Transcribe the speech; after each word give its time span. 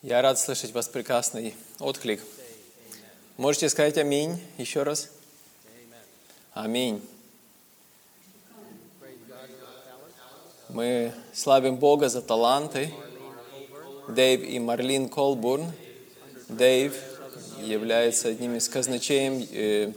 Я 0.00 0.22
рад 0.22 0.38
слышать 0.38 0.72
вас 0.72 0.88
прекрасный 0.88 1.54
отклик. 1.78 2.22
Можете 3.36 3.68
сказать 3.68 3.98
аминь 3.98 4.42
еще 4.56 4.84
раз? 4.84 5.10
Аминь. 6.54 7.06
Мы 10.70 11.12
славим 11.34 11.76
Бога 11.76 12.08
за 12.08 12.22
таланты. 12.22 12.90
Дэйв 14.08 14.42
и 14.42 14.58
Марлин 14.58 15.10
Колбурн. 15.10 15.70
Дэйв 16.48 16.96
является 17.62 18.28
одним 18.28 18.56
из 18.56 18.66
казначеем 18.70 19.46
э, 19.52 19.92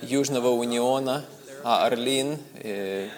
Южного 0.00 0.48
Униона, 0.48 1.22
а 1.64 1.84
Арлин 1.84 2.38
э, 2.54 3.10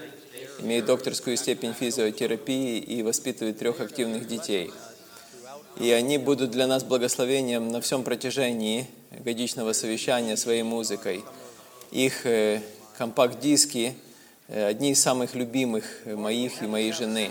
имеет 0.62 0.86
докторскую 0.86 1.36
степень 1.36 1.74
физиотерапии 1.74 2.78
и 2.78 3.02
воспитывает 3.02 3.58
трех 3.58 3.80
активных 3.80 4.26
детей. 4.26 4.70
И 5.78 5.90
они 5.90 6.18
будут 6.18 6.50
для 6.50 6.66
нас 6.66 6.84
благословением 6.84 7.68
на 7.68 7.80
всем 7.80 8.04
протяжении 8.04 8.86
годичного 9.24 9.72
совещания 9.72 10.36
своей 10.36 10.62
музыкой. 10.62 11.24
Их 11.90 12.26
э, 12.26 12.62
компакт-диски 12.98 13.94
э, 14.48 14.66
одни 14.66 14.92
из 14.92 15.02
самых 15.02 15.34
любимых 15.34 15.84
моих 16.06 16.62
и 16.62 16.66
моей 16.66 16.92
жены. 16.92 17.30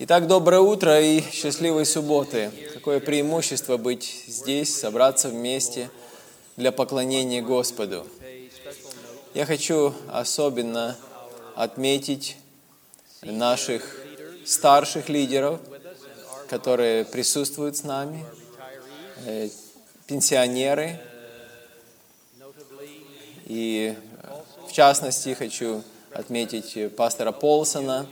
Итак, 0.00 0.26
доброе 0.26 0.60
утро 0.60 1.00
и 1.00 1.22
счастливой 1.30 1.86
субботы. 1.86 2.50
Какое 2.72 3.00
преимущество 3.00 3.76
быть 3.76 4.24
здесь, 4.26 4.74
собраться 4.76 5.28
вместе 5.28 5.88
для 6.56 6.72
поклонения 6.72 7.42
Господу. 7.42 8.06
Я 9.34 9.46
хочу 9.46 9.92
особенно 10.10 10.96
отметить 11.54 12.36
наших 13.24 13.82
старших 14.44 15.08
лидеров, 15.08 15.60
которые 16.48 17.04
присутствуют 17.04 17.76
с 17.76 17.84
нами, 17.84 18.24
э, 19.26 19.48
пенсионеры. 20.06 21.00
И 23.46 23.96
э, 24.22 24.32
в 24.68 24.72
частности 24.72 25.34
хочу 25.34 25.82
отметить 26.12 26.76
э, 26.76 26.88
пастора 26.88 27.32
Полсона, 27.32 28.06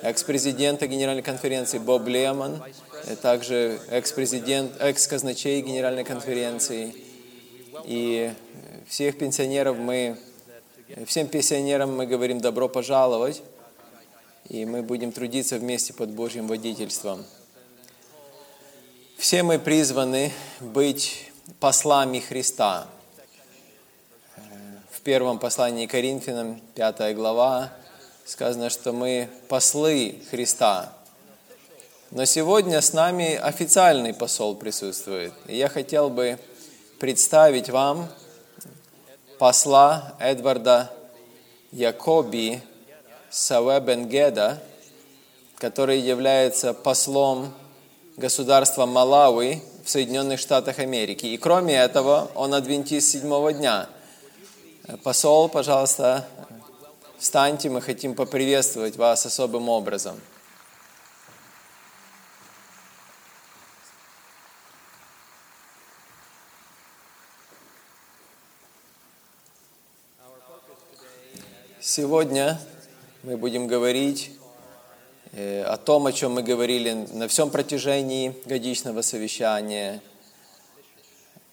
экс-президента 0.00 0.86
Генеральной 0.86 1.22
конференции 1.22 1.78
Боб 1.78 2.06
Лемон, 2.06 2.62
также 3.20 3.78
экс-президент, 3.90 4.80
экс-казначей 4.80 5.60
Генеральной 5.60 6.04
конференции. 6.04 6.94
И 7.84 8.32
всех 8.88 9.18
пенсионеров 9.18 9.76
мы, 9.76 10.16
всем 11.06 11.26
пенсионерам 11.26 11.96
мы 11.96 12.06
говорим 12.06 12.40
добро 12.40 12.68
пожаловать, 12.68 13.42
и 14.48 14.64
мы 14.64 14.82
будем 14.82 15.12
трудиться 15.12 15.58
вместе 15.58 15.92
под 15.92 16.10
Божьим 16.10 16.46
водительством. 16.46 17.24
Все 19.16 19.42
мы 19.42 19.58
призваны 19.58 20.32
быть 20.60 21.30
послами 21.60 22.18
Христа. 22.18 22.86
В 24.90 25.00
первом 25.00 25.38
послании 25.38 25.86
Коринфянам, 25.86 26.60
5 26.74 27.16
глава, 27.16 27.72
сказано, 28.24 28.68
что 28.68 28.92
мы 28.92 29.28
послы 29.48 30.20
Христа. 30.30 30.92
Но 32.10 32.26
сегодня 32.26 32.80
с 32.80 32.92
нами 32.92 33.34
официальный 33.36 34.12
посол 34.12 34.54
присутствует. 34.54 35.32
И 35.46 35.56
я 35.56 35.68
хотел 35.68 36.10
бы 36.10 36.38
представить 37.00 37.70
вам 37.70 38.08
посла 39.42 40.14
Эдварда 40.20 40.92
Якоби 41.72 42.62
Савебенгеда, 43.28 44.62
который 45.56 45.98
является 45.98 46.72
послом 46.72 47.52
государства 48.16 48.86
Малави 48.86 49.60
в 49.84 49.90
Соединенных 49.90 50.38
Штатах 50.38 50.78
Америки. 50.78 51.26
И 51.26 51.38
кроме 51.38 51.74
этого, 51.74 52.30
он 52.36 52.54
адвентист 52.54 53.08
седьмого 53.08 53.52
дня. 53.52 53.88
Посол, 55.02 55.48
пожалуйста, 55.48 56.24
встаньте, 57.18 57.68
мы 57.68 57.80
хотим 57.80 58.14
поприветствовать 58.14 58.94
вас 58.94 59.26
особым 59.26 59.68
образом. 59.68 60.20
Сегодня 71.94 72.58
мы 73.22 73.36
будем 73.36 73.66
говорить 73.66 74.30
э, 75.32 75.62
о 75.62 75.76
том, 75.76 76.06
о 76.06 76.12
чем 76.14 76.32
мы 76.32 76.42
говорили 76.42 77.06
на 77.12 77.28
всем 77.28 77.50
протяжении 77.50 78.34
годичного 78.46 79.02
совещания. 79.02 80.00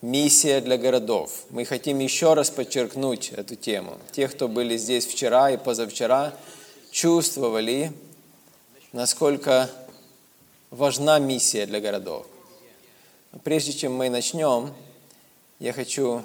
Миссия 0.01 0.61
для 0.61 0.77
городов. 0.77 1.43
Мы 1.49 1.65
хотим 1.65 1.99
еще 1.99 2.35
раз 2.35 2.51
подчеркнуть 2.51 3.33
эту 3.33 3.57
тему. 3.57 3.97
Те, 4.13 4.29
кто 4.29 4.47
были 4.47 4.77
здесь 4.77 5.05
вчера 5.05 5.51
и 5.51 5.57
позавчера, 5.57 6.33
чувствовали, 6.89 7.91
насколько 8.93 9.69
важна 10.71 11.19
миссия 11.19 11.65
для 11.65 11.81
городов. 11.81 12.25
Но 13.33 13.39
Прежде 13.39 13.73
чем 13.73 13.93
мы 13.93 14.09
начнем, 14.09 14.73
я 15.59 15.73
хочу 15.73 16.23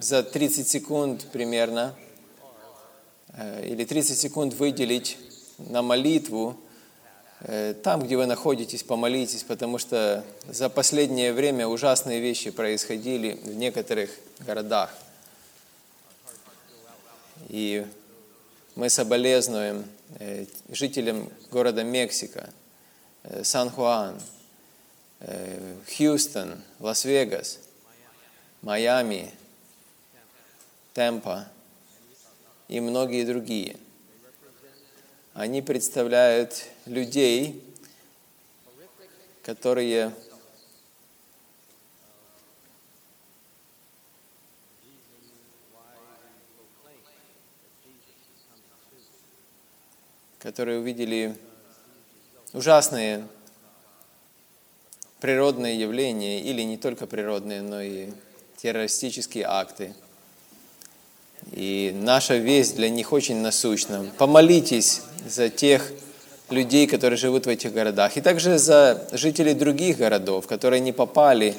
за 0.00 0.22
30 0.22 0.66
секунд 0.66 1.26
примерно 1.30 1.94
э, 3.34 3.68
или 3.68 3.84
30 3.84 4.18
секунд 4.18 4.54
выделить 4.54 5.18
на 5.58 5.82
молитву. 5.82 6.56
Э, 7.40 7.74
Там, 7.74 8.02
где 8.02 8.16
вы 8.16 8.26
находитесь, 8.26 8.82
помолитесь, 8.82 9.42
потому 9.42 9.78
что 9.78 10.24
за 10.48 10.70
последнее 10.70 11.32
время 11.32 11.66
ужасные 11.66 12.20
вещи 12.20 12.50
происходили 12.50 13.32
в 13.44 13.54
некоторых 13.54 14.10
городах. 14.40 14.90
И 17.48 17.86
мы 18.76 18.88
соболезнуем 18.88 19.84
э, 20.18 20.46
жителям 20.70 21.30
города 21.50 21.84
Мексика, 21.84 22.50
Сан-Хуан, 23.42 24.18
Хьюстон, 25.94 26.58
Лас-Вегас, 26.78 27.58
Майами, 28.62 29.30
Темпа 30.92 31.48
и 32.68 32.80
многие 32.80 33.24
другие. 33.24 33.76
Они 35.34 35.62
представляют 35.62 36.66
людей, 36.86 37.62
которые 39.42 40.12
которые 50.40 50.80
увидели 50.80 51.36
ужасные 52.52 53.28
природные 55.20 55.78
явления, 55.78 56.40
или 56.40 56.62
не 56.62 56.78
только 56.78 57.06
природные, 57.06 57.60
но 57.60 57.82
и 57.82 58.10
террористические 58.56 59.44
акты. 59.44 59.94
И 61.52 61.92
наша 61.94 62.36
весть 62.36 62.76
для 62.76 62.88
них 62.88 63.12
очень 63.12 63.38
насущна. 63.38 64.06
Помолитесь 64.18 65.02
за 65.26 65.48
тех 65.48 65.92
людей, 66.50 66.86
которые 66.86 67.16
живут 67.16 67.46
в 67.46 67.48
этих 67.48 67.72
городах, 67.72 68.16
и 68.16 68.20
также 68.20 68.58
за 68.58 69.06
жителей 69.12 69.54
других 69.54 69.98
городов, 69.98 70.46
которые 70.46 70.80
не 70.80 70.92
попали 70.92 71.54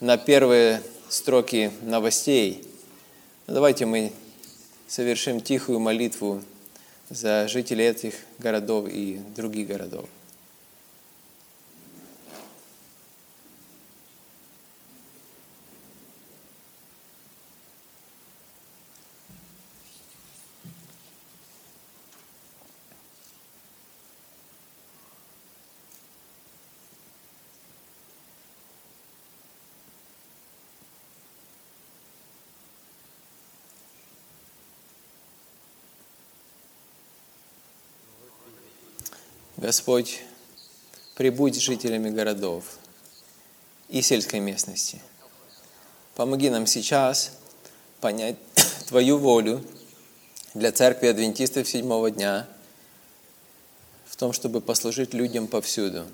на 0.00 0.16
первые 0.16 0.82
строки 1.08 1.70
новостей. 1.82 2.64
Ну, 3.46 3.54
Давайте 3.54 3.86
мы 3.86 4.12
совершим 4.86 5.40
тихую 5.40 5.80
молитву 5.80 6.42
за 7.10 7.48
жителей 7.48 7.86
этих 7.86 8.14
городов 8.38 8.88
и 8.88 9.20
других 9.36 9.68
городов. 9.68 10.06
Господь, 39.60 40.22
прибудь 41.16 41.54
с 41.54 41.58
жителями 41.58 42.08
городов 42.08 42.64
и 43.90 44.00
сельской 44.00 44.40
местности. 44.40 45.02
Помоги 46.14 46.48
нам 46.48 46.66
сейчас 46.66 47.32
понять 48.00 48.36
Твою 48.88 49.18
волю 49.18 49.62
для 50.54 50.72
церкви 50.72 51.08
адвентистов 51.08 51.68
седьмого 51.68 52.10
дня 52.10 52.48
в 54.06 54.16
том, 54.16 54.32
чтобы 54.32 54.62
послужить 54.62 55.12
людям 55.12 55.46
повсюду. 55.46 56.06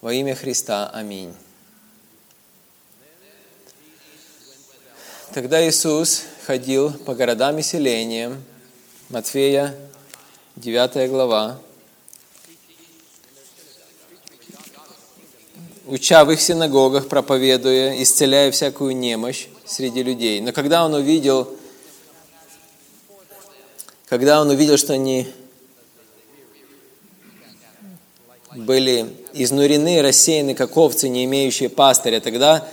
Во 0.00 0.14
имя 0.14 0.34
Христа. 0.34 0.88
Аминь. 0.88 1.34
Тогда 5.34 5.62
Иисус 5.68 6.22
ходил 6.46 6.90
по 6.90 7.14
городам 7.14 7.58
и 7.58 7.62
селениям, 7.62 8.42
Матфея, 9.10 9.76
9 10.56 11.10
глава, 11.10 11.60
уча 15.86 16.24
в 16.24 16.32
их 16.32 16.40
синагогах, 16.40 17.08
проповедуя, 17.08 18.02
исцеляя 18.02 18.50
всякую 18.50 18.96
немощь 18.96 19.46
среди 19.64 20.02
людей. 20.02 20.40
Но 20.40 20.52
когда 20.52 20.84
он 20.84 20.94
увидел, 20.94 21.48
когда 24.08 24.40
он 24.40 24.50
увидел, 24.50 24.76
что 24.76 24.92
они 24.92 25.28
были 28.54 29.06
изнурены, 29.32 30.02
рассеяны, 30.02 30.54
как 30.54 30.76
овцы, 30.76 31.08
не 31.08 31.24
имеющие 31.24 31.68
пастыря, 31.68 32.20
тогда 32.20 32.66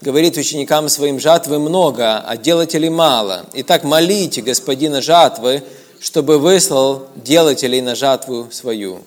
говорит 0.00 0.36
ученикам 0.36 0.88
своим, 0.88 1.20
жатвы 1.20 1.58
много, 1.58 2.18
а 2.18 2.36
делателей 2.36 2.88
мало. 2.88 3.46
Итак, 3.54 3.84
молите 3.84 4.42
господина 4.42 5.02
жатвы, 5.02 5.62
чтобы 6.00 6.38
выслал 6.38 7.06
делателей 7.16 7.80
на 7.80 7.94
жатву 7.94 8.48
свою. 8.50 9.02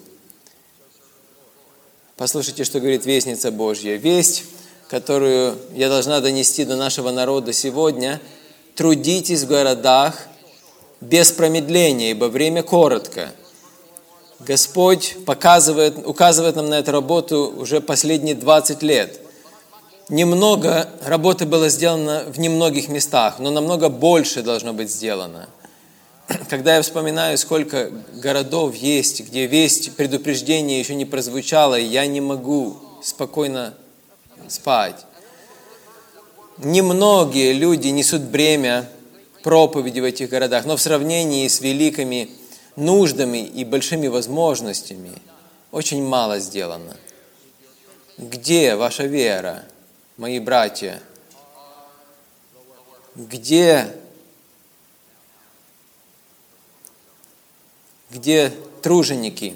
Послушайте, 2.19 2.65
что 2.65 2.81
говорит 2.81 3.05
Вестница 3.05 3.49
Божья. 3.49 3.95
Весть, 3.95 4.43
которую 4.89 5.57
я 5.73 5.87
должна 5.87 6.19
донести 6.19 6.65
до 6.65 6.75
нашего 6.75 7.11
народа 7.11 7.53
сегодня. 7.53 8.19
Трудитесь 8.75 9.43
в 9.43 9.47
городах 9.47 10.27
без 10.99 11.31
промедления, 11.31 12.11
ибо 12.11 12.25
время 12.25 12.61
коротко. 12.61 13.31
Господь 14.41 15.15
показывает, 15.25 16.05
указывает 16.05 16.57
нам 16.57 16.67
на 16.67 16.79
эту 16.79 16.91
работу 16.91 17.55
уже 17.57 17.79
последние 17.79 18.35
20 18.35 18.83
лет. 18.83 19.21
Немного 20.09 20.89
работы 21.05 21.45
было 21.45 21.69
сделано 21.69 22.25
в 22.27 22.37
немногих 22.37 22.89
местах, 22.89 23.39
но 23.39 23.49
намного 23.49 23.87
больше 23.87 24.43
должно 24.43 24.73
быть 24.73 24.91
сделано– 24.91 25.47
когда 26.49 26.75
я 26.75 26.81
вспоминаю, 26.81 27.37
сколько 27.37 27.91
городов 28.13 28.75
есть, 28.75 29.21
где 29.21 29.45
весть 29.45 29.95
предупреждения 29.95 30.79
еще 30.79 30.95
не 30.95 31.05
прозвучала, 31.05 31.77
и 31.77 31.85
я 31.85 32.05
не 32.05 32.21
могу 32.21 32.77
спокойно 33.03 33.73
спать. 34.47 35.05
Немногие 36.57 37.53
люди 37.53 37.87
несут 37.87 38.23
бремя 38.23 38.89
проповеди 39.43 40.01
в 40.01 40.03
этих 40.03 40.29
городах, 40.29 40.65
но 40.65 40.75
в 40.75 40.81
сравнении 40.81 41.47
с 41.47 41.61
великими 41.61 42.29
нуждами 42.75 43.45
и 43.45 43.63
большими 43.63 44.07
возможностями 44.07 45.11
очень 45.71 46.03
мало 46.03 46.39
сделано. 46.39 46.97
Где 48.17 48.75
ваша 48.75 49.03
вера, 49.03 49.63
мои 50.17 50.39
братья? 50.39 51.01
Где 53.15 53.87
где 58.11 58.51
труженики. 58.81 59.55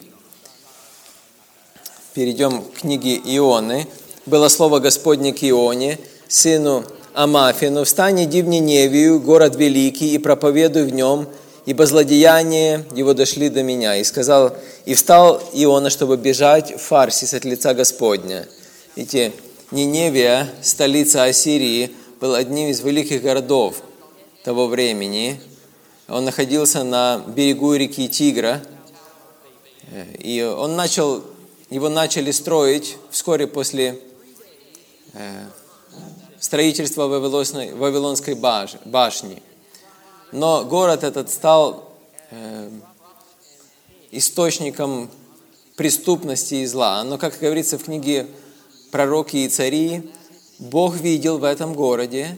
Перейдем 2.14 2.62
к 2.62 2.82
книге 2.82 3.16
Ионы. 3.16 3.88
Было 4.26 4.48
слово 4.48 4.80
Господне 4.80 5.34
к 5.34 5.44
Ионе, 5.44 6.00
сыну 6.28 6.86
Амафину, 7.14 7.84
«Встань, 7.84 8.24
иди 8.24 8.42
в 8.42 8.48
Ниневию, 8.48 9.20
город 9.20 9.56
великий, 9.56 10.14
и 10.14 10.18
проповедуй 10.18 10.84
в 10.84 10.94
нем, 10.94 11.28
ибо 11.66 11.86
злодеяния 11.86 12.86
его 12.96 13.14
дошли 13.14 13.50
до 13.50 13.64
меня». 13.64 13.98
И 13.98 14.04
сказал, 14.04 14.56
и 14.86 14.94
встал 14.94 15.42
Иона, 15.54 15.90
чтобы 15.90 16.18
бежать 16.18 16.74
в 16.76 16.78
Фарсис 16.78 17.34
от 17.34 17.46
лица 17.46 17.74
Господня. 17.74 18.48
Видите, 18.96 19.32
Ниневия, 19.72 20.50
столица 20.62 21.24
Ассирии, 21.24 21.92
был 22.22 22.36
одним 22.36 22.70
из 22.70 22.82
великих 22.82 23.24
городов 23.24 23.78
того 24.44 24.68
времени– 24.68 25.42
он 26.08 26.26
находился 26.26 26.84
на 26.84 27.24
берегу 27.28 27.74
реки 27.74 28.10
Тигра, 28.10 28.62
и 30.20 30.42
он 30.42 30.76
начал, 30.76 31.24
его 31.70 31.90
начали 31.90 32.32
строить 32.32 32.98
вскоре 33.10 33.48
после 33.48 34.00
э, 35.14 35.46
строительства 36.40 37.08
Вавилонской, 37.08 37.74
Вавилонской 37.74 38.36
башни. 38.36 39.42
Но 40.32 40.66
город 40.66 41.04
этот 41.04 41.30
стал 41.30 41.90
э, 42.32 42.70
источником 44.12 45.10
преступности 45.76 46.56
и 46.56 46.66
зла. 46.66 47.04
Но, 47.04 47.18
как 47.18 47.40
говорится 47.40 47.78
в 47.78 47.84
книге 47.84 48.28
«Пророки 48.92 49.38
и 49.38 49.50
цари», 49.50 50.12
Бог 50.60 50.96
видел 50.98 51.38
в 51.38 51.44
этом 51.44 51.74
городе 51.74 52.38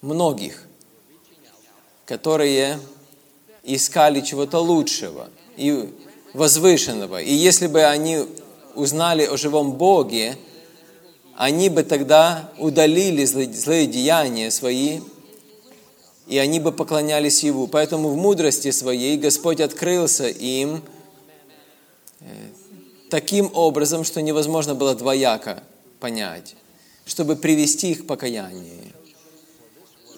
многих– 0.00 0.63
которые 2.06 2.78
искали 3.62 4.20
чего-то 4.20 4.58
лучшего 4.58 5.28
и 5.56 5.92
возвышенного. 6.34 7.22
И 7.22 7.32
если 7.32 7.66
бы 7.66 7.84
они 7.84 8.24
узнали 8.74 9.24
о 9.24 9.36
живом 9.36 9.72
Боге, 9.72 10.36
они 11.36 11.68
бы 11.68 11.82
тогда 11.82 12.50
удалили 12.58 13.24
злые 13.24 13.86
деяния 13.86 14.50
свои, 14.50 15.00
и 16.26 16.38
они 16.38 16.60
бы 16.60 16.72
поклонялись 16.72 17.42
Его. 17.42 17.66
Поэтому 17.66 18.10
в 18.10 18.16
мудрости 18.16 18.70
своей 18.70 19.16
Господь 19.16 19.60
открылся 19.60 20.28
им 20.28 20.82
э, 22.20 22.24
таким 23.10 23.50
образом, 23.54 24.04
что 24.04 24.22
невозможно 24.22 24.74
было 24.74 24.94
двояко 24.94 25.62
понять, 26.00 26.56
чтобы 27.04 27.36
привести 27.36 27.92
их 27.92 28.04
к 28.04 28.06
покаянию. 28.06 28.92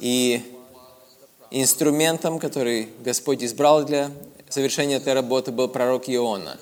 И 0.01 0.43
инструментом, 1.51 2.39
который 2.39 2.89
Господь 3.05 3.43
избрал 3.43 3.85
для 3.85 4.11
совершения 4.49 4.97
этой 4.97 5.15
работы, 5.15 5.53
был 5.53 5.69
пророк 5.69 6.09
Иона. 6.09 6.59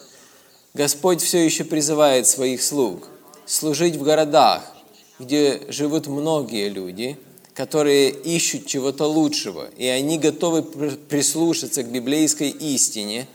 Господь 0.75 1.23
все 1.23 1.45
еще 1.45 1.65
призывает 1.65 2.27
своих 2.27 2.63
слуг 2.63 3.09
служить 3.47 3.97
в 3.97 4.03
городах, 4.03 4.63
где 5.19 5.63
живут 5.69 6.07
многие 6.07 6.69
люди, 6.69 7.17
которые 7.55 8.11
ищут 8.11 8.67
чего-то 8.67 9.07
лучшего, 9.07 9.69
и 9.77 9.87
они 9.87 10.19
готовы 10.19 10.63
прислушаться 10.63 11.83
к 11.83 11.93
библейской 11.93 12.49
истине, 12.49 13.29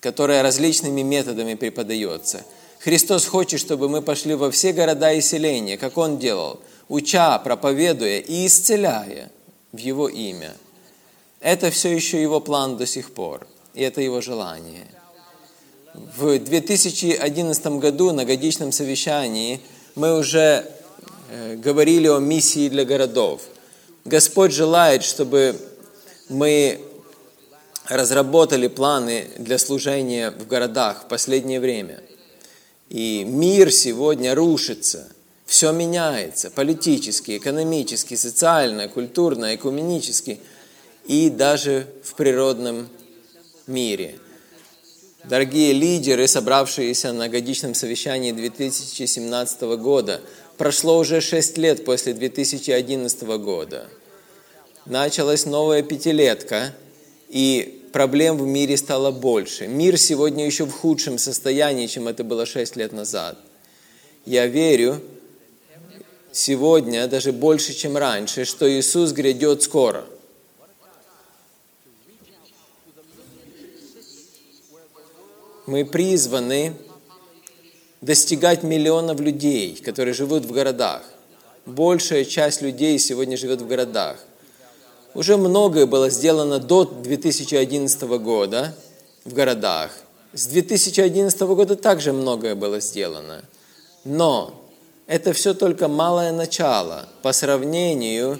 которая 0.00 0.42
различными 0.42 1.00
методами 1.02 1.54
преподается. 1.54 2.44
Христос 2.80 3.24
хочет, 3.24 3.60
чтобы 3.60 3.88
мы 3.88 4.02
пошли 4.02 4.34
во 4.34 4.50
все 4.50 4.72
города 4.72 5.12
и 5.12 5.20
селения, 5.20 5.78
как 5.78 5.96
Он 5.96 6.18
делал, 6.18 6.60
уча, 6.88 7.38
проповедуя 7.38 8.18
и 8.18 8.46
исцеляя 8.46 9.30
в 9.72 9.78
Его 9.78 10.08
имя– 10.08 10.54
это 11.46 11.70
все 11.70 11.94
еще 11.94 12.20
его 12.20 12.40
план 12.40 12.76
до 12.76 12.86
сих 12.86 13.12
пор, 13.12 13.46
и 13.72 13.80
это 13.80 14.00
его 14.00 14.20
желание. 14.20 14.88
В 15.94 16.36
2011 16.40 17.66
году 17.78 18.10
на 18.10 18.24
годичном 18.24 18.72
совещании 18.72 19.60
мы 19.94 20.18
уже 20.18 20.68
э, 21.30 21.54
говорили 21.54 22.08
о 22.08 22.18
миссии 22.18 22.68
для 22.68 22.84
городов. 22.84 23.42
Господь 24.04 24.50
желает, 24.50 25.04
чтобы 25.04 25.56
мы 26.28 26.80
разработали 27.84 28.66
планы 28.66 29.28
для 29.38 29.58
служения 29.58 30.32
в 30.32 30.48
городах 30.48 31.04
в 31.04 31.06
последнее 31.06 31.60
время. 31.60 32.02
И 32.88 33.22
мир 33.22 33.70
сегодня 33.70 34.34
рушится, 34.34 35.08
все 35.46 35.70
меняется, 35.70 36.50
политически, 36.50 37.36
экономически, 37.36 38.16
социально, 38.16 38.88
культурно, 38.88 39.54
экуменически– 39.54 40.40
и 41.06 41.30
даже 41.30 41.86
в 42.02 42.14
природном 42.14 42.88
мире. 43.66 44.16
Дорогие 45.24 45.72
лидеры, 45.72 46.28
собравшиеся 46.28 47.12
на 47.12 47.28
годичном 47.28 47.74
совещании 47.74 48.32
2017 48.32 49.62
года, 49.78 50.20
прошло 50.56 50.98
уже 50.98 51.20
шесть 51.20 51.58
лет 51.58 51.84
после 51.84 52.12
2011 52.14 53.22
года. 53.38 53.88
Началась 54.84 55.46
новая 55.46 55.82
пятилетка, 55.82 56.72
и 57.28 57.82
проблем 57.92 58.38
в 58.38 58.46
мире 58.46 58.76
стало 58.76 59.10
больше. 59.10 59.66
Мир 59.66 59.98
сегодня 59.98 60.46
еще 60.46 60.64
в 60.64 60.70
худшем 60.70 61.18
состоянии, 61.18 61.88
чем 61.88 62.06
это 62.06 62.22
было 62.22 62.46
шесть 62.46 62.76
лет 62.76 62.92
назад. 62.92 63.36
Я 64.26 64.46
верю, 64.46 65.00
сегодня 66.30 67.08
даже 67.08 67.32
больше, 67.32 67.74
чем 67.74 67.96
раньше, 67.96 68.44
что 68.44 68.70
Иисус 68.70 69.10
грядет 69.10 69.62
скоро– 69.62 70.04
мы 75.66 75.84
призваны 75.84 76.74
достигать 78.00 78.62
миллионов 78.62 79.20
людей, 79.20 79.76
которые 79.76 80.14
живут 80.14 80.44
в 80.44 80.52
городах. 80.52 81.02
Большая 81.66 82.24
часть 82.24 82.62
людей 82.62 82.98
сегодня 82.98 83.36
живет 83.36 83.60
в 83.60 83.66
городах. 83.66 84.18
Уже 85.14 85.36
многое 85.36 85.86
было 85.86 86.10
сделано 86.10 86.58
до 86.58 86.84
2011 86.84 88.02
года 88.02 88.76
в 89.24 89.32
городах. 89.32 89.90
С 90.32 90.46
2011 90.46 91.40
года 91.40 91.74
также 91.74 92.12
многое 92.12 92.54
было 92.54 92.80
сделано. 92.80 93.42
Но 94.04 94.62
это 95.06 95.32
все 95.32 95.54
только 95.54 95.88
малое 95.88 96.32
начало 96.32 97.08
по 97.22 97.32
сравнению 97.32 98.38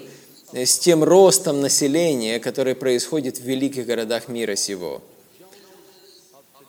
с 0.53 0.79
тем 0.79 1.03
ростом 1.03 1.59
населения, 1.59 2.39
который 2.39 2.75
происходит 2.75 3.37
в 3.37 3.43
великих 3.43 3.85
городах 3.85 4.29
мира 4.29 4.55
сего. 4.55 5.01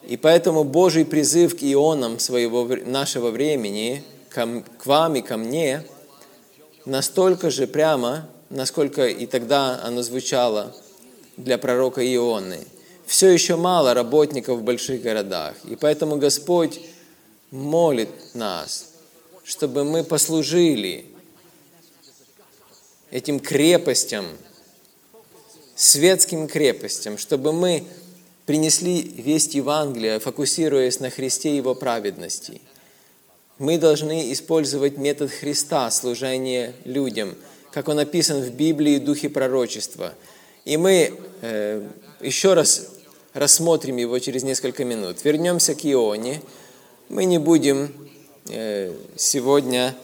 И 0.09 0.17
поэтому 0.17 0.65
Божий 0.65 1.05
призыв 1.05 1.55
к 1.55 1.63
ионам 1.63 2.19
своего, 2.19 2.67
нашего 2.87 3.31
времени, 3.31 4.03
к, 4.31 4.63
к 4.79 4.87
вам 4.87 5.17
и 5.17 5.21
ко 5.21 5.37
мне, 5.37 5.85
настолько 6.87 7.51
же 7.51 7.67
прямо, 7.67 8.27
насколько 8.49 9.07
и 9.07 9.27
тогда 9.27 9.79
оно 9.85 10.03
звучало 10.03 10.75
для 11.37 11.59
пророка 11.59 12.03
Ионы. 12.03 12.61
Все 13.05 13.29
еще 13.29 13.57
мало 13.57 13.93
работников 13.93 14.61
в 14.61 14.63
больших 14.63 15.03
городах. 15.03 15.55
И 15.69 15.77
поэтому 15.77 16.17
Господь 16.17 16.81
молит 17.51 18.09
нас, 18.33 18.93
чтобы 19.45 19.85
мы 19.85 20.05
послужили 20.05 21.05
этим 23.11 23.41
крепостям, 23.41 24.25
светским 25.75 26.49
крепостям, 26.49 27.19
чтобы 27.19 27.53
мы 27.53 27.87
принесли 28.49 29.03
весть 29.03 29.55
Евангелия, 29.55 30.19
фокусируясь 30.21 31.01
на 31.01 31.11
Христе 31.11 31.51
и 31.51 31.57
Его 31.57 31.75
праведности. 31.75 32.63
Мы 33.59 33.77
должны 33.77 34.33
использовать 34.33 34.97
метод 34.97 35.31
Христа, 35.31 35.91
служения 35.91 36.73
людям, 36.87 37.35
как 37.73 37.89
он 37.89 37.99
описан 37.99 38.41
в 38.41 38.51
Библии 38.53 39.01
в 39.01 39.05
духе 39.05 39.29
пророчества. 39.29 40.15
И 40.65 40.79
мы 40.79 41.13
э, 41.43 41.87
еще 42.23 42.55
раз 42.55 42.89
рассмотрим 43.35 43.99
его 43.99 44.19
через 44.19 44.45
несколько 44.45 44.83
минут. 44.83 45.23
Вернемся 45.25 45.75
к 45.75 45.85
Ионе. 45.85 46.41
Мы 47.11 47.27
не 47.27 47.37
будем 47.37 47.93
э, 48.49 48.95
сегодня 49.17 49.95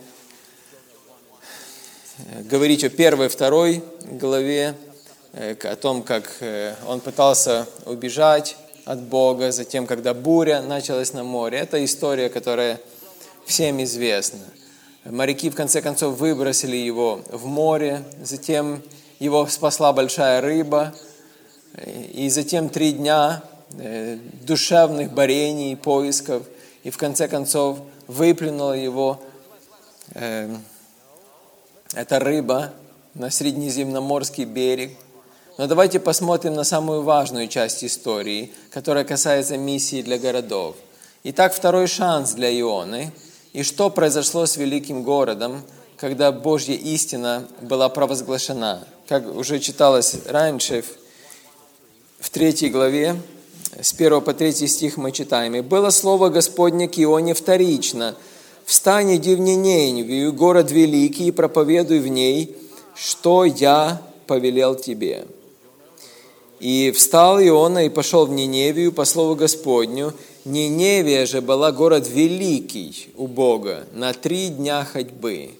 э, 2.18 2.42
говорить 2.42 2.84
о 2.84 2.90
первой, 2.90 3.28
второй 3.28 3.82
главе 4.02 4.74
о 5.35 5.76
том, 5.76 6.03
как 6.03 6.31
э, 6.41 6.75
он 6.87 7.00
пытался 7.00 7.67
убежать 7.87 8.57
от 8.85 9.00
Бога, 9.00 9.50
затем, 9.50 9.87
когда 9.87 10.14
буря 10.14 10.62
началась 10.62 11.12
на 11.12 11.25
море. 11.25 11.59
Это 11.59 11.85
история, 11.85 12.29
которая 12.29 12.81
всем 13.45 13.83
известна. 13.83 14.41
Моряки, 15.05 15.50
в 15.50 15.57
конце 15.57 15.83
концов, 15.83 16.19
выбросили 16.19 16.76
его 16.76 17.23
в 17.31 17.47
море, 17.47 18.05
затем 18.23 18.83
его 19.19 19.47
спасла 19.47 19.93
большая 19.93 20.41
рыба, 20.41 20.95
и 22.12 22.29
затем 22.31 22.69
три 22.69 22.93
дня 22.93 23.43
э, 23.76 24.19
душевных 24.43 25.12
борений 25.12 25.73
и 25.73 25.76
поисков, 25.76 26.45
и 26.85 26.91
в 26.91 26.97
конце 26.97 27.26
концов 27.26 27.79
выплюнула 28.07 28.75
его 28.75 29.21
эта 31.95 32.19
рыба 32.19 32.73
на 33.14 33.31
среднеземноморский 33.31 34.45
берег. 34.45 34.91
Но 35.56 35.68
давайте 35.68 36.00
посмотрим 36.00 36.54
на 36.54 36.64
самую 36.64 37.02
важную 37.02 37.46
часть 37.46 37.84
истории, 37.84 38.52
которая 38.70 39.04
касается 39.04 39.56
миссии 39.56 40.02
для 40.02 40.18
городов. 40.18 40.75
Итак, 41.23 41.54
второй 41.54 41.87
шанс 41.87 42.32
для 42.32 42.50
Ионы. 42.61 43.12
И 43.52 43.62
что 43.62 43.88
произошло 43.88 44.46
с 44.46 44.56
великим 44.56 45.04
городом, 45.04 45.62
когда 45.96 46.32
Божья 46.32 46.75
истина 46.75 47.46
была 47.61 47.88
провозглашена? 47.88 48.84
Как 49.06 49.32
уже 49.32 49.61
читалось 49.61 50.16
раньше, 50.26 50.82
в 52.18 52.30
третьей 52.30 52.70
главе, 52.70 53.16
с 53.80 53.92
1 53.92 54.23
по 54.23 54.34
3 54.34 54.66
стих 54.66 54.96
мы 54.96 55.12
читаем. 55.12 55.54
«И 55.54 55.61
было 55.61 55.90
слово 55.90 56.30
Господне 56.30 56.88
к 56.88 56.99
Ионе 56.99 57.32
вторично. 57.32 58.16
Встань, 58.64 59.14
иди 59.14 59.37
в 59.37 59.40
Ниневию, 59.40 60.32
город 60.32 60.73
великий, 60.73 61.28
и 61.28 61.32
проповедуй 61.32 62.00
в 62.00 62.08
ней, 62.08 62.56
что 62.96 63.44
я 63.44 64.02
повелел 64.26 64.75
тебе». 64.75 65.26
И 66.64 66.92
встал 66.92 67.38
Иона 67.42 67.85
и 67.85 67.90
пошел 67.90 68.25
в 68.25 68.30
Ниневию 68.30 68.90
по 68.90 69.04
слову 69.04 69.35
Господню. 69.35 70.14
Ниневия 70.47 71.26
же 71.26 71.42
была 71.42 71.73
город 71.73 72.09
великий 72.09 73.11
у 73.16 73.26
Бога, 73.26 73.87
на 73.92 74.14
три 74.14 74.49
дня 74.49 74.83
ходьбы. 74.83 75.50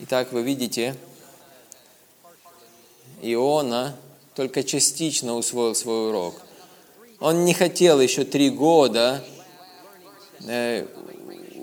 Итак, 0.00 0.30
вы 0.32 0.42
видите, 0.42 0.94
Иона 3.22 3.96
только 4.34 4.62
частично 4.62 5.34
усвоил 5.34 5.74
свой 5.74 6.10
урок. 6.10 6.34
Он 7.18 7.46
не 7.46 7.54
хотел 7.54 7.98
еще 7.98 8.24
три 8.24 8.50
года 8.50 9.24
э, 10.46 10.84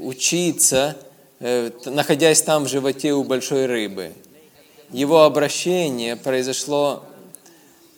учиться, 0.01 0.97
э, 1.39 1.69
находясь 1.85 2.41
там 2.41 2.63
в 2.63 2.69
животе 2.69 3.13
у 3.13 3.23
большой 3.23 3.67
рыбы– 3.67 4.13
его 4.91 5.23
обращение 5.23 6.15
произошло, 6.15 7.03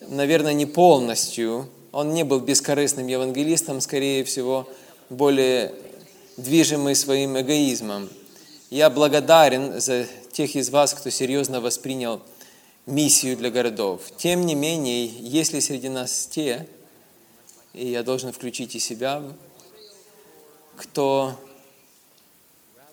наверное, 0.01 0.53
не 0.53 0.65
полностью. 0.65 1.69
Он 1.91 2.13
не 2.13 2.23
был 2.23 2.39
бескорыстным 2.39 3.07
евангелистом, 3.07 3.81
скорее 3.81 4.23
всего, 4.23 4.67
более 5.09 5.73
движимый 6.37 6.95
своим 6.95 7.39
эгоизмом. 7.39 8.09
Я 8.69 8.89
благодарен 8.89 9.79
за 9.79 10.05
тех 10.31 10.55
из 10.55 10.69
вас, 10.69 10.93
кто 10.93 11.09
серьезно 11.09 11.61
воспринял 11.61 12.21
миссию 12.85 13.37
для 13.37 13.51
городов. 13.51 14.01
Тем 14.17 14.45
не 14.45 14.55
менее, 14.55 15.05
если 15.05 15.59
среди 15.59 15.89
нас 15.89 16.27
те, 16.27 16.67
и 17.73 17.87
я 17.87 18.03
должен 18.03 18.31
включить 18.31 18.75
и 18.75 18.79
себя, 18.79 19.23
кто 20.75 21.33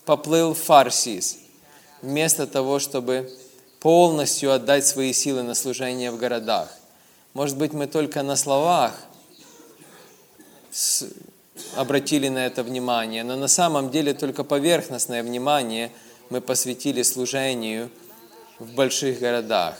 поплыл 0.05 0.55
в 0.55 0.59
фарсис, 0.59 1.38
вместо 2.03 2.47
того, 2.47 2.79
чтобы 2.79 3.31
полностью 3.87 4.52
отдать 4.52 4.85
свои 4.85 5.12
силы 5.12 5.45
на 5.45 5.55
служение 5.55 6.11
в 6.11 6.16
городах. 6.16 6.69
Может 7.35 7.57
быть, 7.57 7.73
мы 7.73 7.87
только 7.87 8.25
на 8.25 8.35
словах 8.35 9.00
обратили 11.76 12.26
на 12.26 12.47
это 12.47 12.64
внимание, 12.64 13.23
но 13.23 13.37
на 13.37 13.47
самом 13.47 13.93
деле 13.93 14.12
только 14.12 14.43
поверхностное 14.43 15.23
внимание 15.23 15.93
мы 16.31 16.40
посвятили 16.40 17.02
служению 17.02 17.88
в 18.59 18.75
больших 18.75 19.21
городах. 19.21 19.76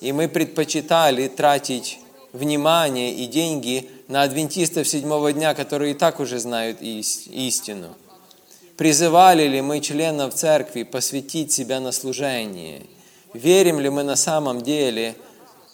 И 0.00 0.10
мы 0.10 0.28
предпочитали 0.28 1.28
тратить 1.28 2.00
внимание 2.32 3.14
и 3.14 3.26
деньги 3.26 3.88
на 4.08 4.22
адвентистов 4.22 4.88
седьмого 4.88 5.32
дня, 5.32 5.54
которые 5.54 5.92
и 5.92 5.94
так 5.94 6.18
уже 6.18 6.40
знают 6.40 6.82
истину. 6.82 7.94
Призывали 8.80 9.46
ли 9.46 9.60
мы 9.60 9.80
членов 9.80 10.32
церкви 10.32 10.84
посвятить 10.84 11.52
себя 11.52 11.80
на 11.80 11.92
служение? 11.92 12.80
Верим 13.34 13.78
ли 13.78 13.90
мы 13.90 14.04
на 14.04 14.16
самом 14.16 14.62
деле 14.62 15.16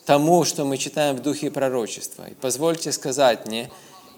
тому, 0.04 0.44
что 0.44 0.64
мы 0.64 0.76
читаем 0.76 1.14
в 1.14 1.22
духе 1.22 1.52
пророчества? 1.52 2.24
И 2.28 2.34
позвольте 2.34 2.90
сказать 2.90 3.46
мне, 3.46 3.70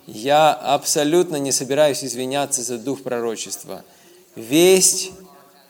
я 0.07 0.55
абсолютно 0.55 1.37
не 1.37 1.53
собираюсь 1.53 2.03
извиняться 2.03 2.63
за 2.63 2.79
дух 2.79 3.03
пророчества. 3.03 3.85
Весть 4.37 5.11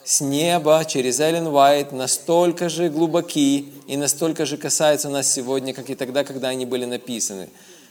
с 0.05 0.21
неба 0.21 0.85
через 0.87 1.19
Эллен 1.19 1.49
Уайт 1.49 1.91
настолько 1.91 2.69
же 2.69 2.89
глубоки 2.89 3.69
и 3.89 3.97
настолько 3.97 4.47
же 4.47 4.57
касаются 4.57 5.09
нас 5.09 5.29
сегодня, 5.29 5.75
как 5.75 5.91
и 5.91 5.97
тогда, 5.97 6.23
когда 6.23 6.51
они 6.51 6.67
были 6.67 6.85
написаны. 6.85 7.49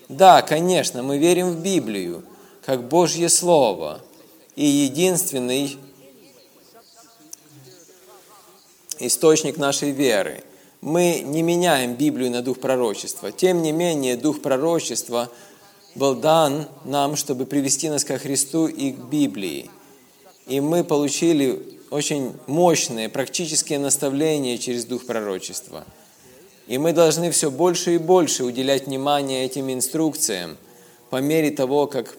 Да, 0.07 0.41
конечно, 0.41 1.03
мы 1.03 1.17
верим 1.17 1.51
в 1.51 1.61
Библию, 1.61 2.23
как 2.65 2.87
Божье 2.87 3.27
Слово– 3.27 3.99
и 4.57 4.65
единственный 4.65 5.77
источник 8.99 9.57
нашей 9.57 9.91
веры. 9.91 10.43
Мы 10.81 11.21
не 11.23 11.43
меняем 11.43 11.93
Библию 11.93 12.31
на 12.31 12.41
дух 12.41 12.59
пророчества. 12.59 13.31
Тем 13.31 13.61
не 13.61 13.71
менее, 13.71 14.17
дух 14.17 14.41
пророчества 14.41 15.29
был 15.93 16.15
дан 16.15 16.67
нам, 16.85 17.15
чтобы 17.15 17.45
привести 17.45 17.87
нас 17.89 18.03
ко 18.03 18.17
Христу 18.17 18.65
и 18.67 18.91
к 18.91 18.97
Библии. 18.97 19.69
И 20.47 20.59
мы 20.59 20.83
получили 20.83 21.61
очень 21.91 22.33
мощные 22.47 23.09
практические 23.09 23.77
наставления 23.77 24.57
через 24.57 24.85
дух 24.85 25.05
пророчества. 25.05 25.85
И 26.65 26.79
мы 26.79 26.93
должны 26.93 27.29
все 27.29 27.51
больше 27.51 27.95
и 27.95 27.97
больше 27.99 28.43
уделять 28.43 28.87
внимание 28.87 29.45
этим 29.45 29.71
инструкциям 29.71 30.57
по 31.11 31.17
мере 31.17 31.51
того, 31.51 31.85
как 31.85 32.17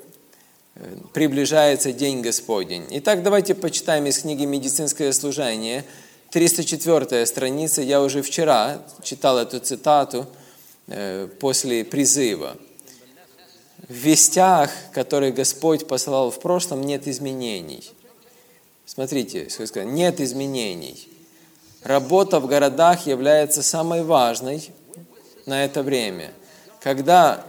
приближается 1.12 1.92
День 1.92 2.22
Господень. 2.22 2.86
Итак, 2.90 3.22
давайте 3.22 3.54
почитаем 3.54 4.06
из 4.06 4.18
книги 4.18 4.44
«Медицинское 4.44 5.12
служение», 5.12 5.84
304 6.30 7.24
страница. 7.26 7.82
Я 7.82 8.02
уже 8.02 8.22
вчера 8.22 8.82
читал 9.02 9.38
эту 9.38 9.60
цитату 9.60 10.26
э, 10.86 11.26
после 11.40 11.84
призыва. 11.84 12.56
В 13.88 13.92
вестях, 13.92 14.70
которые 14.92 15.32
Господь 15.32 15.88
посылал 15.88 16.30
в 16.30 16.38
прошлом, 16.40 16.82
нет 16.82 17.08
изменений. 17.08 17.90
Смотрите, 18.84 19.48
что 19.48 19.84
нет 19.84 20.20
изменений. 20.20 21.08
работа 21.82 22.40
в 22.40 22.46
городах 22.46 23.06
является 23.06 23.62
самой 23.62 24.02
важной 24.02 24.70
на 25.46 25.64
это 25.64 25.82
время. 25.82 26.30
Когда 26.80 27.44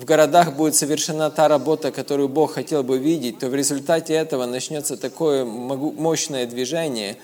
в 0.00 0.06
городах 0.06 0.56
будет 0.56 0.74
совершена 0.74 1.30
та 1.30 1.46
работа, 1.46 1.92
которую 1.92 2.30
Бог 2.30 2.54
хотел 2.54 2.82
бы 2.82 2.96
видеть, 2.96 3.38
то 3.38 3.48
в 3.48 3.54
результате 3.54 4.14
этого 4.14 4.46
начнется 4.46 4.96
такое 4.96 5.44
мощное 5.44 6.46
движение, 6.46 7.18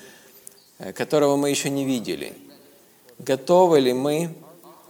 э, 0.79 0.93
которого 0.93 1.37
мы 1.37 1.49
еще 1.49 1.71
не 1.71 1.87
видели. 1.87 2.35
Готовы 3.19 3.81
ли 3.81 3.95
мы 3.95 4.35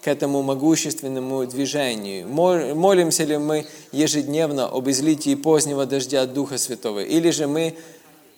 к 0.02 0.08
этому 0.08 0.42
могущественному 0.42 1.46
движению? 1.46 2.26
Молимся 2.26 3.22
ли 3.22 3.38
мы 3.38 3.66
ежедневно 3.92 4.66
об 4.66 4.88
излитии 4.90 5.36
позднего 5.36 5.86
дождя 5.86 6.22
от 6.22 6.34
Духа 6.34 6.58
Святого? 6.58 7.04
Или 7.04 7.30
же 7.30 7.46
мы 7.46 7.76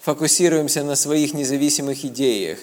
фокусируемся 0.01 0.85
на 0.85 0.95
своих 0.95 1.33
независимых 1.33 2.05
идеях, 2.05 2.59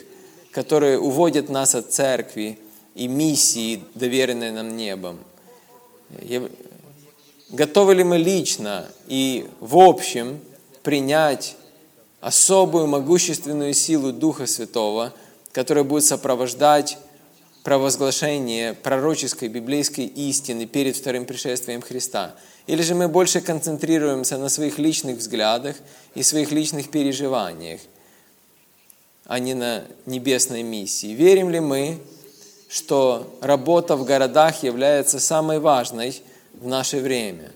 которые 0.51 0.99
уводят 0.99 1.49
нас 1.49 1.73
от 1.73 1.91
церкви 1.91 2.59
и 2.93 3.07
миссии, 3.07 3.83
доверенной 3.95 4.51
нам 4.51 4.77
небом? 4.77 5.17
Готовы 7.49 7.93
ли 7.93 8.03
мы 8.03 8.17
лично 8.17 8.87
и 9.07 9.47
в 9.59 9.77
общем 9.77 10.39
принять 10.81 11.55
особую 12.19 12.87
могущественную 12.87 13.75
силу 13.75 14.11
Духа 14.11 14.47
Святого, 14.47 15.13
которая 15.51 15.83
будет 15.83 16.05
сопровождать 16.05 16.97
провозглашение 17.63 18.73
пророческой 18.73 19.49
библейской 19.49 20.05
истины 20.05 20.65
перед 20.65 20.95
вторым 20.95 21.25
пришествием 21.25 21.83
Христа? 21.83 22.33
Или 22.65 22.81
же 22.81 22.95
мы 22.95 23.07
больше 23.07 23.41
концентрируемся 23.41 24.39
на 24.39 24.49
своих 24.49 24.79
личных 24.79 25.17
взглядах 25.17 25.75
и 26.15 26.23
своих 26.23 26.51
личных 26.51 26.89
переживаниях, 26.89 27.79
а 29.25 29.37
не 29.37 29.53
на 29.53 29.83
небесной 30.07 30.63
миссии? 30.63 31.13
Верим 31.13 31.51
ли 31.51 31.59
мы, 31.59 31.99
что 32.69 33.37
работа 33.41 33.95
в 33.95 34.03
городах 34.03 34.63
является 34.63 35.19
самой 35.19 35.59
важной– 35.59 36.23
в 36.65 36.67
наше 36.67 36.98
время. 36.98 37.51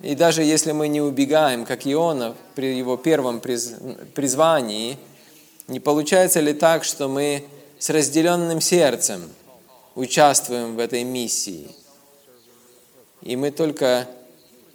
И 0.00 0.16
даже 0.16 0.42
если 0.42 0.72
мы 0.72 0.88
не 0.88 1.00
убегаем, 1.00 1.64
как 1.64 1.86
Иона 1.86 2.34
при 2.56 2.76
его 2.76 2.96
первом 2.96 3.40
призвании, 3.40 4.98
не 5.68 5.78
получается 5.78 6.40
ли 6.40 6.52
так, 6.52 6.82
что 6.82 7.06
мы 7.06 7.44
с 7.78 7.90
разделенным 7.90 8.60
сердцем 8.60 9.30
участвуем 9.94 10.74
в 10.74 10.80
этой 10.80 11.04
миссии? 11.04 11.68
И 13.22 13.36
мы 13.36 13.52
только, 13.52 14.08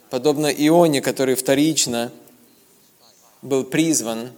подобно 0.09 0.47
Ионе, 0.47 1.01
который 1.01 1.35
вторично 1.35 2.13
был 3.41 3.65
призван, 3.65 4.31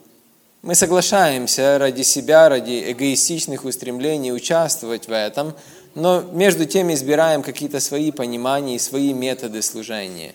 мы 0.64 0.74
соглашаемся 0.74 1.78
ради 1.78 2.02
себя, 2.02 2.50
ради 2.50 2.92
эгоистичных 2.92 3.66
устремлений 3.66 4.34
участвовать 4.34 5.08
в 5.08 5.12
этом– 5.12 5.54
но 5.96 6.22
между 6.22 6.66
тем 6.66 6.94
избираем 6.94 7.42
какие-то 7.42 7.80
свои 7.80 8.12
понимания 8.12 8.76
и 8.76 8.80
свои 8.80 9.14
методы 9.14 9.62
служения. 9.62 10.34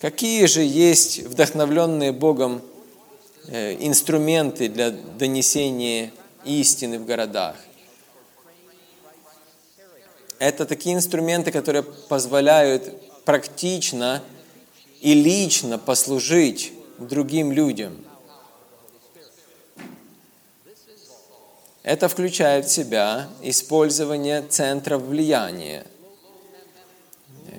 Какие 0.00 0.46
же 0.46 0.62
есть 0.62 1.20
вдохновленные 1.20 2.12
Богом 2.12 2.62
э, 3.46 3.76
инструменты 3.80 4.68
для 4.68 4.90
донесения 4.90 6.12
истины 6.44 6.98
в 6.98 7.06
городах? 7.06 7.56
Это 10.38 10.66
такие 10.66 10.96
инструменты, 10.96 11.52
которые 11.52 11.84
позволяют 11.84 12.92
практично 13.24 14.22
и 15.00 15.14
лично 15.14 15.78
послужить 15.78 16.72
другим 16.98 17.52
людям– 17.52 17.96
Это 21.82 22.08
включает 22.08 22.66
в 22.66 22.70
себя 22.70 23.28
использование 23.42 24.42
центров 24.42 25.02
влияния, 25.02 25.84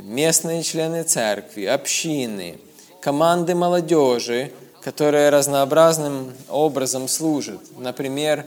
местные 0.01 0.63
члены 0.63 1.03
церкви, 1.03 1.65
общины, 1.65 2.57
команды 3.01 3.53
молодежи, 3.53 4.53
которые 4.81 5.29
разнообразным 5.29 6.31
образом 6.47 7.09
служат. 7.09 7.59
Например, 7.77 8.45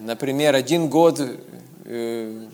например 0.00 0.54
один 0.54 0.88
год 0.88 1.20
э, 1.84 2.46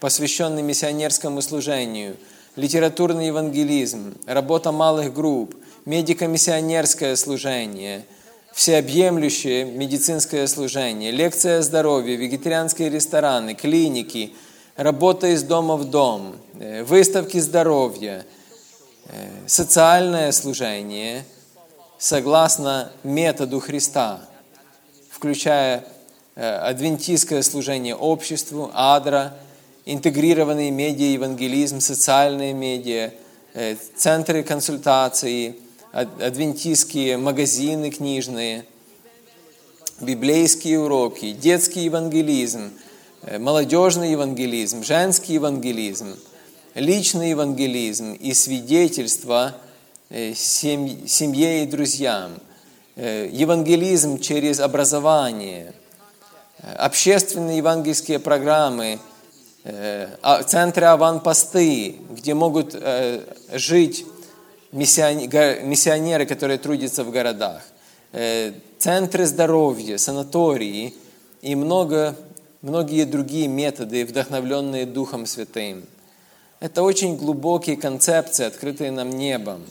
посвященный 0.00 0.62
миссионерскому 0.62 1.42
служению, 1.42 2.16
литературный 2.56 3.26
евангелизм, 3.26 4.14
работа 4.26 4.72
малых 4.72 5.12
групп, 5.12 5.54
медико-миссионерское 5.84 7.16
служение– 7.16 8.06
всеобъемлющее 8.56 9.66
медицинское 9.66 10.48
служение, 10.48 11.10
лекция 11.10 11.58
о 11.58 11.62
здоровье, 11.62 12.16
вегетарианские 12.16 12.88
рестораны, 12.88 13.54
клиники, 13.54 14.32
работа 14.76 15.26
из 15.26 15.42
дома 15.42 15.76
в 15.76 15.84
дом, 15.84 16.36
э, 16.58 16.82
выставки 16.82 17.36
здоровья, 17.36 18.24
э, 19.08 19.28
социальное 19.46 20.32
служение 20.32 21.24
согласно 21.98 22.90
методу 23.02 23.60
Христа, 23.60 24.20
включая 25.10 25.84
э, 26.34 26.42
адвентистское 26.42 27.42
служение 27.42 27.94
обществу, 27.94 28.70
адра, 28.72 29.34
интегрированный 29.84 30.70
медиа, 30.70 31.12
евангелизм, 31.12 31.80
социальные 31.80 32.54
медиа, 32.54 33.10
центры 33.96 34.42
консультации– 34.42 35.56
адвентистские 35.96 37.16
магазины 37.16 37.90
книжные, 37.90 38.66
библейские 40.02 40.80
уроки, 40.80 41.32
детский 41.32 41.84
евангелизм, 41.84 42.70
э, 43.22 43.38
молодежный 43.38 44.10
евангелизм, 44.10 44.84
женский 44.84 45.34
евангелизм, 45.34 46.14
личный 46.74 47.30
евангелизм 47.30 48.12
и 48.12 48.34
свидетельство 48.34 49.54
э, 50.10 50.34
семье 50.34 51.62
и 51.62 51.66
друзьям, 51.66 52.32
э, 52.96 53.30
евангелизм 53.32 54.20
через 54.20 54.60
образование, 54.60 55.72
общественные 56.76 57.56
евангельские 57.58 58.18
программы, 58.18 58.98
а, 59.64 60.42
центры 60.42 60.86
аванпосты, 60.86 61.96
где 62.10 62.34
могут 62.34 62.76
жить 63.52 64.06
миссионеры, 64.76 66.26
которые 66.26 66.58
трудятся 66.58 67.02
в 67.02 67.10
городах, 67.10 67.62
э, 68.12 68.52
центры 68.78 69.24
здоровья, 69.26 69.96
санатории 69.96 70.94
и 71.40 71.54
много, 71.54 72.14
многие 72.60 73.04
другие 73.04 73.48
методы, 73.48 74.04
вдохновленные 74.04 74.84
Духом 74.84 75.26
Святым. 75.26 75.84
Это 76.60 76.82
очень 76.82 77.16
глубокие 77.16 77.76
концепции, 77.76 78.44
открытые 78.44 78.90
нам 78.90 79.10
небом. 79.10 79.64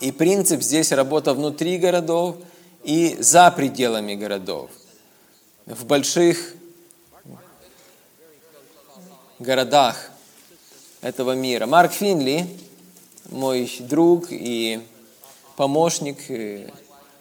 И 0.00 0.12
принцип 0.12 0.62
здесь 0.62 0.92
работа 0.92 1.34
внутри 1.34 1.78
городов 1.78 2.36
и 2.84 3.16
за 3.20 3.50
пределами 3.50 4.14
городов. 4.14 4.70
В 5.66 5.86
больших 5.86 6.54
городах 9.38 10.10
этого 11.04 11.32
мира. 11.32 11.66
Марк 11.66 11.92
Финли, 11.92 12.46
мой 13.30 13.70
друг 13.80 14.28
и 14.30 14.80
помощник 15.54 16.30
э, 16.30 16.70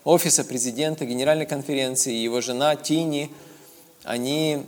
офиса 0.05 0.45
президента 0.45 1.03
Генеральной 1.03 1.45
конференции, 1.45 2.13
его 2.13 2.39
жена 2.39 2.77
Тини, 2.77 3.29
они 4.03 4.63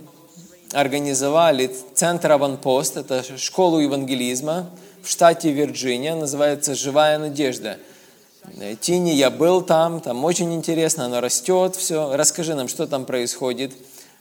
организовали 0.74 1.74
центр 1.94 2.34
«Аванпост», 2.34 2.98
это 2.98 3.24
школу 3.38 3.80
евангелизма 3.80 4.70
в 5.02 5.10
штате 5.10 5.54
Вирджиния, 5.54 6.16
называется 6.16 6.76
«Живая 6.76 7.18
надежда». 7.18 7.78
Э, 8.58 8.76
Тини, 8.76 9.12
я 9.12 9.30
был 9.30 9.62
там, 9.62 10.02
там 10.02 10.26
очень 10.26 10.54
интересно, 10.54 11.06
оно 11.06 11.22
растет, 11.22 11.78
все. 11.78 12.14
Расскажи 12.14 12.54
нам, 12.54 12.68
что 12.68 12.86
там 12.86 13.06
происходит 13.06 13.72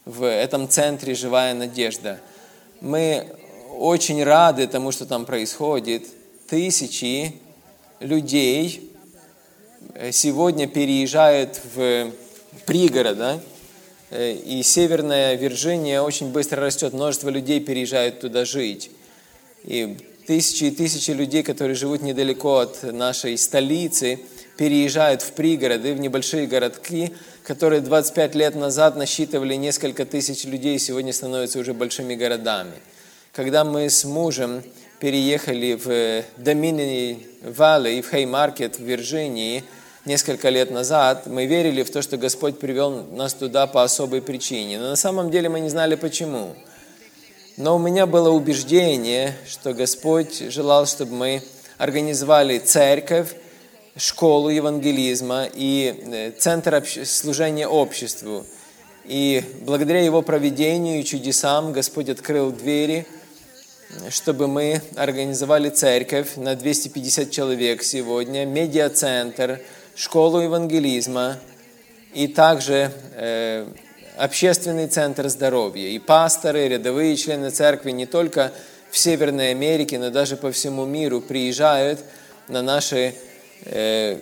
в 0.04 0.24
этом 0.24 0.68
центре 0.68 1.16
«Живая 1.16 1.52
надежда». 1.52 2.20
Мы 2.80 3.26
очень 3.84 4.24
рады 4.24 4.66
тому, 4.66 4.92
что 4.92 5.04
там 5.04 5.26
происходит. 5.26 6.06
Тысячи 6.48 7.34
людей 8.00 8.90
э, 9.94 10.10
сегодня 10.10 10.66
переезжают 10.66 11.60
в 11.74 12.10
пригород, 12.64 13.18
да? 13.18 13.40
Э, 14.10 14.32
и 14.32 14.62
Северная 14.62 15.34
Вирджиния 15.34 16.00
очень 16.00 16.28
быстро 16.28 16.62
растет, 16.62 16.94
множество 16.94 17.28
людей 17.28 17.60
переезжают 17.60 18.20
туда 18.20 18.46
жить. 18.46 18.90
И 19.64 19.98
тысячи 20.26 20.64
и 20.64 20.70
тысячи 20.70 21.10
людей, 21.10 21.42
которые 21.42 21.74
живут 21.74 22.00
недалеко 22.00 22.60
от 22.60 22.82
нашей 22.84 23.36
столицы, 23.36 24.18
переезжают 24.56 25.20
в 25.20 25.32
пригороды, 25.32 25.92
в 25.92 26.00
небольшие 26.00 26.46
городки, 26.46 27.12
которые 27.42 27.82
25 27.82 28.34
лет 28.34 28.54
назад 28.54 28.96
насчитывали 28.96 29.56
несколько 29.56 30.06
тысяч 30.06 30.44
людей, 30.44 30.78
сегодня 30.78 31.12
становятся 31.12 31.58
уже 31.58 31.74
большими 31.74 32.14
городами– 32.14 32.72
когда 33.34 33.64
мы 33.64 33.90
с 33.90 34.04
мужем 34.04 34.62
переехали 35.00 35.74
в 35.74 36.24
Домини 36.40 37.26
Валли, 37.42 38.00
в 38.00 38.08
Хеймаркет 38.08 38.78
в 38.78 38.82
Вирджинии, 38.84 39.64
несколько 40.04 40.50
лет 40.50 40.70
назад, 40.70 41.26
мы 41.26 41.46
верили 41.46 41.82
в 41.82 41.90
то, 41.90 42.00
что 42.00 42.16
Господь 42.16 42.60
привел 42.60 43.02
нас 43.10 43.34
туда 43.34 43.66
по 43.66 43.82
особой 43.82 44.22
причине. 44.22 44.78
Но 44.78 44.90
на 44.90 44.96
самом 44.96 45.32
деле 45.32 45.48
мы 45.48 45.58
не 45.58 45.68
знали 45.68 45.96
почему. 45.96 46.54
Но 47.56 47.74
у 47.74 47.78
меня 47.80 48.06
было 48.06 48.30
убеждение, 48.30 49.34
что 49.48 49.74
Господь 49.74 50.52
желал, 50.52 50.86
чтобы 50.86 51.14
мы 51.14 51.42
организовали 51.76 52.58
церковь, 52.58 53.34
школу 53.96 54.48
евангелизма 54.48 55.48
и 55.52 56.04
э, 56.06 56.30
центр 56.38 56.84
служения 57.04 57.66
обществу. 57.66 58.46
И 59.04 59.42
благодаря 59.62 60.02
Его 60.02 60.22
проведению 60.22 61.00
и 61.00 61.04
чудесам 61.04 61.72
Господь 61.72 62.08
открыл 62.08 62.52
двери, 62.52 63.06
чтобы 64.10 64.48
мы 64.48 64.82
организовали 64.96 65.68
церковь 65.68 66.36
на 66.36 66.54
250 66.54 67.30
человек 67.30 67.82
сегодня, 67.82 68.44
медиацентр, 68.44 69.60
школу 69.94 70.40
евангелизма 70.40 71.38
и 72.12 72.28
также 72.28 72.90
э, 73.14 73.66
общественный 74.16 74.88
центр 74.88 75.28
здоровья. 75.28 75.88
И 75.88 75.98
пасторы, 75.98 76.68
рядовые 76.68 77.16
члены 77.16 77.50
церкви 77.50 77.90
не 77.90 78.06
только 78.06 78.52
в 78.90 78.98
Северной 78.98 79.50
Америке, 79.50 79.98
но 79.98 80.10
даже 80.10 80.36
по 80.36 80.52
всему 80.52 80.84
миру 80.84 81.20
приезжают 81.20 82.00
на 82.48 82.62
наши 82.62 83.14
э, 83.64 84.18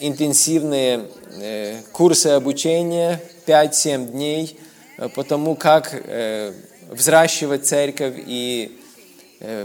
интенсивные 0.00 1.06
э, 1.40 1.80
курсы 1.92 2.28
обучения 2.28 3.20
5-7 3.46 4.10
дней 4.10 4.58
э, 4.98 5.08
по 5.08 5.24
тому, 5.24 5.54
как 5.54 5.90
э, 5.92 6.52
взращивать 6.90 7.66
церковь 7.66 8.14
и 8.16 8.80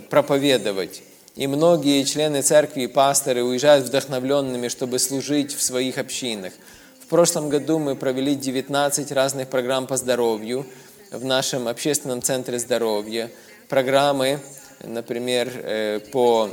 проповедовать. 0.10 1.04
И 1.36 1.48
многие 1.48 2.04
члены 2.04 2.42
церкви 2.42 2.84
и 2.84 2.88
пасторы 2.88 3.44
уезжают 3.44 3.86
вдохновленными, 3.86 4.68
чтобы 4.68 5.00
служить 5.00 5.56
в 5.56 5.62
своих 5.62 5.98
общинах. 5.98 6.52
В 7.00 7.08
прошлом 7.08 7.48
году 7.50 7.80
мы 7.80 7.96
провели 7.96 8.36
19 8.36 9.12
разных 9.14 9.48
программ 9.48 9.88
по 9.88 9.96
здоровью 9.96 10.66
в 11.12 11.24
нашем 11.24 11.68
общественном 11.68 12.22
центре 12.22 12.60
здоровья. 12.60 13.32
Программы, 13.70 14.40
например, 14.84 15.52
э, 15.54 16.00
по 16.12 16.50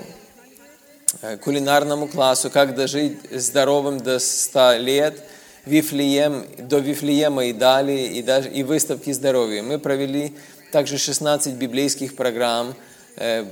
э, 1.23 1.37
кулинарному 1.39 2.07
классу, 2.07 2.49
как 2.49 2.77
дожить 2.77 3.19
здоровым 3.33 3.99
до 3.99 4.21
100 4.21 4.77
лет, 4.77 5.23
Вифлеем, 5.67 6.47
до 6.57 6.79
Вифлеема 6.79 7.47
и 7.47 7.53
далее, 7.53 8.07
и, 8.07 8.23
даже, 8.23 8.49
и 8.49 8.63
выставки 8.63 9.13
здоровья. 9.13 9.63
Мы 9.63 9.79
провели 9.81 10.35
также 10.71 10.99
16 10.99 11.55
библейских 11.55 12.15
программ, 12.17 12.71
э, 12.71 12.88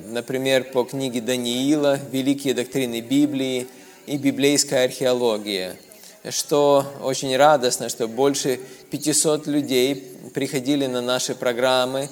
например, 0.08 0.64
по 0.64 0.84
книге 0.84 1.20
Даниила, 1.20 1.98
«Великие 2.12 2.54
доктрины 2.54 3.00
Библии» 3.00 3.66
и 4.06 4.16
«Библейская 4.16 4.84
археология», 4.84 5.76
что 6.30 6.84
очень 7.02 7.36
радостно, 7.36 7.88
что 7.88 8.08
больше 8.08 8.60
500 8.90 9.46
людей 9.46 10.12
приходили 10.34 10.86
на 10.86 11.00
наши 11.00 11.34
программы, 11.34 12.08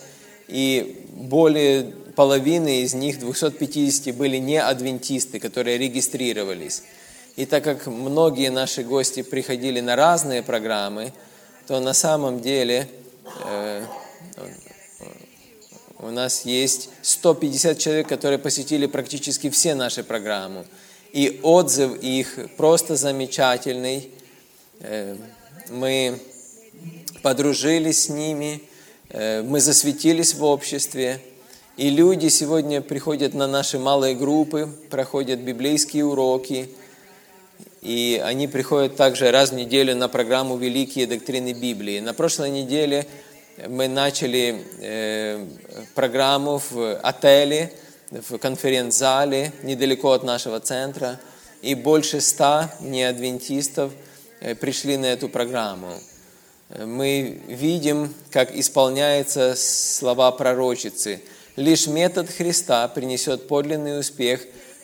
и 0.49 1.07
более 1.13 1.85
половины 2.17 2.83
из 2.83 2.95
них, 2.95 3.19
250, 3.19 4.15
были 4.15 4.39
не 4.39 4.61
адвентисты, 4.61 5.41
которые 5.41 5.79
регистрировались. 5.79 6.83
И 7.37 7.47
так 7.47 7.65
как 7.65 7.87
многие 7.87 8.51
наши 8.51 8.85
гости 8.85 9.23
приходили 9.23 9.81
на 9.81 9.97
разные 9.97 10.43
программы, 10.43 11.13
то 11.67 11.81
на 11.81 11.93
самом 11.93 12.41
деле 12.41 12.87
э, 13.45 13.85
у 16.05 16.11
нас 16.11 16.45
есть 16.45 16.91
150 17.01 17.79
человек, 17.79 18.09
которые 18.09 18.39
посетили 18.39 18.85
практически 18.85 19.49
все 19.49 19.75
наши 19.75 20.05
программы. 20.05 20.67
И 21.13 21.41
отзыв 21.43 21.99
их 22.03 22.39
просто 22.59 22.97
замечательный. 22.97 24.11
Э, 24.81 25.17
мы 25.71 26.19
подружились 27.23 28.05
с 28.05 28.09
ними, 28.11 28.61
э, 29.09 29.41
мы 29.43 29.61
засветились 29.61 30.35
в 30.35 30.45
обществе. 30.45 31.21
И 31.79 31.89
люди 31.89 32.29
сегодня 32.29 32.83
приходят 32.83 33.33
на 33.33 33.47
наши 33.47 33.79
малые 33.79 34.15
группы, 34.15 34.69
проходят 34.91 35.41
библейские 35.41 36.05
уроки, 36.05 36.69
и 37.81 38.21
они 38.23 38.47
приходят 38.47 38.97
также 38.97 39.31
раз 39.31 39.53
в 39.53 39.55
неделю 39.55 39.97
на 39.97 40.09
программу 40.09 40.59
«Великие 40.59 41.07
доктрины 41.07 41.55
Библии». 41.55 42.01
На 42.01 42.13
прошлой 42.13 42.51
неделе 42.51 43.07
мы 43.69 43.89
начали 43.89 44.65
э, 44.81 45.47
программу 45.95 46.61
в 46.71 46.97
отеле, 46.97 47.73
в 48.11 48.39
конференц-зале, 48.39 49.53
недалеко 49.63 50.13
от 50.13 50.25
нашего 50.25 50.61
центра, 50.61 51.21
и 51.63 51.75
больше 51.75 52.21
ста 52.21 52.75
неадвентистов 52.81 53.93
э, 54.41 54.55
пришли 54.55 54.97
на 54.97 55.07
эту 55.07 55.29
программу. 55.29 55.93
Мы 56.79 57.41
видим, 57.47 58.13
как 58.31 58.57
исполняются 58.57 59.55
слова 59.57 60.33
пророчицы. 60.33 61.21
Лишь 61.57 61.87
метод 61.87 62.29
Христа 62.31 62.89
принесет 62.89 63.47
подлинный 63.47 64.01
успех 64.01 64.41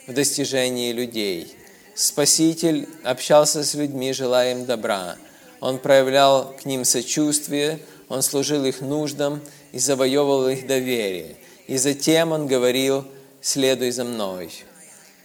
в 0.07 0.13
достижении 0.13 0.93
людей. 0.93 1.55
Спаситель 1.93 2.87
общался 3.03 3.63
с 3.63 3.73
людьми, 3.73 4.13
желая 4.13 4.53
им 4.53 4.65
добра. 4.65 5.17
Он 5.61 5.77
проявлял 5.77 6.53
к 6.61 6.65
ним 6.65 6.83
сочувствие, 6.83 7.79
он 8.09 8.23
служил 8.23 8.65
их 8.65 8.81
нуждам 8.81 9.41
и 9.71 9.79
завоевывал 9.79 10.49
их 10.49 10.67
доверие. 10.67 11.37
И 11.67 11.77
затем 11.77 12.31
он 12.31 12.47
говорил, 12.47 13.05
следуй 13.41 13.91
за 13.91 14.03
мной. 14.03 14.51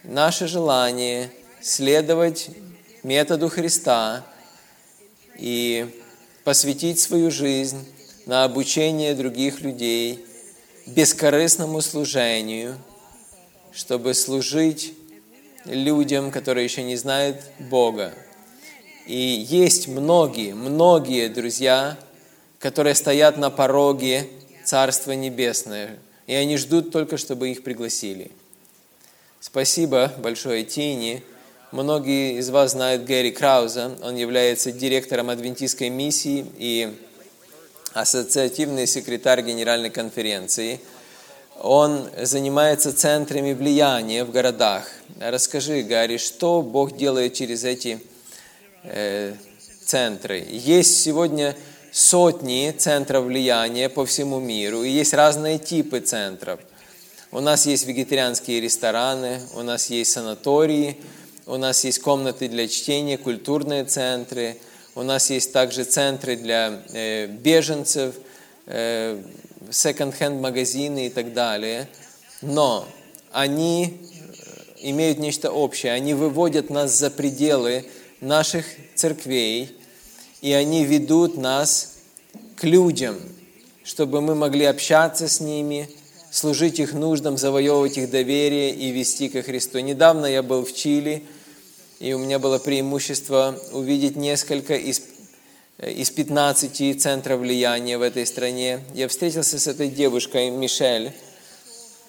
Наше 0.03 0.47
желание 0.47 1.31
следовать 1.59 2.49
методу 3.03 3.49
Христа 3.49 4.25
и 5.37 5.87
посвятить 6.43 6.99
свою 6.99 7.31
жизнь 7.31 7.85
на 8.27 8.43
обучение 8.43 9.15
других 9.15 9.61
людей, 9.61 10.23
бескорыстному 10.85 11.81
служению, 11.81 12.77
чтобы 13.73 14.13
служить 14.13 14.93
людям, 15.65 16.31
которые 16.31 16.63
еще 16.63 16.83
не 16.83 16.95
знают 16.95 17.41
Бога. 17.59 18.13
И 19.07 19.45
есть 19.49 19.87
многие, 19.87 20.53
многие 20.53 21.29
друзья, 21.29 21.97
которые 22.59 22.93
стоят 22.93 23.37
на 23.37 23.49
пороге 23.49 24.27
Царства 24.65 25.13
Небесное, 25.13 25.97
и 26.25 26.33
они 26.33 26.57
ждут 26.57 26.91
только, 26.91 27.15
чтобы 27.15 27.49
их 27.49 27.63
пригласили. 27.63 28.31
Спасибо 29.39 30.11
большое 30.17 30.65
Тине. 30.65 31.23
Многие 31.71 32.37
из 32.37 32.49
вас 32.49 32.71
знают 32.71 33.05
Гэри 33.05 33.31
Крауза. 33.31 33.97
Он 34.03 34.17
является 34.17 34.73
директором 34.73 35.29
адвентистской 35.29 35.87
миссии 35.87 36.45
и 36.57 36.93
ассоциативный 37.93 38.87
секретарь 38.87 39.41
Генеральной 39.41 39.89
конференции. 39.89 40.81
Он 41.61 42.09
занимается 42.21 42.93
центрами 42.93 43.53
влияния 43.53 44.25
в 44.25 44.31
городах. 44.31 44.91
Расскажи, 45.21 45.81
Гарри, 45.83 46.17
что 46.17 46.61
Бог 46.61 46.97
делает 46.97 47.35
через 47.35 47.63
эти 47.63 48.01
э, 48.87 49.33
центры? 49.85 50.45
Есть 50.49 51.01
сегодня 51.01 51.55
сотни 51.91 52.73
центров 52.77 53.25
влияния 53.25 53.89
по 53.89 54.05
всему 54.05 54.39
миру, 54.39 54.83
и 54.83 54.89
есть 54.89 55.13
разные 55.13 55.59
типы 55.59 55.99
центров. 55.99 56.59
У 57.31 57.39
нас 57.39 57.65
есть 57.65 57.85
вегетарианские 57.85 58.61
рестораны, 58.61 59.41
у 59.55 59.61
нас 59.61 59.89
есть 59.89 60.11
санатории, 60.11 60.97
у 61.45 61.57
нас 61.57 61.83
есть 61.83 61.99
комнаты 61.99 62.47
для 62.47 62.67
чтения, 62.67 63.17
культурные 63.17 63.83
центры, 63.83 64.57
у 64.95 65.03
нас 65.03 65.29
есть 65.29 65.53
также 65.53 65.83
центры 65.83 66.35
для 66.35 66.81
э, 66.93 67.27
беженцев, 67.27 68.15
э, 68.65 69.21
секонд-хенд 69.69 70.41
магазины 70.41 71.07
и 71.07 71.09
так 71.09 71.33
далее. 71.33 71.87
Но 72.41 72.87
они 73.31 74.01
имеют 74.79 75.19
нечто 75.19 75.51
общее. 75.51 75.93
Они 75.93 76.13
выводят 76.13 76.69
нас 76.69 76.97
за 76.97 77.09
пределы 77.09 77.85
наших 78.21 78.65
церквей, 78.95 79.75
и 80.41 80.53
они 80.53 80.85
ведут 80.85 81.37
нас 81.37 81.97
к 82.55 82.63
людям, 82.63 83.17
чтобы 83.83 84.21
мы 84.21 84.35
могли 84.35 84.65
общаться 84.65 85.27
с 85.27 85.39
ними, 85.39 85.89
служить 86.31 86.79
их 86.79 86.93
нуждам, 86.93 87.37
завоевывать 87.37 87.97
их 87.97 88.09
доверие 88.09 88.73
и 88.73 88.91
вести 88.91 89.29
ко 89.29 89.41
Христу. 89.41 89.79
Недавно 89.79 90.25
я 90.25 90.43
был 90.43 90.65
в 90.65 90.73
Чили, 90.73 91.23
и 91.99 92.13
у 92.13 92.19
меня 92.19 92.37
было 92.37 92.59
преимущество 92.59 93.59
увидеть 93.71 94.15
несколько 94.15 94.75
из, 94.75 95.01
из 95.79 96.11
15 96.11 97.01
центров 97.01 97.39
влияния 97.39 97.97
в 97.97 98.01
этой 98.01 98.25
стране. 98.25 98.81
Я 98.93 99.07
встретился 99.07 99.57
с 99.57 99.67
этой 99.67 99.89
девушкой 99.89 100.49
Мишель, 100.49 101.11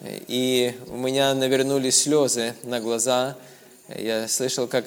и 0.01 0.75
у 0.87 0.97
меня 0.97 1.33
навернулись 1.33 2.03
слезы 2.03 2.53
на 2.63 2.79
глаза. 2.79 3.35
Я 3.97 4.27
слышал, 4.27 4.67
как 4.67 4.85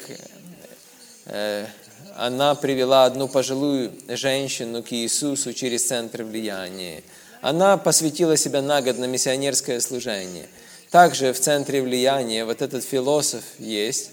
она 2.16 2.54
привела 2.54 3.04
одну 3.04 3.28
пожилую 3.28 3.92
женщину 4.08 4.82
к 4.82 4.92
Иисусу 4.92 5.52
через 5.52 5.84
центр 5.84 6.24
влияния. 6.24 7.02
Она 7.40 7.76
посвятила 7.76 8.36
себя 8.36 8.62
на 8.62 8.82
год 8.82 8.98
на 8.98 9.06
миссионерское 9.06 9.80
служение. 9.80 10.46
Также 10.90 11.32
в 11.32 11.40
центре 11.40 11.82
влияния 11.82 12.44
вот 12.44 12.62
этот 12.62 12.84
философ 12.84 13.42
есть, 13.58 14.10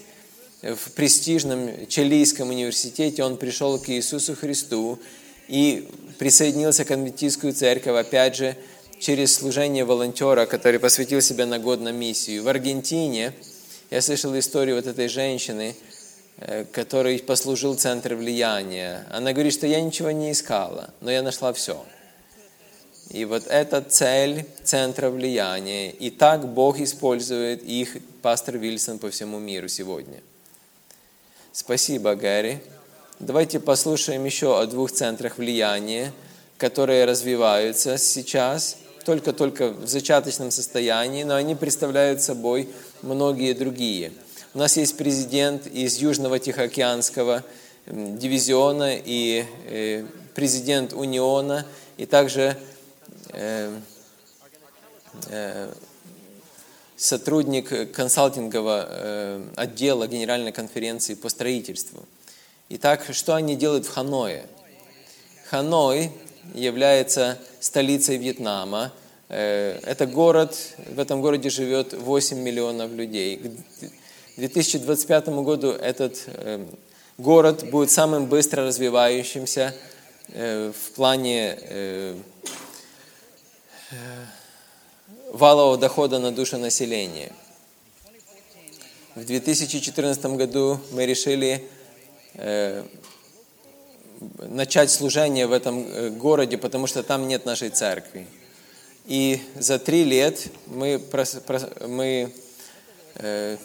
в 0.62 0.92
престижном 0.92 1.86
Чилийском 1.86 2.50
университете, 2.50 3.24
он 3.24 3.36
пришел 3.38 3.78
к 3.78 3.88
Иисусу 3.88 4.36
Христу 4.36 4.98
и 5.48 5.88
присоединился 6.18 6.84
к 6.84 6.90
Адвентистскую 6.90 7.54
церковь, 7.54 7.98
опять 7.98 8.36
же, 8.36 8.56
через 8.98 9.34
служение 9.34 9.84
волонтера, 9.84 10.44
который 10.44 10.78
посвятил 10.78 11.22
себя 11.22 11.46
на 11.46 11.58
год 11.58 11.80
на 11.80 11.92
миссию. 11.92 12.42
В 12.42 12.48
Аргентине 12.48 13.32
я 13.90 14.02
слышал 14.02 14.38
историю 14.38 14.76
вот 14.76 14.86
этой 14.86 15.08
женщины, 15.08 15.74
э, 15.74 15.89
который 16.72 17.18
послужил 17.18 17.74
центр 17.74 18.14
влияния. 18.14 19.06
Она 19.10 19.32
говорит, 19.32 19.52
что 19.52 19.66
я 19.66 19.80
ничего 19.80 20.10
не 20.10 20.32
искала, 20.32 20.90
но 21.00 21.10
я 21.10 21.22
нашла 21.22 21.52
все. 21.52 21.84
И 23.10 23.24
вот 23.24 23.46
эта 23.48 23.82
цель 23.82 24.46
центра 24.62 25.10
влияния. 25.10 25.90
И 25.90 26.10
так 26.10 26.46
Бог 26.46 26.78
использует 26.78 27.62
их, 27.62 27.96
пастор 28.22 28.56
Вильсон, 28.56 28.98
по 28.98 29.10
всему 29.10 29.38
миру 29.38 29.68
сегодня. 29.68 30.20
Спасибо, 31.52 32.14
Гэри. 32.14 32.60
Давайте 33.18 33.58
послушаем 33.58 34.24
еще 34.24 34.58
о 34.60 34.66
двух 34.66 34.92
центрах 34.92 35.38
влияния, 35.38 36.12
которые 36.56 37.04
развиваются 37.04 37.98
сейчас, 37.98 38.76
только-только 39.04 39.70
в 39.70 39.88
зачаточном 39.88 40.50
состоянии, 40.50 41.24
но 41.24 41.34
они 41.34 41.54
представляют 41.54 42.22
собой 42.22 42.68
многие 43.02 43.52
другие. 43.52 44.12
У 44.52 44.58
нас 44.58 44.76
есть 44.76 44.96
президент 44.96 45.68
из 45.68 45.98
Южного 45.98 46.40
Тихоокеанского 46.40 47.44
дивизиона 47.86 48.96
и 48.96 49.44
э, 49.66 50.04
президент 50.34 50.92
Униона, 50.92 51.64
и 51.96 52.04
также 52.04 52.56
э, 53.28 53.72
э, 55.28 55.72
сотрудник 56.96 57.92
консалтингового 57.92 59.40
отдела 59.54 60.08
Генеральной 60.08 60.50
конференции 60.50 61.14
по 61.14 61.28
строительству. 61.28 62.04
Итак, 62.70 63.06
что 63.12 63.36
они 63.36 63.54
делают 63.54 63.86
в 63.86 63.90
Ханое? 63.90 64.46
Ханой 65.48 66.10
является 66.54 67.38
столицей 67.60 68.16
Вьетнама. 68.16 68.92
Это 69.28 70.06
город, 70.06 70.56
в 70.88 70.98
этом 70.98 71.20
городе 71.20 71.50
живет 71.50 71.92
8 71.92 72.36
миллионов 72.36 72.90
людей. 72.90 73.36
К 73.36 73.99
2025 74.36 75.28
году 75.28 75.70
этот 75.70 76.26
город 77.18 77.68
будет 77.70 77.90
самым 77.90 78.26
быстро 78.26 78.66
развивающимся 78.66 79.74
в 80.28 80.92
плане 80.94 82.16
валового 85.32 85.78
дохода 85.78 86.18
на 86.18 86.32
душу 86.32 86.58
населения. 86.58 87.32
В 89.14 89.24
2014 89.24 90.24
году 90.36 90.80
мы 90.92 91.06
решили 91.06 91.68
э, 92.34 92.84
начать 94.38 94.90
служение 94.90 95.46
в 95.46 95.52
этом 95.52 95.84
э, 95.86 96.10
городе, 96.10 96.56
потому 96.58 96.86
что 96.86 97.02
там 97.02 97.26
нет 97.28 97.44
нашей 97.44 97.70
церкви. 97.70 98.26
И 99.06 99.40
за 99.56 99.78
три 99.78 100.04
лет 100.04 100.48
мы, 100.66 101.00
мы 101.88 102.06
э, 102.06 102.28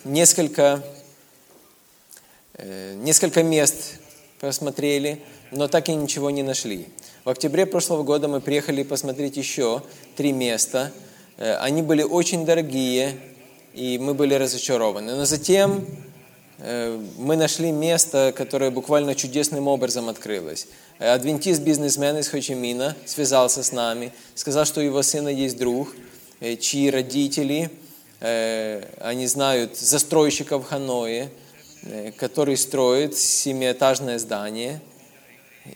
несколько, 0.04 0.84
э, 2.54 2.96
несколько 2.96 3.44
мест 3.44 4.00
просмотрели, 4.40 5.22
но 5.52 5.68
так 5.68 5.90
и 5.90 5.96
ничего 5.96 6.30
не 6.30 6.44
нашли. 6.44 6.88
В 7.24 7.30
октябре 7.30 7.66
прошлого 7.66 8.04
года 8.04 8.28
мы 8.28 8.40
приехали 8.42 8.84
посмотреть 8.84 9.38
еще 9.38 9.82
три 10.16 10.32
места. 10.32 10.92
Э, 11.38 11.56
они 11.56 11.82
были 11.82 12.04
очень 12.04 12.46
дорогие, 12.46 13.18
и 13.74 13.98
мы 13.98 14.14
были 14.14 14.36
разочарованы. 14.36 15.16
Но 15.16 15.26
затем 15.26 15.86
э, 16.60 17.00
мы 17.18 17.36
нашли 17.36 17.72
место, 17.72 18.32
которое 18.36 18.70
буквально 18.70 19.16
чудесным 19.16 19.68
образом 19.68 20.08
открылось. 20.08 20.68
Э, 21.00 21.14
адвентист-бизнесмен 21.14 22.18
из 22.18 22.28
Хочемина 22.28 22.96
связался 23.06 23.64
с 23.64 23.72
нами, 23.72 24.12
сказал, 24.36 24.66
что 24.66 24.82
у 24.82 24.84
его 24.84 25.02
сына 25.02 25.30
есть 25.30 25.58
друг, 25.58 25.96
чьи 26.60 26.92
родители, 26.92 27.72
они 29.00 29.28
знают 29.28 29.78
застройщика 29.78 30.58
в 30.58 30.64
Ханое, 30.64 31.30
который 32.18 32.58
строит 32.58 33.18
семиэтажное 33.18 34.20
здание– 34.20 34.82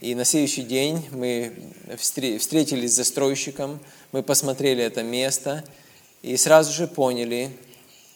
и 0.02 0.14
на 0.14 0.24
следующий 0.24 0.62
день 0.62 1.04
мы 1.12 1.52
встретились 1.98 2.94
с 2.94 2.96
застройщиком, 2.96 3.80
мы 4.12 4.22
посмотрели 4.22 4.84
это 4.84 5.02
место 5.02 5.64
и 6.22 6.38
сразу 6.38 6.72
же 6.72 6.88
поняли, 6.88 7.50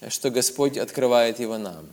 что 0.07 0.29
Господь 0.29 0.77
открывает 0.77 1.39
его 1.39 1.57
нам. 1.57 1.89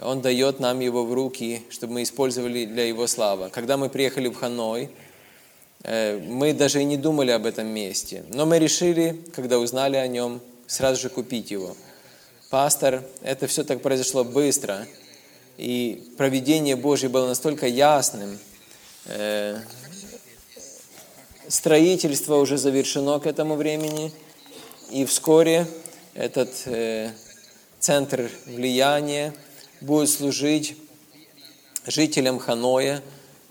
Он 0.00 0.22
дает 0.22 0.58
нам 0.58 0.80
его 0.80 1.04
в 1.04 1.12
руки, 1.12 1.62
чтобы 1.70 1.94
мы 1.94 2.02
использовали 2.02 2.64
для 2.64 2.86
его 2.86 3.06
славы. 3.06 3.50
Когда 3.50 3.76
мы 3.76 3.90
приехали 3.90 4.28
в 4.28 4.34
Ханой, 4.34 4.90
э, 5.82 6.18
мы 6.18 6.52
даже 6.52 6.80
и 6.80 6.84
не 6.84 6.96
думали 6.96 7.30
об 7.30 7.46
этом 7.46 7.66
месте. 7.66 8.24
Но 8.28 8.46
мы 8.46 8.58
решили, 8.58 9.22
когда 9.34 9.58
узнали 9.58 9.96
о 9.96 10.06
нем, 10.06 10.40
сразу 10.66 11.00
же 11.00 11.08
купить 11.08 11.50
его. 11.50 11.76
Пастор, 12.50 13.04
это 13.22 13.46
все 13.46 13.64
так 13.64 13.82
произошло 13.82 14.24
быстро– 14.24 14.86
и 15.56 16.12
проведение 16.18 16.76
Божье 16.76 17.08
было 17.08 17.28
настолько 17.28 17.66
ясным. 17.66 18.38
Э, 19.06 19.58
строительство 21.48 22.36
уже 22.36 22.58
завершено 22.58 23.18
к 23.20 23.26
этому 23.26 23.54
времени, 23.54 24.12
и 24.90 25.06
вскоре 25.06 25.66
этот 26.14 26.50
э, 26.66 27.10
центр 27.78 28.30
влияния 28.44 29.32
будет 29.80 30.10
служить 30.10 30.76
жителям 31.86 32.38
Ханоя, 32.38 33.02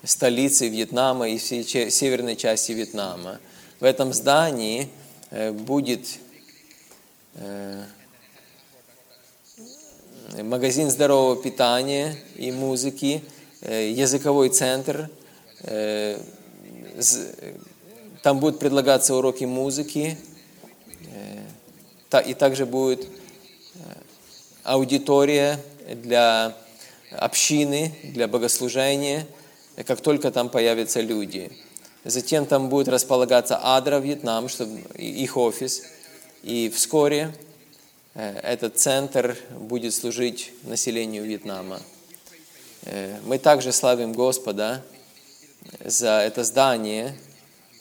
столицы 0.03 0.67
Вьетнама 0.67 1.29
и 1.29 1.39
всей 1.39 1.63
северной 1.89 2.35
части 2.35 2.71
Вьетнама. 2.71 3.39
В 3.79 3.83
этом 3.83 4.13
здании 4.13 4.89
э, 5.31 5.51
будет 5.51 6.19
магазин 10.43 10.89
здорового 10.89 11.41
питания 11.41 12.15
и 12.35 12.51
музыки, 12.51 13.23
э, 13.61 13.91
языковой 13.91 14.49
центр. 14.49 15.09
Э, 15.63 16.19
там 18.21 18.39
будут 18.39 18.59
предлагаться 18.59 19.15
уроки 19.15 19.43
музыки, 19.43 20.17
э, 22.11 22.23
и 22.25 22.33
также 22.33 22.65
будет 22.65 23.07
аудитория 24.63 25.59
для 25.93 26.55
общины, 27.11 27.93
для 28.03 28.27
богослужения, 28.27 29.27
как 29.85 29.99
только 30.01 30.31
там 30.31 30.49
появятся 30.49 31.01
люди. 31.01 31.51
Затем 32.05 32.45
там 32.45 32.69
будет 32.69 32.87
располагаться 32.87 33.57
Адра, 33.57 33.99
Вьетнам, 33.99 34.47
чтобы 34.47 34.79
их 34.97 35.35
офис. 35.37 35.83
И 36.45 36.69
вскоре 36.69 37.33
Э, 38.15 38.39
этот 38.39 38.79
центр 38.79 39.37
будет 39.51 39.93
служить 39.93 40.53
населению 40.63 41.25
Вьетнама. 41.25 41.81
Э, 42.83 43.19
мы 43.25 43.37
также 43.37 43.73
славим 43.73 44.13
Господа 44.13 44.81
за 45.83 46.21
это 46.21 46.45
здание, 46.45 47.13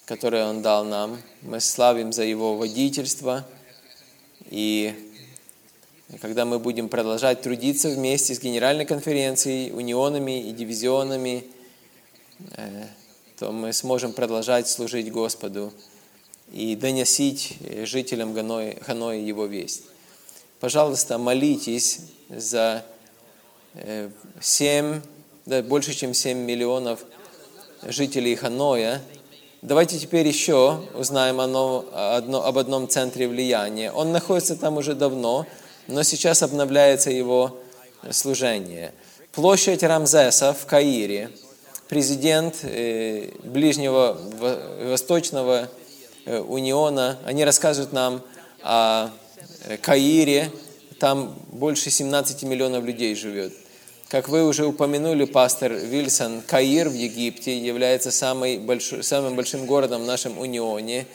которое 0.07 0.49
Он 0.49 0.61
дал 0.61 0.85
нам. 0.85 1.23
Мы 1.43 1.61
славим 1.61 2.13
за 2.13 2.25
Его 2.25 2.57
водительство. 2.57 3.47
И 4.51 4.93
когда 6.21 6.45
мы 6.45 6.59
будем 6.59 6.89
продолжать 6.89 7.41
трудиться 7.43 7.89
вместе 7.89 8.35
с 8.35 8.41
Генеральной 8.41 8.87
конференцией, 8.87 9.71
унионами 9.71 10.49
и 10.49 10.53
дивизионами, 10.53 11.45
э, 12.57 12.87
то 13.39 13.53
мы 13.53 13.73
сможем 13.73 14.13
продолжать 14.13 14.69
служить 14.69 15.13
Господу 15.13 15.73
и 16.55 16.77
доносить 16.77 17.59
жителям 17.85 18.35
Ханоя 18.83 19.19
Его 19.19 19.47
весть 19.47 19.83
пожалуйста, 20.65 21.19
молитесь 21.19 22.01
за 22.31 22.87
7, 24.41 24.87
э, 24.87 25.01
да, 25.45 25.63
больше, 25.63 25.93
чем 25.93 26.15
7 26.15 26.39
миллионов 26.39 27.01
жителей 27.83 28.35
Ханоя. 28.35 29.03
Давайте 29.61 29.99
теперь 29.99 30.27
еще 30.27 30.81
узнаем 30.95 31.41
одно, 31.41 31.85
одно, 31.93 32.47
об 32.47 32.57
одном 32.57 32.89
центре 32.89 33.29
влияния. 33.29 33.93
Он 33.93 34.11
находится 34.11 34.57
там 34.57 34.79
уже 34.79 34.95
давно, 34.95 35.47
но 35.87 36.03
сейчас 36.03 36.43
обновляется 36.43 37.11
его 37.11 37.59
служение. 38.11 38.95
Площадь 39.33 39.83
Рамзеса 39.83 40.55
в 40.55 40.65
Каире. 40.65 41.29
Президент 41.91 42.61
э, 42.63 43.29
Ближнего 43.43 44.17
Восточного 44.81 45.65
э, 45.65 45.84
Униона, 46.27 47.19
они 47.25 47.45
рассказывают 47.45 47.93
нам 47.93 48.23
о 48.63 49.11
Э, 49.65 49.79
Каире, 49.79 50.51
там 50.99 51.35
больше 51.53 51.91
17 51.91 52.43
миллионов 52.43 52.85
людей 52.85 53.15
живет. 53.15 53.53
Как 54.09 54.29
вы 54.29 54.47
уже 54.47 54.67
упомянули, 54.67 55.25
пастор 55.25 55.73
Вильсон, 55.73 56.43
Каир 56.43 56.91
в 56.91 56.95
Египте 56.95 57.59
является 57.59 58.11
самый 58.11 58.59
большой, 58.59 59.03
самым 59.03 59.37
большим 59.37 59.65
городом 59.65 60.03
в 60.03 60.07
нашем 60.07 60.39
унионе 60.39 61.07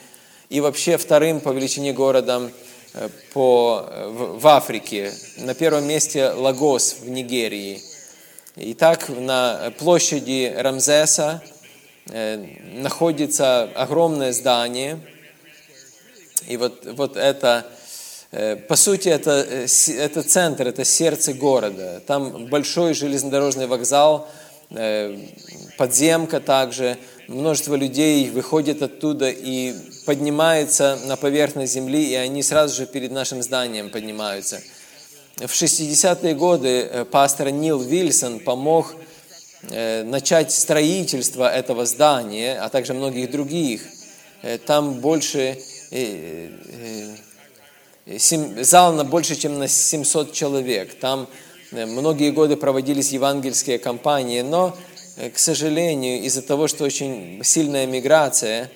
и 0.50 0.60
вообще 0.62 0.98
вторым 0.98 1.40
по 1.42 1.50
величине 1.50 1.94
городом 1.94 2.52
э, 2.96 3.10
по, 3.34 3.86
э, 3.88 4.08
в, 4.08 4.40
в 4.40 4.48
Африке. 4.48 5.14
На 5.38 5.54
первом 5.54 5.88
месте 5.88 6.30
Лагос 6.30 6.98
в 7.02 7.10
Нигерии. 7.10 7.82
Итак, 8.56 9.10
на 9.10 9.72
площади 9.78 10.54
Рамзеса 10.58 11.44
э, 11.44 11.59
находится 12.12 13.64
огромное 13.76 14.34
здание. 14.34 15.00
И 16.48 16.58
вот, 16.58 16.86
вот 16.86 17.18
это, 17.18 17.66
э, 18.32 18.56
по 18.56 18.76
сути, 18.76 19.10
это, 19.10 19.46
э, 19.48 19.68
это 19.98 20.24
центр, 20.24 20.68
это 20.68 20.84
сердце 20.84 21.34
города. 21.34 22.02
Там 22.08 22.48
большой 22.48 22.94
железнодорожный 22.94 23.68
вокзал, 23.68 24.28
э, 24.72 25.18
подземка 25.78 26.40
также. 26.40 26.98
Множество 27.28 27.76
людей 27.76 28.30
выходит 28.32 28.82
оттуда 28.82 29.30
и 29.30 29.76
поднимается 30.06 30.98
на 31.06 31.16
поверхность 31.16 31.74
земли, 31.74 32.04
и 32.10 32.16
они 32.16 32.42
сразу 32.42 32.76
же 32.76 32.88
перед 32.88 33.12
нашим 33.12 33.44
зданием 33.44 33.92
поднимаются. 33.92 34.60
В 35.38 35.52
60-е 35.52 36.34
годы 36.34 36.82
э, 36.82 37.06
пастор 37.06 37.52
Нил 37.52 37.80
Вильсон 37.80 38.40
помог 38.40 38.94
э, 38.94 38.99
начать 39.62 40.52
строительство 40.52 41.50
этого 41.54 41.86
здания, 41.86 42.60
а 42.60 42.70
также 42.70 42.94
многих 42.94 43.30
других. 43.32 43.82
Э, 44.42 44.58
Там 44.58 45.02
больше, 45.02 45.58
э, 45.92 46.50
э, 48.06 48.18
зал 48.64 48.94
на 48.94 49.04
больше, 49.04 49.36
чем 49.36 49.60
на 49.60 49.68
700 49.68 50.34
человек. 50.34 50.98
Там 51.00 51.28
э, 51.72 51.86
многие 51.86 52.32
годы 52.32 52.56
проводились 52.56 53.12
евангельские 53.12 53.80
кампании, 53.80 54.42
но, 54.42 54.78
э, 55.18 55.30
к 55.30 55.38
сожалению, 55.38 56.22
из-за 56.24 56.42
того, 56.42 56.68
что 56.68 56.86
очень 56.86 57.42
сильная 57.44 57.86
миграция 57.86 58.72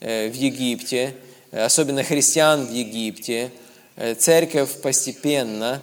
э, 0.00 0.28
в 0.28 0.34
Египте, 0.34 1.14
э, 1.50 1.64
особенно 1.64 2.04
христиан 2.04 2.66
в 2.66 2.72
Египте, 2.72 3.50
э, 3.96 4.14
церковь 4.14 4.80
постепенно 4.80 5.82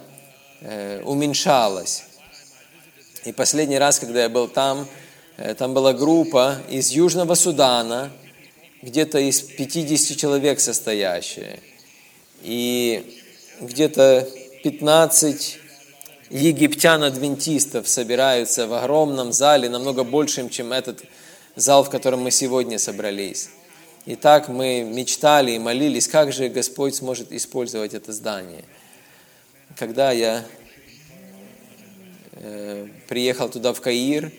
э, 0.62 1.02
уменьшалась. 1.04 2.04
И 3.24 3.32
последний 3.32 3.78
раз, 3.78 3.98
когда 3.98 4.22
я 4.22 4.28
был 4.28 4.48
там, 4.48 4.88
э, 5.36 5.54
там 5.54 5.74
была 5.74 5.92
группа 5.92 6.58
из 6.68 6.90
Южного 6.90 7.34
Судана, 7.34 8.10
где-то 8.82 9.18
из 9.18 9.40
50 9.40 10.16
человек 10.16 10.60
состоящая. 10.60 11.58
И 12.42 13.20
где-то 13.60 14.28
15 14.62 15.58
египтян-адвентистов 16.30 17.88
собираются 17.88 18.66
в 18.66 18.74
огромном 18.74 19.32
зале, 19.32 19.68
намного 19.68 20.04
большим, 20.04 20.48
чем 20.48 20.72
этот 20.72 21.02
зал, 21.56 21.84
в 21.84 21.90
котором 21.90 22.20
мы 22.20 22.30
сегодня 22.30 22.78
собрались. 22.78 23.50
И 24.06 24.14
так 24.14 24.48
мы 24.48 24.82
мечтали 24.82 25.52
и 25.52 25.58
молились, 25.58 26.08
как 26.08 26.32
же 26.32 26.48
Господь 26.48 26.94
сможет 26.94 27.32
использовать 27.32 27.94
это 27.94 28.12
здание. 28.12 28.64
Когда 29.76 30.12
я 30.12 30.44
приехал 33.08 33.48
туда 33.48 33.72
в 33.72 33.80
Каир 33.80 34.32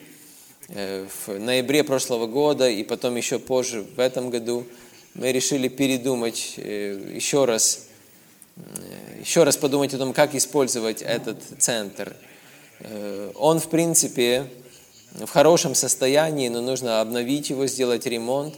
э, 0.69 1.05
в 1.25 1.39
ноябре 1.39 1.83
прошлого 1.83 2.27
года 2.27 2.69
и 2.69 2.83
потом 2.83 3.15
еще 3.15 3.39
позже 3.39 3.85
в 3.95 3.99
этом 3.99 4.29
году, 4.29 4.65
мы 5.13 5.31
решили 5.31 5.67
передумать 5.67 6.53
э, 6.57 7.13
еще 7.13 7.45
раз, 7.45 7.88
э, 8.57 8.62
еще 9.21 9.43
раз 9.43 9.57
подумать 9.57 9.93
о 9.93 9.97
том, 9.97 10.13
как 10.13 10.35
использовать 10.35 11.01
этот 11.01 11.41
центр. 11.57 12.15
Э, 12.79 13.31
Он, 13.35 13.59
в 13.59 13.69
принципе, 13.69 14.45
в 15.13 15.27
хорошем 15.27 15.75
состоянии, 15.75 16.49
но 16.49 16.62
нужно 16.62 17.01
обновить 17.01 17.49
его, 17.49 17.65
сделать 17.67 18.05
ремонт. 18.05 18.55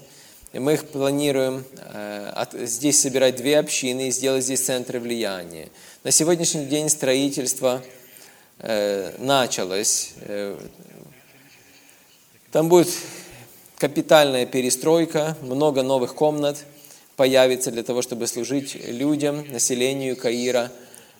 И 0.53 0.59
мы 0.59 0.73
их 0.73 0.85
планируем 0.89 1.63
э, 1.77 2.45
здесь 2.65 2.99
собирать 2.99 3.37
две 3.37 3.57
общины 3.57 4.09
и 4.09 4.11
сделать 4.11 4.43
здесь 4.43 4.65
центры 4.65 4.99
влияния. 4.99 5.69
На 6.03 6.11
сегодняшний 6.11 6.65
день 6.65 6.89
строительство 6.89 7.81
э, 7.81 8.00
началось. 9.17 10.13
Э, 10.21 10.57
Там 12.51 12.69
будет 12.69 12.89
капитальная 13.77 14.45
перестройка, 14.45 15.35
много 15.41 15.83
новых 15.83 16.13
комнат 16.15 16.65
появится 17.15 17.71
для 17.71 17.83
того, 17.83 18.01
чтобы 18.01 18.27
служить 18.27 18.75
людям, 18.87 19.45
населению 19.51 20.15
Каира 20.15 20.71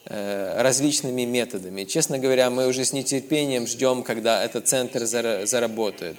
э, 0.05 0.61
различными 0.61 1.23
методами. 1.23 1.85
Честно 1.85 2.19
говоря, 2.19 2.49
мы 2.49 2.67
уже 2.67 2.85
с 2.85 2.93
нетерпением 2.93 3.65
ждем, 3.65 4.03
когда 4.03 4.43
этот 4.43 4.67
центр 4.67 5.03
зара- 5.03 5.45
заработает. 5.45 6.17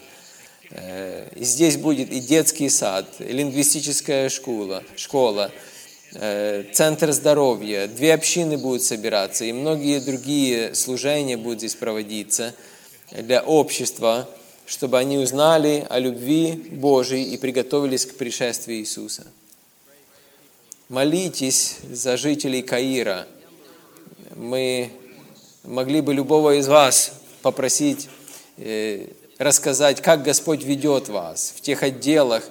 Э, 0.71 1.29
здесь 1.37 1.77
будет 1.77 2.11
и 2.11 2.21
детский 2.21 2.69
сад, 2.69 3.07
и 3.19 3.25
лингвистическая 3.33 4.29
школа, 4.29 4.83
школа 4.97 5.51
э, 5.51 5.72
центр 6.13 7.13
здоровья, 7.13 7.89
две 7.89 8.13
общины 8.13 8.59
будут 8.59 8.83
собираться, 8.83 9.45
и 9.45 9.53
многие 9.53 9.99
другие 9.99 10.75
служения 10.75 11.37
будут 11.37 11.61
здесь 11.61 11.75
проводиться 11.75 12.55
для 13.11 13.43
общества, 13.43 14.29
чтобы 14.67 14.99
они 14.99 15.19
узнали 15.19 15.87
о 15.89 15.99
любви 15.99 16.53
Божьей 16.53 17.25
и 17.25 17.37
приготовились 17.39 18.07
к 18.07 18.17
пришествию 18.17 18.79
Иисуса. 18.81 19.27
Молитесь 20.89 21.77
за 21.91 22.17
жителей 22.19 22.63
Каира. 22.63 23.27
Мы 24.37 24.91
могли 25.65 26.03
бы 26.03 26.13
любого 26.13 26.59
из 26.59 26.69
вас 26.69 27.13
попросить 27.41 28.09
э, 28.59 29.07
рассказать, 29.39 30.03
как 30.03 30.23
Господь 30.23 30.63
ведет 30.65 31.09
вас 31.09 31.55
в 31.57 31.63
тех 31.63 31.83
отделах, 31.83 32.45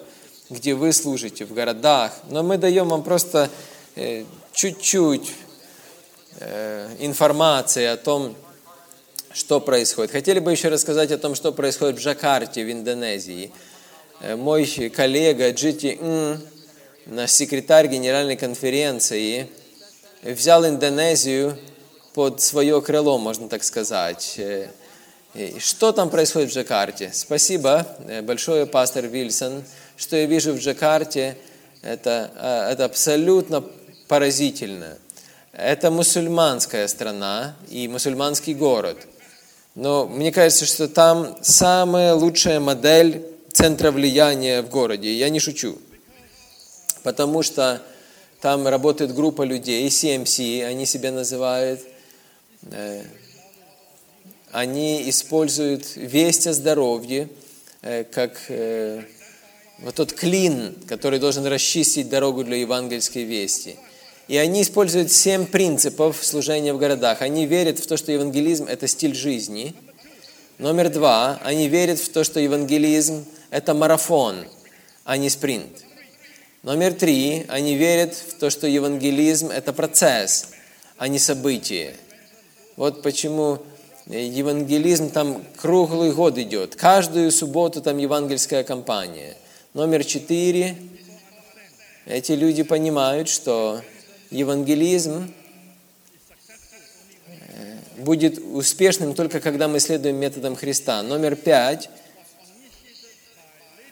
где 0.52 0.74
вы 0.74 0.92
служите, 0.92 1.46
в 1.46 1.54
городах. 1.54 2.12
Но 2.30 2.44
мы 2.44 2.58
даем 2.58 2.90
вам 2.90 3.04
просто 3.04 3.50
э, 3.96 4.26
чуть-чуть 4.52 5.32
э, 6.40 6.90
информации 7.00 7.86
о 7.86 7.98
том, 7.98 8.36
что 9.34 9.62
происходит. 9.62 10.12
Хотели 10.12 10.40
бы 10.40 10.52
еще 10.52 10.68
рассказать 10.68 11.12
о 11.12 11.18
том, 11.18 11.36
что 11.36 11.54
происходит 11.54 11.98
в 11.98 12.02
Джакарте, 12.02 12.66
в 12.66 12.72
Индонезии. 12.72 13.52
Э, 14.20 14.36
Мой 14.36 14.66
коллега 14.90 15.52
Джити 15.52 15.98
Н, 16.02 16.42
наш 17.06 17.32
секретарь 17.32 17.88
Генеральной 17.88 18.36
конференции, 18.36 19.48
взял 20.22 20.68
Индонезию 20.68 21.58
под 22.14 22.42
свое 22.42 22.82
крыло, 22.82 23.18
можно 23.18 23.48
так 23.48 23.64
сказать. 23.64 24.36
Э, 24.38 24.68
Что 25.60 25.94
там 25.94 26.10
происходит 26.10 26.50
в 26.50 26.54
Джакарте? 26.54 27.12
Спасибо 27.14 27.88
большое, 28.24 28.66
пастор 28.66 29.06
Вильсон, 29.06 29.64
что 30.02 30.18
я 30.18 30.26
вижу 30.26 30.54
в 30.54 30.58
Джакарте. 30.58 31.38
Это, 31.84 32.32
э, 32.36 32.72
это 32.74 32.86
абсолютно 32.86 33.64
поразительно. 34.08 34.98
Это 35.54 35.92
мусульманская 35.92 36.88
страна 36.88 37.56
и 37.70 37.88
мусульманский 37.88 38.54
город. 38.56 38.98
Но 39.76 40.08
мне 40.08 40.32
кажется, 40.32 40.66
что 40.66 40.88
там 40.88 41.38
самая 41.44 42.14
лучшая 42.16 42.60
модель 42.60 43.24
центра 43.54 43.92
влияния 43.92 44.64
в 44.64 44.70
городе. 44.70 45.14
Я 45.14 45.30
не 45.30 45.40
шучу. 45.40 45.78
Потому 47.04 47.44
что 47.44 47.82
там 48.42 48.68
работает 48.68 49.14
группа 49.14 49.44
людей, 49.44 49.88
CMC, 49.88 50.66
они 50.66 50.86
себя 50.86 51.12
называют. 51.12 51.82
Э, 52.72 53.04
Они 54.52 55.10
используют 55.10 55.96
весть 55.96 56.48
о 56.48 56.54
здоровье 56.54 57.30
э, 57.84 58.04
как 58.04 58.42
вот 59.82 59.96
тот 59.96 60.14
клин, 60.14 60.76
который 60.88 61.20
должен 61.20 61.46
расчистить 61.46 62.10
дорогу 62.10 62.44
для 62.44 62.58
евангельской 62.58 63.24
вести. 63.24 63.78
И 64.28 64.38
они 64.38 64.62
используют 64.62 65.12
семь 65.12 65.46
принципов 65.46 66.24
служения 66.24 66.74
в 66.74 66.78
городах. 66.78 67.22
Они 67.22 67.46
верят 67.46 67.80
в 67.80 67.88
то, 67.88 67.98
что 67.98 68.12
евангелизм– 68.12 68.66
это 68.70 68.88
стиль 68.88 69.16
жизни. 69.16 69.74
Номер 70.58 70.90
два, 70.90 71.40
они 71.44 71.68
верят 71.68 72.00
в 72.00 72.10
то, 72.10 72.24
что 72.24 72.40
евангелизм– 72.40 73.26
это 73.50 73.74
марафон, 73.74 74.46
а 75.04 75.18
не 75.18 75.30
спринт. 75.30 75.84
Номер 76.64 76.94
три, 76.94 77.46
они 77.48 77.76
верят 77.76 78.14
в 78.14 78.36
то, 78.36 78.52
что 78.52 78.68
евангелизм– 78.68 79.50
это 79.50 79.74
процесс, 79.74 80.50
а 80.98 81.08
не 81.08 81.18
событие. 81.18 81.96
Вот 82.78 83.02
почему 83.02 83.60
евангелизм 84.06 85.10
там 85.10 85.44
круглый 85.58 86.12
год 86.12 86.38
идет. 86.38 86.76
Каждую 86.76 87.32
субботу 87.32 87.82
там 87.82 87.98
евангельская 87.98 88.64
кампания. 88.64 89.36
Номер 89.74 90.04
четыре, 90.04 90.76
эти 92.06 92.34
люди 92.34 92.62
понимают, 92.62 93.30
что 93.30 93.82
евангелизм 94.30 95.34
э, 97.26 97.78
будет 98.00 98.38
успешным 98.38 99.14
только 99.14 99.40
когда 99.40 99.70
мы 99.70 99.80
следуем 99.80 100.18
методам 100.18 100.58
Христа. 100.58 101.02
Номер 101.04 101.38
пять, 101.38 101.90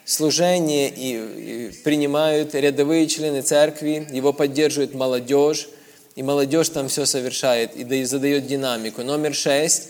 служение 0.04 0.92
и, 0.94 1.72
принимают 1.82 2.54
рядовые 2.54 3.06
члены 3.06 3.40
церкви, 3.40 4.06
его 4.12 4.34
поддерживает 4.34 4.92
молодежь, 4.92 5.66
и 6.14 6.22
молодежь 6.22 6.68
там 6.68 6.88
все 6.88 7.06
совершает 7.06 7.74
и 7.74 7.84
да- 7.84 7.96
и 7.96 8.04
задает 8.04 8.46
динамику. 8.46 9.02
Номер 9.02 9.34
шесть, 9.34 9.88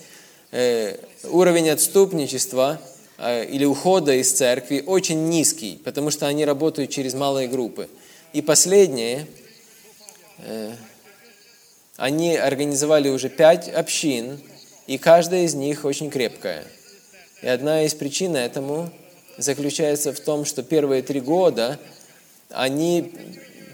э, 0.53 0.99
уровень 1.25 1.69
отступничества 1.69 2.81
или 3.21 3.65
ухода 3.65 4.15
из 4.15 4.33
церкви 4.33 4.83
очень 4.87 5.29
низкий, 5.29 5.81
потому 5.85 6.11
что 6.11 6.27
они 6.27 6.45
работают 6.45 6.91
через 6.91 7.15
малые 7.15 7.49
группы. 7.49 7.89
И 8.33 8.43
последнее, 8.43 9.27
э, 10.39 10.73
Они 12.01 12.35
организовали 12.35 13.11
уже 13.11 13.29
пять 13.29 13.69
общин, 13.69 14.41
и 14.87 14.97
каждая 14.97 15.43
из 15.43 15.53
них 15.53 15.85
очень 15.85 16.09
крепкая. 16.09 16.65
И 17.43 17.47
одна 17.47 17.83
из 17.83 17.93
причин 17.93 18.37
этому 18.37 18.91
заключается 19.37 20.15
в 20.15 20.21
том, 20.21 20.47
что 20.47 20.63
первые 20.63 21.03
три 21.03 21.21
года 21.21 21.79
они 22.49 23.13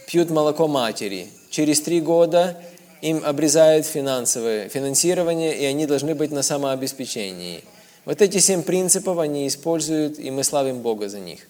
пьют 0.09 0.31
молоко 0.31 0.67
матери. 0.67 1.29
Через 1.51 1.81
три 1.83 2.01
года 2.01 2.61
им 3.01 3.23
обрезают 3.25 3.87
финансовое 3.87 4.69
финансирование, 4.69 5.57
и 5.57 5.65
они 5.65 5.87
должны 5.87 6.17
быть 6.17 6.33
на 6.33 6.43
самообеспечении. 6.43 7.63
Вот 8.07 8.23
эти 8.23 8.39
семь 8.39 8.63
принципов 8.63 9.19
они 9.19 9.49
используют, 9.49 10.21
и 10.21 10.31
мы 10.31 10.45
славим 10.45 10.79
Бога 10.79 11.09
за 11.09 11.19
них. 11.19 11.41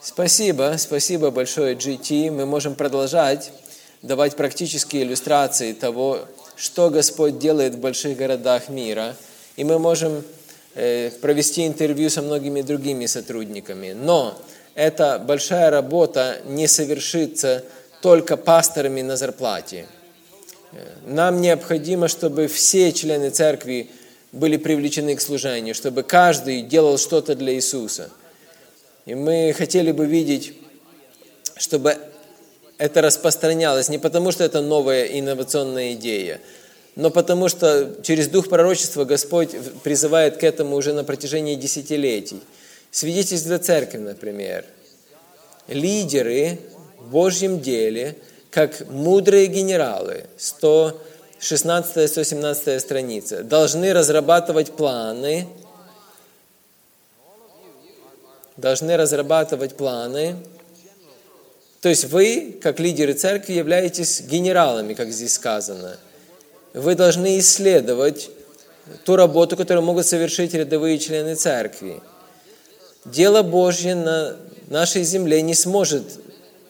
Спасибо, 0.00 0.74
спасибо 0.76 1.30
большое 1.30 1.76
GT. 1.76 2.32
Мы 2.32 2.46
можем 2.46 2.74
продолжать 2.74 3.52
давать 4.02 4.34
практические 4.34 5.04
иллюстрации 5.04 5.72
того, 5.72 6.18
что 6.56 6.90
Господь 6.90 7.38
делает 7.38 7.76
в 7.76 7.78
больших 7.78 8.16
городах 8.16 8.70
мира. 8.70 9.14
И 9.54 9.62
мы 9.62 9.78
можем 9.78 10.24
э, 10.74 11.10
провести 11.20 11.64
интервью 11.64 12.10
со 12.10 12.22
многими 12.22 12.62
другими 12.62 13.06
сотрудниками. 13.06 13.92
Но 13.92 14.36
эта 14.74 15.20
большая 15.20 15.70
работа 15.70 16.38
не 16.44 16.66
совершится 16.66 17.64
только 18.00 18.36
пасторами 18.36 19.02
на 19.02 19.16
зарплате. 19.16 19.86
Э, 20.72 20.78
нам 21.06 21.40
необходимо, 21.40 22.08
чтобы 22.08 22.48
все 22.48 22.92
члены 22.92 23.30
церкви 23.30 23.90
были 24.32 24.56
привлечены 24.56 25.14
к 25.14 25.20
служению, 25.20 25.74
чтобы 25.74 26.02
каждый 26.02 26.62
делал 26.62 26.98
что-то 26.98 27.34
для 27.34 27.54
Иисуса. 27.54 28.10
И 29.04 29.14
мы 29.14 29.54
хотели 29.56 29.92
бы 29.92 30.06
видеть, 30.06 30.54
чтобы 31.56 31.98
это 32.78 33.02
распространялось 33.02 33.88
не 33.88 33.98
потому, 33.98 34.32
что 34.32 34.42
это 34.42 34.62
новая 34.62 35.04
инновационная 35.04 35.92
идея, 35.92 36.40
но 36.96 37.10
потому 37.10 37.48
что 37.48 37.96
через 38.02 38.28
дух 38.28 38.48
пророчества 38.48 39.04
Господь 39.04 39.50
призывает 39.82 40.38
к 40.38 40.44
этому 40.44 40.76
уже 40.76 40.92
на 40.92 41.04
протяжении 41.04 41.54
десятилетий. 41.54 42.40
Свидетельство 42.90 43.58
церкви, 43.58 43.98
например. 43.98 44.64
Лидеры 45.68 46.58
в 46.98 47.10
Божьем 47.10 47.60
деле, 47.60 48.16
как 48.50 48.88
мудрые 48.90 49.46
генералы, 49.46 50.26
116-117 51.42 52.80
страница, 52.80 53.42
должны 53.42 53.92
разрабатывать 53.92 54.72
планы, 54.72 55.46
должны 58.56 58.96
разрабатывать 58.96 59.76
планы, 59.76 60.36
то 61.82 61.88
есть 61.88 62.04
вы, 62.06 62.58
как 62.62 62.80
лидеры 62.80 63.12
церкви, 63.12 63.52
являетесь 63.52 64.22
генералами, 64.22 64.94
как 64.94 65.10
здесь 65.10 65.34
сказано– 65.34 65.98
вы 66.74 66.94
должны 66.94 67.38
исследовать 67.38 68.30
ту 69.04 69.16
работу, 69.16 69.56
которую 69.56 69.84
могут 69.84 70.06
совершить 70.06 70.54
рядовые 70.54 70.98
члены 70.98 71.34
церкви. 71.34 72.00
Дело 73.04 73.42
Божье 73.42 73.94
на 73.94 74.36
нашей 74.68 75.02
земле 75.02 75.42
не 75.42 75.54
сможет 75.54 76.04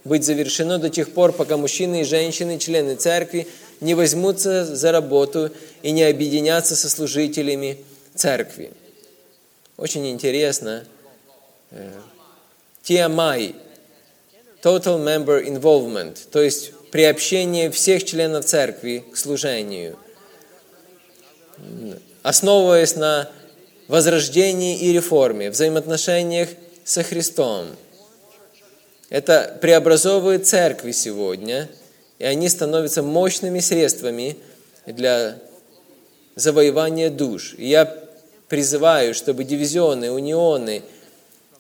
быть 0.04 0.24
завершено 0.24 0.78
до 0.78 0.90
тех 0.90 1.12
пор, 1.12 1.32
пока 1.32 1.56
мужчины 1.56 2.00
и 2.00 2.04
женщины, 2.04 2.58
члены 2.58 2.96
церкви, 2.96 3.46
не 3.83 3.95
возьмутся 3.95 4.64
за 4.64 4.93
работу 4.93 5.51
и 5.83 5.91
не 5.91 6.05
объединятся 6.05 6.74
со 6.76 6.89
служителями 6.89 7.78
церкви. 8.14 8.72
Очень 9.76 10.09
интересно. 10.09 10.85
TMI– 12.85 13.57
Total 14.62 14.97
Member 14.97 15.45
Involvement, 15.45 16.16
то 16.30 16.41
есть 16.41 16.72
приобщение 16.93 17.68
всех 17.72 18.05
членов 18.05 18.45
церкви 18.45 19.05
к 19.12 19.16
служению, 19.16 19.99
основываясь 22.22 22.95
на 22.95 23.28
возрождении 23.89 24.78
и 24.78 24.93
реформе, 24.93 25.51
взаимоотношениях 25.51 26.49
со 26.85 27.03
Христом. 27.03 27.66
Это 29.09 29.59
преобразовывает 29.61 30.47
церкви 30.47 30.93
сегодня, 30.93 31.68
и 32.22 32.24
они 32.24 32.48
становятся 32.48 33.02
мощными 33.02 33.58
средствами 33.58 34.36
для 34.86 35.40
завоевания 36.36 37.10
душ. 37.10 37.56
И 37.58 37.66
я 37.66 37.98
призываю, 38.46 39.12
чтобы 39.12 39.42
дивизионы, 39.42 40.12
унионы 40.12 40.84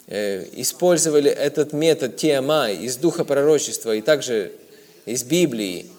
э, 0.06 0.46
использовали 0.52 1.32
этот 1.32 1.72
метод 1.72 2.14
TMI 2.14 2.76
из 2.76 2.96
духа 2.96 3.24
пророчества 3.24 3.92
и 3.96 4.02
также 4.02 4.52
из 5.04 5.24
Библии. 5.24 5.90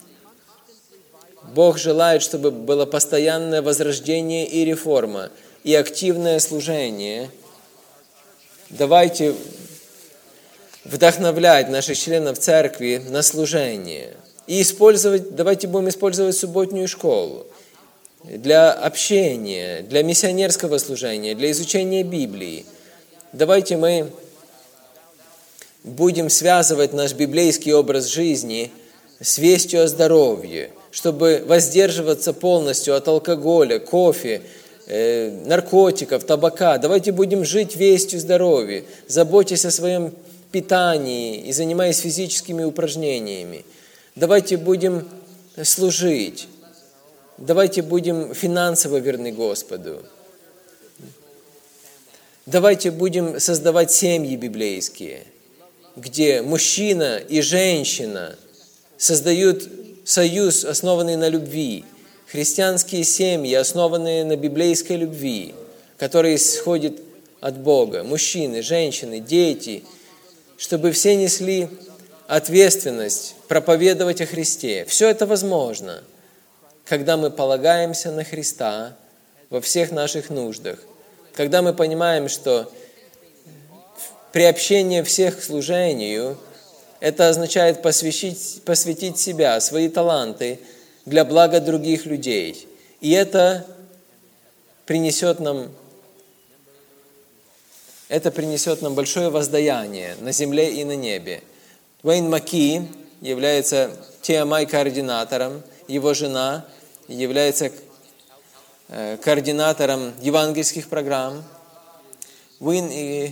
Бог 1.54 1.78
желает, 1.78 2.22
чтобы 2.22 2.50
было 2.50 2.86
постоянное 2.86 3.62
возрождение 3.62 4.48
и 4.48 4.64
реформа, 4.64 5.30
и 5.66 5.76
активное 5.76 6.40
служение. 6.40 7.30
Давайте 8.70 9.36
вдохновлять 10.86 11.68
наших 11.68 11.98
членов 11.98 12.40
церкви 12.40 13.04
на 13.10 13.24
служение. 13.24 14.14
И 14.48 14.62
использовать, 14.62 15.36
давайте 15.36 15.68
будем 15.68 15.90
использовать 15.90 16.36
субботнюю 16.36 16.88
школу 16.88 17.46
для 18.24 18.72
общения, 18.72 19.82
для 19.82 20.04
миссионерского 20.04 20.78
служения, 20.78 21.36
для 21.36 21.52
изучения 21.52 22.04
Библии. 22.04 22.66
Давайте 23.32 23.78
мы 23.78 24.12
будем 25.84 26.30
связывать 26.30 26.94
наш 26.94 27.14
библейский 27.14 27.74
образ 27.74 28.06
жизни– 28.06 28.72
с 29.24 29.38
вестью 29.38 29.84
о 29.84 29.88
здоровье, 29.88 30.72
чтобы 30.92 31.44
воздерживаться 31.48 32.34
полностью 32.34 32.96
от 32.96 33.08
алкоголя, 33.08 33.80
кофе, 33.80 34.42
э, 34.86 35.32
наркотиков, 35.46 36.26
табака. 36.26 36.78
Давайте 36.78 37.14
будем 37.14 37.46
жить 37.46 37.76
вестью 37.76 38.20
здоровья, 38.20 38.84
заботясь 39.08 39.66
о 39.66 39.72
своем 39.72 40.14
питании 40.52 41.38
и 41.38 41.54
занимаясь 41.54 42.00
физическими 42.00 42.64
упражнениями. 42.64 43.66
Давайте 44.16 44.58
будем 44.58 45.08
служить. 45.64 46.48
Давайте 47.38 47.82
будем 47.82 48.34
финансово 48.34 48.98
верны 48.98 49.32
Господу. 49.32 50.04
Давайте 52.46 52.92
будем 52.92 53.40
создавать 53.40 53.92
семьи 53.92 54.36
библейские, 54.36 55.26
где 55.96 56.42
мужчина 56.42 57.18
и 57.18 57.42
женщина– 57.42 58.36
создают 59.04 59.68
союз, 60.06 60.64
основанный 60.64 61.18
на 61.18 61.28
любви. 61.28 61.84
Христианские 62.28 63.04
семьи, 63.04 63.54
основанные 63.54 64.24
на 64.24 64.38
библейской 64.38 64.96
любви, 64.96 65.54
которая 65.98 66.36
исходит 66.36 67.02
от 67.42 67.60
Бога. 67.60 68.04
Мужчины, 68.04 68.62
женщины, 68.62 69.20
дети, 69.20 69.84
чтобы 70.58 70.92
все 70.94 71.16
несли 71.16 71.68
ответственность 72.28 73.36
проповедовать 73.48 74.22
о 74.22 74.26
Христе. 74.26 74.86
Все 74.86 75.10
это 75.10 75.26
возможно, 75.26 76.04
когда 76.86 77.18
мы 77.18 77.30
полагаемся 77.30 78.12
на 78.12 78.24
Христа 78.24 78.96
во 79.50 79.62
всех 79.62 79.92
наших 79.92 80.30
нуждах. 80.30 80.80
Когда 81.34 81.62
мы 81.62 81.74
понимаем, 81.74 82.30
что 82.30 82.72
приобщение 84.32 85.04
всех 85.04 85.40
к 85.40 85.44
служению– 85.44 86.38
это 87.04 87.28
означает 87.28 87.82
посвятить, 87.82 88.62
посвятить 88.64 89.20
себя, 89.20 89.60
свои 89.60 89.90
таланты 89.90 90.62
для 91.06 91.26
блага 91.26 91.60
других 91.60 92.06
людей. 92.06 92.66
И 93.02 93.12
это 93.12 93.68
принесет 94.86 95.42
нам 95.42 95.70
это 98.08 98.32
принесет 98.32 98.82
нам 98.82 98.96
большое 98.96 99.30
воздаяние 99.30 100.16
на 100.22 100.32
земле 100.32 100.72
и 100.72 100.86
на 100.86 100.96
небе. 100.96 101.42
Уэйн 102.04 102.30
Маки 102.30 102.86
является 103.22 103.98
TMI-координатором, 104.24 105.64
его 105.88 106.14
жена 106.14 106.66
является 107.08 107.72
э, 108.90 109.16
координатором 109.24 110.12
евангельских 110.22 110.90
программ. 110.90 111.42
Уин 112.60 112.90
и 112.92 113.32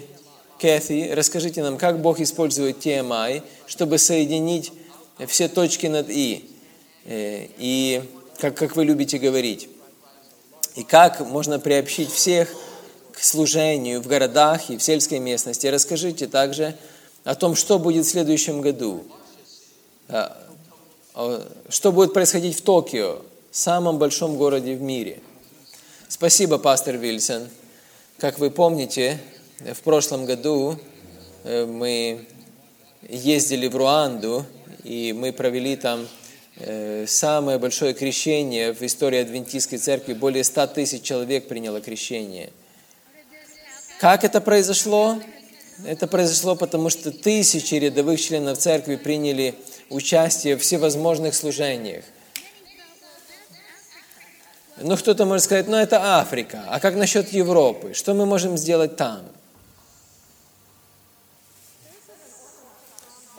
Кэти, 0.57 1.11
расскажите 1.11 1.61
нам, 1.61 1.77
как 1.77 2.01
Бог 2.01 2.21
использует 2.21 2.77
TMI, 2.85 3.43
чтобы 3.67 3.97
соединить 3.97 4.71
все 5.27 5.49
точки 5.49 5.87
над 5.87 6.09
«и», 6.09 6.49
э, 7.03 7.47
и 7.57 8.01
как, 8.39 8.55
как 8.55 8.77
вы 8.77 8.85
любите 8.85 9.17
говорить, 9.17 9.67
и 10.75 10.83
как 10.85 11.19
можно 11.19 11.59
приобщить 11.59 12.09
всех 12.09 12.47
к 13.11 13.19
служению 13.19 14.01
в 14.01 14.07
городах 14.07 14.69
и 14.69 14.77
в 14.77 14.81
сельской 14.81 15.19
местности. 15.19 15.67
Расскажите 15.67 16.27
также 16.27 16.77
о 17.23 17.35
том, 17.35 17.55
что 17.55 17.79
будет 17.79 18.05
в 18.05 18.09
следующем 18.09 18.61
году, 18.61 19.03
а, 20.07 20.37
что 21.69 21.91
будет 21.91 22.13
происходить 22.13 22.57
в 22.57 22.61
Токио, 22.61 23.21
самом 23.51 23.97
большом 23.97 24.37
городе 24.37 24.75
в 24.75 24.81
мире. 24.81 25.19
Спасибо, 26.07 26.57
пастор 26.57 26.97
Вильсон. 26.97 27.49
Как 28.17 28.39
вы 28.39 28.49
помните, 28.49 29.19
в 29.59 29.81
прошлом 29.81 30.25
году 30.25 30.77
э, 31.43 31.65
мы 31.65 32.25
ездили 33.07 33.67
в 33.67 33.75
Руанду, 33.75 34.45
и 34.83 35.13
мы 35.13 35.33
провели 35.33 35.75
там 35.75 36.07
э, 36.57 37.05
самое 37.07 37.57
большое 37.57 37.93
крещение 37.93 38.73
в 38.73 38.81
истории 38.81 39.19
Адвентистской 39.19 39.77
церкви. 39.77 40.13
Более 40.13 40.43
100 40.43 40.67
тысяч 40.67 41.01
человек 41.03 41.47
приняло 41.47 41.81
крещение. 41.81 42.51
Как 43.99 44.23
это 44.23 44.41
произошло? 44.41 45.21
Это 45.85 46.07
произошло 46.07 46.55
потому, 46.55 46.89
что 46.89 47.11
тысячи 47.11 47.75
рядовых 47.75 48.21
членов 48.21 48.57
церкви 48.57 48.95
приняли 48.95 49.55
участие 49.89 50.55
в 50.55 50.61
всевозможных 50.61 51.33
служениях. 51.33 52.03
Ну, 54.77 54.97
кто-то 54.97 55.25
может 55.25 55.45
сказать, 55.45 55.67
ну, 55.67 55.77
это 55.77 56.19
Африка. 56.19 56.63
А 56.69 56.79
как 56.79 56.95
насчет 56.95 57.31
Европы? 57.33 57.93
Что 57.93 58.13
мы 58.13 58.25
можем 58.25 58.57
сделать 58.57 58.95
там? 58.95 59.21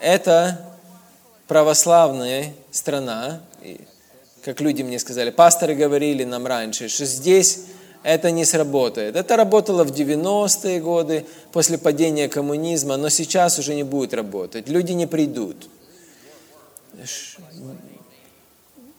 Это 0.00 0.64
православная 1.46 2.54
страна, 2.70 3.40
как 4.44 4.60
люди 4.60 4.82
мне 4.82 4.98
сказали, 4.98 5.30
пасторы 5.30 5.74
говорили 5.74 6.24
нам 6.24 6.46
раньше, 6.46 6.88
что 6.88 7.04
здесь 7.04 7.60
это 8.02 8.30
не 8.30 8.44
сработает. 8.44 9.16
Это 9.16 9.36
работало 9.36 9.84
в 9.84 9.92
90-е 9.92 10.80
годы, 10.80 11.24
после 11.52 11.78
падения 11.78 12.28
коммунизма, 12.28 12.96
но 12.96 13.08
сейчас 13.08 13.58
уже 13.58 13.74
не 13.74 13.84
будет 13.84 14.14
работать. 14.14 14.68
Люди 14.68 14.92
не 14.92 15.06
придут. 15.06 15.68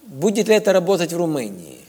Будет 0.04 0.47
ли 0.47 0.56
это 0.56 0.74
работать 0.74 1.12
в 1.14 1.18
Румынии? 1.18 1.80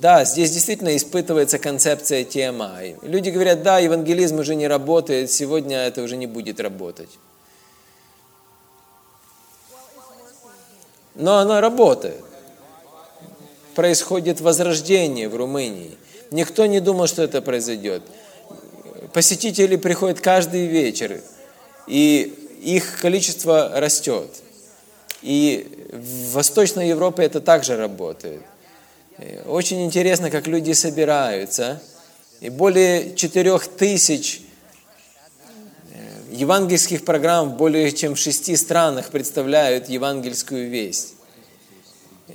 Да, 0.00 0.24
здесь 0.24 0.52
действительно 0.52 0.96
испытывается 0.96 1.58
концепция 1.58 2.22
TMI. 2.22 2.98
Люди 3.02 3.30
говорят, 3.30 3.64
да, 3.64 3.80
евангелизм 3.80 4.38
уже 4.38 4.54
не 4.54 4.68
работает, 4.68 5.30
сегодня 5.30 5.78
это 5.78 6.02
уже 6.02 6.16
не 6.16 6.28
будет 6.28 6.60
работать. 6.60 7.10
Но 11.16 11.38
оно 11.38 11.60
работает. 11.60 12.24
Происходит 13.78 14.40
возрождение 14.40 15.28
в 15.28 15.36
Румынии. 15.36 15.96
Никто 16.32 16.66
не 16.66 16.80
думал, 16.80 17.06
что 17.06 17.22
это 17.22 17.40
произойдет. 17.40 18.02
Посетители 19.12 19.76
приходят 19.76 20.20
каждый 20.20 20.66
вечер, 20.66 21.20
и 21.86 22.56
их 22.60 22.98
количество 23.00 23.70
растет. 23.78 24.30
И 25.22 25.86
в 25.92 26.32
Восточной 26.32 26.88
Европе 26.88 27.22
это 27.22 27.40
также 27.40 27.76
работает. 27.76 28.42
Очень 29.46 29.84
интересно, 29.84 30.28
как 30.28 30.48
люди 30.48 30.72
собираются. 30.72 31.80
И 32.40 32.50
более 32.50 33.14
четырех 33.14 33.68
тысяч 33.68 34.40
э, 35.92 35.98
евангельских 36.32 37.04
программ 37.04 37.50
в 37.50 37.56
более 37.56 37.92
чем 37.92 38.16
в 38.16 38.18
шести 38.18 38.56
странах 38.56 39.10
представляют 39.10 39.88
евангельскую 39.88 40.68
весть. 40.68 41.14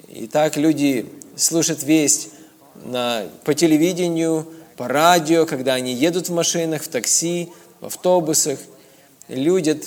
И 0.07 0.27
так 0.27 0.55
люди 0.55 1.05
слушают 1.35 1.83
весть 1.83 2.29
на, 2.75 3.23
по 3.43 3.53
телевидению, 3.53 4.47
по 4.77 4.87
радио, 4.87 5.45
когда 5.45 5.73
они 5.73 5.93
едут 5.93 6.29
в 6.29 6.33
машинах, 6.33 6.83
в 6.83 6.87
такси, 6.87 7.49
в 7.79 7.85
автобусах. 7.87 8.59
Люди 9.27 9.79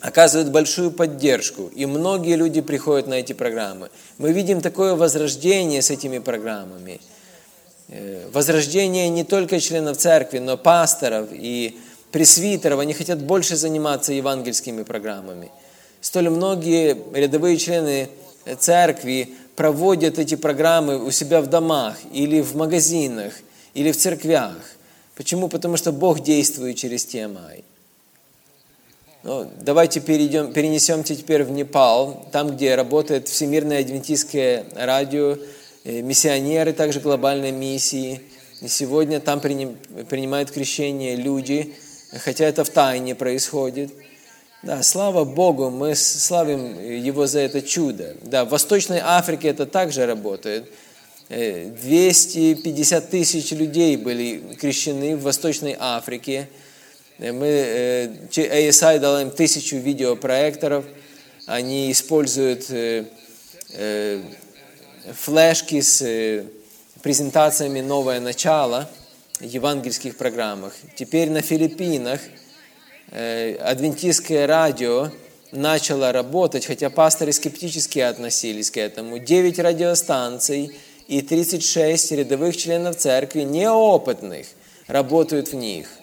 оказывают 0.00 0.50
большую 0.50 0.90
поддержку, 0.90 1.70
и 1.74 1.86
многие 1.86 2.36
люди 2.36 2.60
приходят 2.60 3.06
на 3.06 3.14
эти 3.14 3.32
программы. 3.32 3.90
Мы 4.18 4.32
видим 4.32 4.60
такое 4.60 4.94
возрождение 4.94 5.82
с 5.82 5.90
этими 5.90 6.18
программами. 6.18 7.00
Э, 7.88 8.28
возрождение 8.32 9.08
не 9.08 9.24
только 9.24 9.60
членов 9.60 9.96
церкви, 9.96 10.38
но 10.38 10.56
пасторов 10.56 11.28
и 11.32 11.78
пресвитеров. 12.12 12.80
Они 12.80 12.94
хотят 12.94 13.22
больше 13.22 13.56
заниматься 13.56 14.12
евангельскими 14.12 14.82
программами. 14.82 15.50
Столь 16.00 16.30
многие 16.30 16.96
рядовые 17.12 17.56
члены 17.56 18.08
церкви 18.58 19.34
проводят 19.56 20.18
эти 20.18 20.36
программы 20.36 21.02
у 21.02 21.10
себя 21.10 21.40
в 21.40 21.46
домах 21.48 21.96
или 22.12 22.40
в 22.40 22.54
магазинах 22.54 23.32
или 23.74 23.90
в 23.90 23.96
церквях. 23.96 24.56
Почему? 25.16 25.48
Потому 25.48 25.76
что 25.76 25.92
Бог 25.92 26.20
действует 26.20 26.76
через 26.76 27.06
TMI. 27.06 27.64
Ну, 29.22 29.50
давайте 29.60 30.00
перейдем, 30.00 30.52
перенесемся 30.52 31.16
теперь 31.16 31.42
в 31.42 31.50
Непал, 31.50 32.28
там, 32.30 32.54
где 32.54 32.76
работает 32.76 33.26
Всемирное 33.26 33.80
адвентистское 33.80 34.66
радио, 34.76 35.36
э, 35.84 36.00
миссионеры 36.02 36.72
также 36.72 37.00
глобальной 37.00 37.50
миссии. 37.50 38.20
И 38.60 38.68
сегодня 38.68 39.18
там 39.18 39.40
принимают 39.40 40.50
крещение 40.50 41.16
люди, 41.16 41.74
хотя 42.12 42.44
это 42.44 42.62
в 42.62 42.70
тайне 42.70 43.14
происходит. 43.14 43.90
Да, 44.66 44.82
слава 44.82 45.24
Богу, 45.24 45.70
мы 45.70 45.94
славим 45.94 46.78
Его 46.78 47.26
за 47.26 47.40
это 47.40 47.62
чудо. 47.62 48.16
Да, 48.22 48.44
в 48.44 48.48
Восточной 48.48 49.00
Африке 49.02 49.48
это 49.48 49.64
также 49.64 50.06
работает. 50.06 50.70
250 51.28 53.04
э, 53.04 53.06
тысяч 53.06 53.52
людей 53.52 53.96
были 53.96 54.42
крещены 54.60 55.16
в 55.16 55.22
Восточной 55.22 55.76
Африке– 55.78 56.48
Э, 57.18 57.32
мы, 57.32 57.46
ASI 58.30 58.96
э, 58.96 58.98
дал 58.98 59.20
им 59.20 59.30
тысячу 59.30 59.76
видеопроекторов, 59.76 60.84
они 61.46 61.92
используют 61.92 62.64
флешки 65.14 65.80
с 65.80 66.44
презентациями 67.02 67.80
«Новое 67.80 68.20
начало» 68.20 68.90
евангельских 69.40 70.16
программах. 70.16 70.74
Теперь 70.96 71.30
на 71.30 71.40
Филиппинах 71.40 72.20
адвентистское 73.10 74.46
радио 74.46 75.10
начало 75.52 76.12
работать, 76.12 76.66
хотя 76.66 76.90
пасторы 76.90 77.32
скептически 77.32 78.00
относились 78.00 78.70
к 78.70 78.76
этому. 78.76 79.18
9 79.18 79.58
радиостанций 79.58 80.76
и 81.08 81.22
36 81.22 82.12
рядовых 82.12 82.56
членов 82.56 82.96
церкви, 82.96 83.42
неопытных, 83.42 84.46
работают 84.86 85.52
в 85.52 85.54
них– 85.54 85.88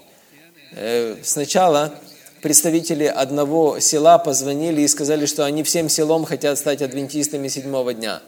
Э, 0.76 1.18
сначала 1.24 1.94
представители 2.42 3.06
одного 3.06 3.80
села 3.80 4.18
позвонили 4.18 4.82
и 4.82 4.88
сказали, 4.88 5.26
что 5.26 5.46
они 5.46 5.64
всем 5.64 5.88
селом 5.88 6.26
хотят 6.26 6.58
стать 6.58 6.82
адвентистами 6.82 7.48
седьмого 7.48 7.94
дня. 7.94 8.22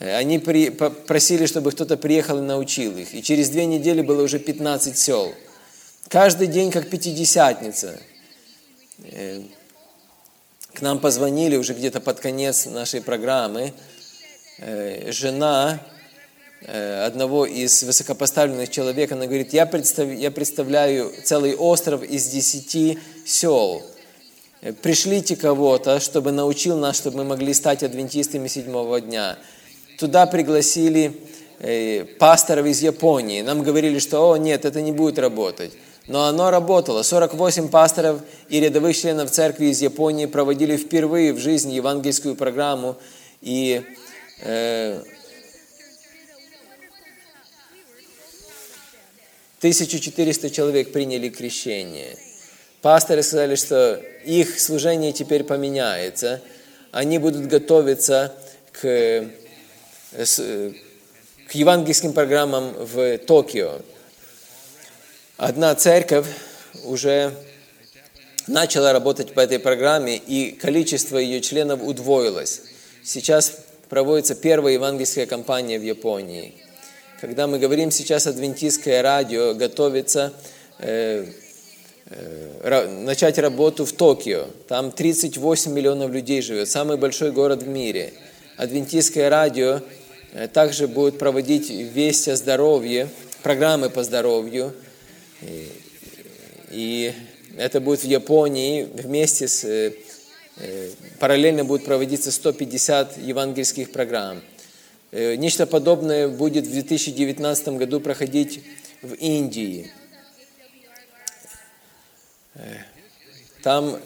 Э, 0.00 0.16
они 0.16 0.38
при, 0.38 0.70
просили, 0.70 1.46
чтобы 1.46 1.70
кто-то 1.70 1.96
приехал 1.96 2.38
и 2.38 2.42
научил 2.42 2.96
их. 2.96 3.14
И 3.14 3.22
через 3.22 3.50
две 3.50 3.66
недели 3.66 4.02
было 4.02 4.22
уже 4.22 4.38
15 4.38 4.98
сел. 4.98 5.32
Каждый 6.08 6.46
день 6.46 6.70
как 6.70 6.90
пятидесятница. 6.90 7.98
Э, 9.02 9.42
к 10.72 10.80
нам 10.80 10.98
позвонили 10.98 11.56
уже 11.56 11.74
где-то 11.74 12.00
под 12.00 12.20
конец 12.20 12.66
нашей 12.66 13.00
программы. 13.00 13.72
Жена 14.58 15.80
Э, 16.66 17.04
одного 17.04 17.44
из 17.44 17.82
высокопоставленных 17.82 18.70
человек, 18.70 19.12
она 19.12 19.26
говорит, 19.26 19.52
я, 19.52 19.66
представ, 19.66 20.08
я 20.08 20.30
представляю 20.30 21.12
целый 21.22 21.54
остров 21.54 22.02
из 22.02 22.26
десяти 22.28 22.98
сел. 23.26 23.82
Э, 24.62 24.72
пришлите 24.72 25.36
кого-то, 25.36 26.00
чтобы 26.00 26.32
научил 26.32 26.78
нас, 26.78 26.96
чтобы 26.96 27.18
мы 27.18 27.24
могли 27.24 27.52
стать 27.52 27.82
адвентистами 27.82 28.48
седьмого 28.48 29.02
дня. 29.02 29.36
Туда 29.98 30.24
пригласили 30.24 31.12
э, 31.58 32.04
пасторов 32.18 32.64
из 32.64 32.80
Японии. 32.80 33.42
Нам 33.42 33.62
говорили, 33.62 33.98
что, 33.98 34.30
о, 34.30 34.38
нет, 34.38 34.64
это 34.64 34.80
не 34.80 34.92
будет 34.92 35.18
работать. 35.18 35.72
Но 36.06 36.24
оно 36.24 36.50
работало. 36.50 37.02
48 37.02 37.68
пасторов 37.68 38.20
и 38.48 38.60
рядовых 38.60 38.96
членов 38.96 39.30
церкви 39.30 39.66
из 39.66 39.80
Японии 39.80 40.26
проводили 40.26 40.76
впервые 40.76 41.32
в 41.32 41.38
жизни 41.38 41.74
евангельскую 41.74 42.34
программу. 42.34 42.96
И 43.40 43.82
э, 44.42 45.02
1400 49.58 50.50
человек 50.50 50.92
приняли 50.92 51.30
крещение. 51.30 52.18
Пасторы 52.82 53.22
сказали, 53.22 53.54
что 53.54 53.98
их 54.26 54.60
служение 54.60 55.12
теперь 55.12 55.42
поменяется. 55.42 56.42
Они 56.92 57.16
будут 57.16 57.46
готовиться 57.46 58.34
к, 58.72 59.24
к 60.12 61.54
евангельским 61.54 62.12
программам 62.12 62.74
в 62.74 63.16
Токио. 63.16 63.80
Одна 65.36 65.74
церковь 65.74 66.26
уже 66.84 67.34
начала 68.46 68.92
работать 68.92 69.34
по 69.34 69.40
этой 69.40 69.58
программе, 69.58 70.16
и 70.16 70.52
количество 70.52 71.18
ее 71.18 71.40
членов 71.40 71.82
удвоилось. 71.82 72.62
Сейчас 73.02 73.58
проводится 73.88 74.34
первая 74.34 74.74
евангельская 74.74 75.26
кампания 75.26 75.78
в 75.78 75.82
Японии– 75.82 76.54
когда 77.24 77.46
мы 77.46 77.58
говорим 77.58 77.90
сейчас 77.90 78.26
адвентистское 78.26 79.00
радио, 79.00 79.54
готовится 79.54 80.34
э, 80.78 81.24
э, 82.10 82.86
начать 83.02 83.38
работу 83.38 83.86
в 83.86 83.92
Токио. 83.92 84.48
Там 84.68 84.92
38 84.92 85.72
миллионов 85.72 86.10
людей 86.10 86.42
живет, 86.42 86.68
самый 86.68 86.98
большой 86.98 87.32
город 87.32 87.62
в 87.62 87.66
мире. 87.66 88.12
Адвентистское 88.58 89.30
радио 89.30 89.80
э, 90.34 90.48
также 90.48 90.86
будет 90.86 91.18
проводить 91.18 91.70
весть 91.70 92.28
о 92.28 92.36
здоровье, 92.36 93.08
программы 93.42 93.88
по 93.88 94.04
здоровью. 94.04 94.74
И, 95.42 97.12
это 97.56 97.80
будет 97.80 98.00
в 98.00 98.06
Японии 98.06 98.82
вместе 98.82 99.46
с, 99.46 99.64
Э, 100.56 100.90
Параллельно 101.18 101.64
будут 101.64 101.84
проводиться 101.84 102.30
150 102.30 103.18
евангельских 103.18 103.90
программ. 103.90 104.40
Э, 105.10 105.34
Нечто 105.34 105.66
подобное 105.66 106.28
будет 106.28 106.66
в 106.66 106.70
2019 106.70 107.68
году 107.70 108.00
проходить 108.00 108.62
в 109.02 109.14
Индии. 109.14 109.90
Э, 112.54 112.76
Там 113.62 113.98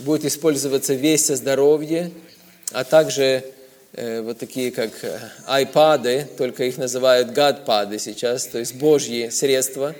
будет 0.00 0.24
использоваться 0.24 0.94
весть 0.94 1.30
о 1.30 1.36
здоровье, 1.36 2.12
а 2.70 2.84
также 2.84 3.22
э, 3.24 3.42
вот 3.92 4.38
такие 4.38 4.70
как 4.70 4.92
э, 5.02 5.18
айпады, 5.46 6.28
только 6.38 6.64
их 6.64 6.78
называют 6.78 7.32
гадпады 7.32 7.98
сейчас, 7.98 8.46
то 8.46 8.58
есть 8.58 8.76
божьи 8.76 9.30
средства. 9.30 9.94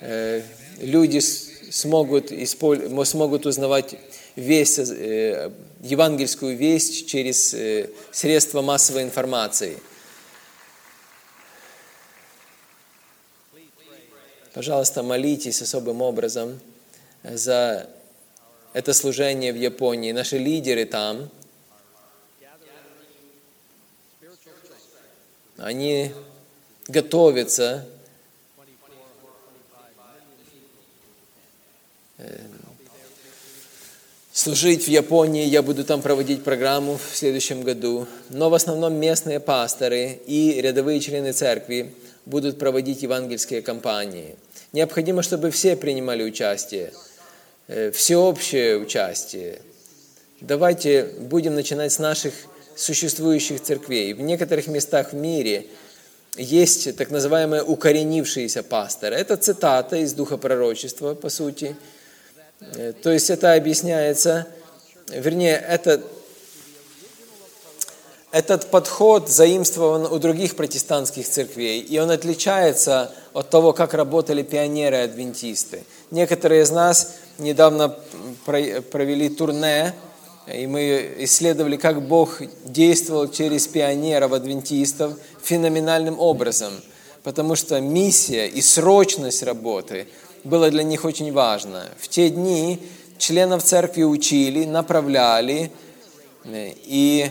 Э, 0.00 0.42
люди 0.80 1.18
смогут, 1.18 2.30
исполь- 2.30 2.88
мо- 2.88 3.04
смогут 3.04 3.46
узнавать 3.46 3.94
весть, 4.36 4.78
э, 4.78 5.50
евангельскую 5.82 6.56
весть 6.56 7.08
через 7.08 7.54
э, 7.54 7.88
средства 8.10 8.60
массовой 8.60 9.02
информации. 9.02 9.78
Пожалуйста, 14.52 15.02
молитесь 15.02 15.62
особым 15.62 16.02
образом 16.02 16.60
за 17.22 17.88
это 18.72 18.92
служение 18.92 19.52
в 19.52 19.56
Японии. 19.56 20.12
Наши 20.12 20.38
лидеры 20.38 20.84
там, 20.84 21.30
они 25.60 26.12
готовятся 26.88 27.86
э, 32.18 32.38
служить 34.32 34.84
в 34.84 34.88
Японии. 34.88 35.44
Я 35.44 35.62
буду 35.62 35.84
там 35.84 36.00
проводить 36.00 36.42
программу 36.42 36.96
в 36.96 37.14
следующем 37.14 37.62
году. 37.62 38.06
Но 38.30 38.48
в 38.48 38.54
основном 38.54 38.94
местные 38.94 39.38
пасторы 39.38 40.18
и 40.26 40.60
рядовые 40.60 40.98
члены 40.98 41.32
церкви 41.32 41.94
будут 42.24 42.58
проводить 42.58 43.02
евангельские 43.02 43.60
кампании. 43.60 44.36
Необходимо, 44.72 45.22
чтобы 45.22 45.50
все 45.50 45.76
принимали 45.76 46.22
участие, 46.22 46.92
э, 47.68 47.90
всеобщее 47.90 48.78
участие. 48.78 49.60
Давайте 50.40 51.04
будем 51.04 51.54
начинать 51.54 51.92
с 51.92 51.98
наших 51.98 52.32
существующих 52.80 53.62
церквей. 53.62 54.14
В 54.14 54.20
некоторых 54.20 54.66
местах 54.66 55.12
в 55.12 55.16
мире 55.16 55.66
есть 56.36 56.96
так 56.96 57.10
называемые 57.10 57.62
укоренившиеся 57.62 58.62
пасторы. 58.62 59.16
Это 59.16 59.36
цитата 59.36 59.96
из 59.96 60.12
Духа 60.14 60.36
пророчества, 60.36 61.14
по 61.14 61.28
сути. 61.28 61.76
Э, 62.60 62.92
То 63.02 63.10
есть 63.10 63.30
это 63.30 63.52
объясняется, 63.54 64.46
вернее, 65.08 65.56
это, 65.56 66.00
этот 68.32 68.70
подход 68.70 69.28
заимствован 69.28 70.06
у 70.06 70.18
других 70.18 70.56
протестантских 70.56 71.28
церквей, 71.28 71.80
и 71.80 71.98
он 71.98 72.10
отличается 72.10 73.12
от 73.32 73.50
того, 73.50 73.72
как 73.72 73.92
работали 73.92 74.42
пионеры-адвентисты. 74.42 75.84
Некоторые 76.10 76.62
из 76.62 76.70
нас 76.70 77.16
недавно 77.38 77.96
про- 78.46 78.80
провели 78.82 79.28
турне, 79.28 79.94
и 80.54 80.66
мы 80.66 81.14
исследовали, 81.18 81.76
как 81.76 82.02
Бог 82.02 82.40
действовал 82.64 83.28
через 83.28 83.66
пионеров-адвентистов 83.66 85.14
феноменальным 85.42 86.18
образом, 86.18 86.72
потому 87.22 87.56
что 87.56 87.80
миссия 87.80 88.46
и 88.46 88.60
срочность 88.62 89.42
работы 89.42 90.06
было 90.44 90.70
для 90.70 90.82
них 90.82 91.04
очень 91.04 91.32
важно. 91.32 91.84
В 91.98 92.08
те 92.08 92.30
дни 92.30 92.80
членов 93.18 93.62
церкви 93.62 94.02
учили, 94.02 94.64
направляли, 94.64 95.70
и 96.44 97.30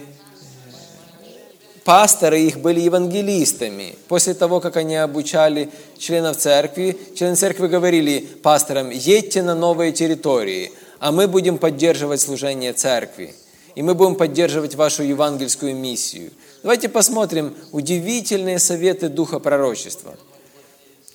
пасторы 1.84 2.42
их 2.42 2.60
были 2.60 2.82
евангелистами. 2.82 3.96
После 4.08 4.36
того, 4.36 4.60
как 4.60 4.78
они 4.78 4.96
обучали 4.96 5.70
членов 5.98 6.38
церкви, 6.38 6.98
члены 7.16 7.36
церкви 7.36 7.68
говорили 7.68 8.20
пасторам, 8.20 8.92
едьте 8.92 9.42
на 9.42 9.56
новые 9.56 9.92
территории, 9.92 10.72
а 11.00 11.12
мы 11.12 11.28
будем 11.28 11.58
поддерживать 11.58 12.22
служение 12.22 12.74
церкви. 12.74 13.34
И 13.76 13.82
мы 13.82 13.96
будем 13.96 14.16
поддерживать 14.16 14.76
вашу 14.76 15.04
евангельскую 15.04 15.76
миссию. 15.76 16.32
Давайте 16.64 16.90
посмотрим 16.90 17.56
удивительные 17.72 18.60
советы 18.60 19.10
Духа 19.10 19.40
пророчества. 19.40 20.16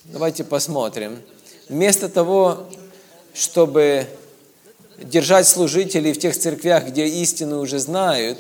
Давайте 0.05 0.45
посмотрим. 0.45 1.19
Вместо 1.69 2.09
того, 2.09 2.67
чтобы 3.35 4.07
держать 4.99 5.47
служителей 5.47 6.13
в 6.13 6.19
тех 6.19 6.37
церквях, 6.37 6.87
где 6.87 7.07
истину 7.07 7.61
уже 7.61 7.79
знают, 7.79 8.39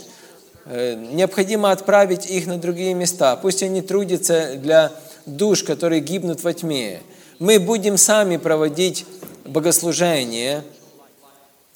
э, 0.66 0.94
необходимо 0.94 1.72
отправить 1.72 2.26
их 2.26 2.46
на 2.46 2.58
другие 2.58 2.94
места. 2.94 3.36
Пусть 3.36 3.62
они 3.62 3.82
трудятся 3.82 4.54
для 4.56 4.92
душ, 5.26 5.62
которые 5.62 6.00
гибнут 6.00 6.42
во 6.42 6.52
тьме. 6.52 7.00
Мы 7.38 7.58
будем 7.58 7.98
сами 7.98 8.36
проводить 8.36 9.04
богослужение, 9.44 10.62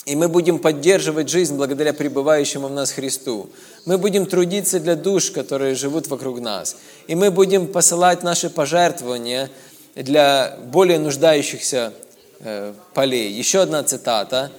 и 0.08 0.16
мы 0.16 0.28
будем 0.28 0.58
поддерживать 0.58 1.28
жизнь 1.28 1.54
благодаря 1.54 1.92
пребывающему 1.92 2.68
в 2.68 2.72
нас 2.72 2.92
Христу. 2.92 3.50
Мы 3.84 3.98
будем 3.98 4.24
трудиться 4.24 4.80
для 4.80 4.96
душ, 4.96 5.30
которые 5.30 5.74
живут 5.74 6.08
вокруг 6.08 6.40
нас. 6.40 6.76
И 7.08 7.14
мы 7.14 7.30
будем 7.30 7.66
посылать 7.66 8.22
наши 8.22 8.48
пожертвования 8.48 9.50
для 9.94 10.56
более 10.72 10.98
нуждающихся 10.98 11.92
э, 12.40 12.72
полей. 12.94 13.30
Еще 13.32 13.60
одна 13.60 13.82
цитата. 13.82 14.50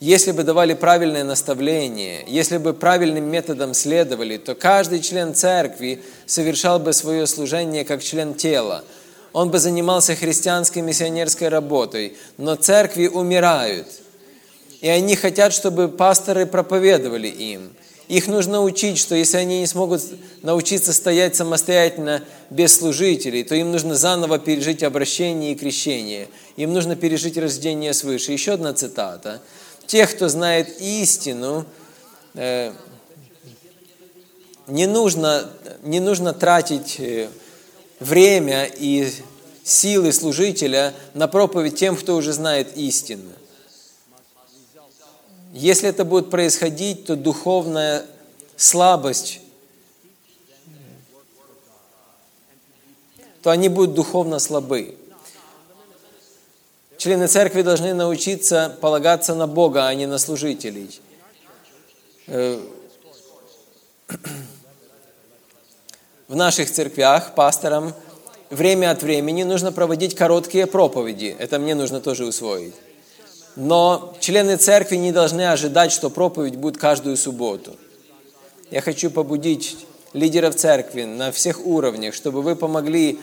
Если 0.00 0.32
бы 0.32 0.42
давали 0.42 0.72
правильное 0.72 1.24
наставление, 1.24 2.24
если 2.26 2.56
бы 2.56 2.72
правильным 2.72 3.24
методом 3.30 3.74
следовали, 3.74 4.38
то 4.38 4.54
каждый 4.54 5.00
член 5.00 5.34
церкви 5.34 6.02
совершал 6.24 6.78
бы 6.78 6.94
свое 6.94 7.26
служение 7.26 7.84
как 7.84 8.02
член 8.02 8.32
тела. 8.32 8.84
Он 9.34 9.50
бы 9.50 9.58
занимался 9.58 10.14
христианской 10.14 10.80
миссионерской 10.80 11.48
работой. 11.48 12.16
Но 12.38 12.54
церкви 12.54 13.06
умирают– 13.06 13.86
и 14.84 14.88
они 14.88 15.16
хотят, 15.16 15.54
чтобы 15.54 15.88
пасторы 15.88 16.44
проповедовали 16.44 17.28
им. 17.28 17.72
Их 18.08 18.26
нужно 18.26 18.60
учить, 18.60 18.98
что 18.98 19.14
если 19.14 19.38
они 19.38 19.60
не 19.60 19.66
смогут 19.66 20.02
научиться 20.42 20.92
стоять 20.92 21.36
самостоятельно 21.36 22.22
без 22.50 22.76
служителей, 22.76 23.44
то 23.44 23.54
им 23.54 23.72
нужно 23.72 23.94
заново 23.94 24.38
пережить 24.38 24.82
обращение 24.82 25.52
и 25.52 25.54
крещение. 25.54 26.28
Им 26.56 26.74
нужно 26.74 26.96
пережить 26.96 27.38
рождение 27.38 27.94
свыше. 27.94 28.32
Еще 28.32 28.52
одна 28.52 28.74
цитата. 28.74 29.40
Тех, 29.86 30.14
кто 30.14 30.28
знает 30.28 30.78
истину, 30.82 31.64
э, 32.34 32.70
не 34.66 34.86
нужно, 34.86 35.48
не 35.82 36.00
нужно 36.00 36.34
тратить 36.34 36.96
э, 36.98 37.30
время 38.00 38.66
и 38.66 39.10
силы 39.62 40.12
служителя 40.12 40.92
на 41.14 41.26
проповедь 41.26 41.76
тем, 41.76 41.96
кто 41.96 42.16
уже 42.16 42.34
знает 42.34 42.76
истину. 42.76 43.30
Если 45.54 45.88
это 45.88 46.04
будет 46.04 46.30
происходить, 46.30 47.06
то 47.06 47.14
духовная 47.14 48.04
слабость, 48.56 49.40
то 53.40 53.50
они 53.50 53.68
будут 53.68 53.94
духовно 53.94 54.40
слабы. 54.40 54.98
Члены 56.98 57.28
церкви 57.28 57.62
должны 57.62 57.94
научиться 57.94 58.76
полагаться 58.80 59.36
на 59.36 59.46
Бога, 59.46 59.86
а 59.86 59.94
не 59.94 60.06
на 60.06 60.18
служителей. 60.18 61.00
Э, 62.26 62.60
В 66.26 66.34
наших 66.34 66.68
церквях 66.68 67.36
пасторам 67.36 67.94
время 68.50 68.90
от 68.90 69.04
времени 69.04 69.44
нужно 69.44 69.70
проводить 69.70 70.16
короткие 70.16 70.66
проповеди. 70.66 71.36
Это 71.38 71.60
мне 71.60 71.76
нужно 71.76 72.00
тоже 72.00 72.26
усвоить. 72.26 72.74
Но 73.56 74.16
члены 74.20 74.56
церкви 74.56 74.96
не 74.96 75.12
должны 75.12 75.48
ожидать, 75.48 75.92
что 75.92 76.10
проповедь 76.10 76.56
будет 76.56 76.76
каждую 76.76 77.16
субботу. 77.16 77.76
Я 78.70 78.80
хочу 78.80 79.10
побудить 79.10 79.76
лидеров 80.12 80.56
церкви 80.56 81.04
на 81.04 81.30
всех 81.30 81.64
уровнях, 81.64 82.14
чтобы 82.14 82.42
вы 82.42 82.56
помогли 82.56 83.18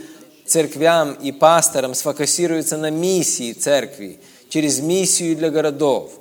церквям 0.46 1.14
и 1.14 1.32
пасторам 1.32 1.94
сфокусироваться 1.94 2.78
на 2.78 2.90
миссии 2.90 3.54
церкви, 3.54 4.20
через 4.50 4.80
миссию 4.80 5.36
для 5.36 5.50
городов, 5.50 6.12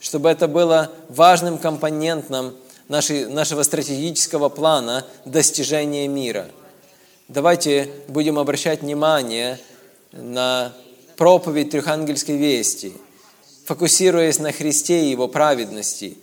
чтобы 0.00 0.30
это 0.30 0.48
было 0.48 0.90
важным 1.08 1.58
компонентом 1.58 2.54
нашей, 2.88 3.26
нашего 3.26 3.62
стратегического 3.62 4.48
плана 4.48 5.06
достижения 5.24 6.08
мира. 6.08 6.48
Давайте 7.28 7.90
будем 8.08 8.38
обращать 8.38 8.80
внимание 8.80 9.58
на 10.12 10.72
проповедь 11.18 11.70
трехангельской 11.70 12.36
вести, 12.36 12.92
фокусируясь 13.64 14.38
на 14.38 14.52
Христе 14.52 15.02
и 15.02 15.10
Его 15.10 15.26
праведности, 15.26 16.16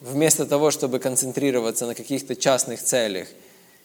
вместо 0.00 0.44
того, 0.44 0.72
чтобы 0.72 0.98
концентрироваться 0.98 1.86
на 1.86 1.94
каких-то 1.94 2.34
частных 2.34 2.82
целях, 2.82 3.28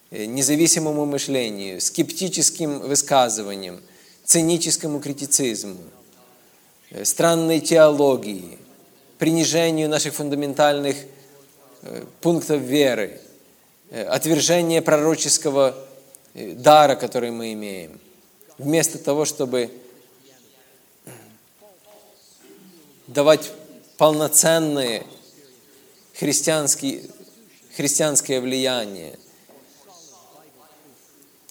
э, 0.10 0.26
независимому 0.26 1.06
мышлению, 1.06 1.80
скептическим 1.80 2.80
высказываниям, 2.80 3.80
циническому 4.26 5.00
критицизму. 5.00 5.78
э, 6.90 7.06
странной 7.06 7.60
теологии, 7.60 8.58
принижению 9.20 9.88
наших 9.88 10.16
фундаментальных 10.16 10.96
э, 11.84 12.06
пунктов 12.22 12.62
веры, 12.62 13.22
отвержение 13.92 14.82
пророческого 14.82 15.76
дара, 16.34 16.96
который 16.96 17.32
мы 17.32 17.54
имеем, 17.54 18.02
вместо 18.58 18.98
того, 18.98 19.24
чтобы 19.24 19.72
давать 23.08 23.52
полноценное 23.98 25.04
христианские, 26.14 27.04
христианское 27.76 28.40
влияние. 28.42 29.18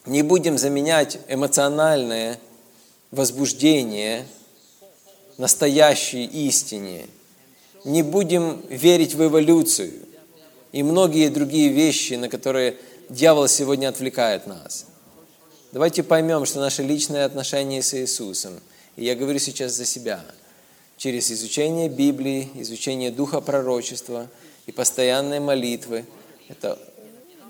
Не 0.05 0.23
будем 0.23 0.59
заменять 0.59 1.19
эмоциональное 1.29 2.39
возбуждение 3.11 4.27
настоящей 5.39 6.25
истине. 6.25 7.07
Не 7.85 8.03
будем 8.03 8.63
верить 8.69 9.15
в 9.15 9.25
эволюцию 9.25 9.93
и 10.73 10.83
многие 10.83 11.29
другие 11.29 11.71
вещи, 11.71 12.15
на 12.15 12.29
которые 12.29 12.77
дьявол 13.09 13.49
сегодня 13.49 13.89
отвлекает 13.89 14.47
нас. 14.47 14.87
Давайте 15.73 16.03
поймем, 16.03 16.45
что 16.47 16.61
наше 16.61 16.83
личное 16.83 17.25
отношение 17.25 17.83
с 17.83 17.95
Иисусом, 17.95 18.61
и 18.97 19.05
я 19.05 19.15
говорю 19.15 19.39
сейчас 19.39 19.73
за 19.73 19.85
себя, 19.85 20.25
через 20.97 21.30
изучение 21.30 21.88
Библии, 21.88 22.49
изучение 22.55 23.11
Духа 23.11 23.40
Пророчества 23.40 24.28
и 24.66 24.72
постоянные 24.72 25.40
молитвы, 25.40 26.05
это 26.49 26.78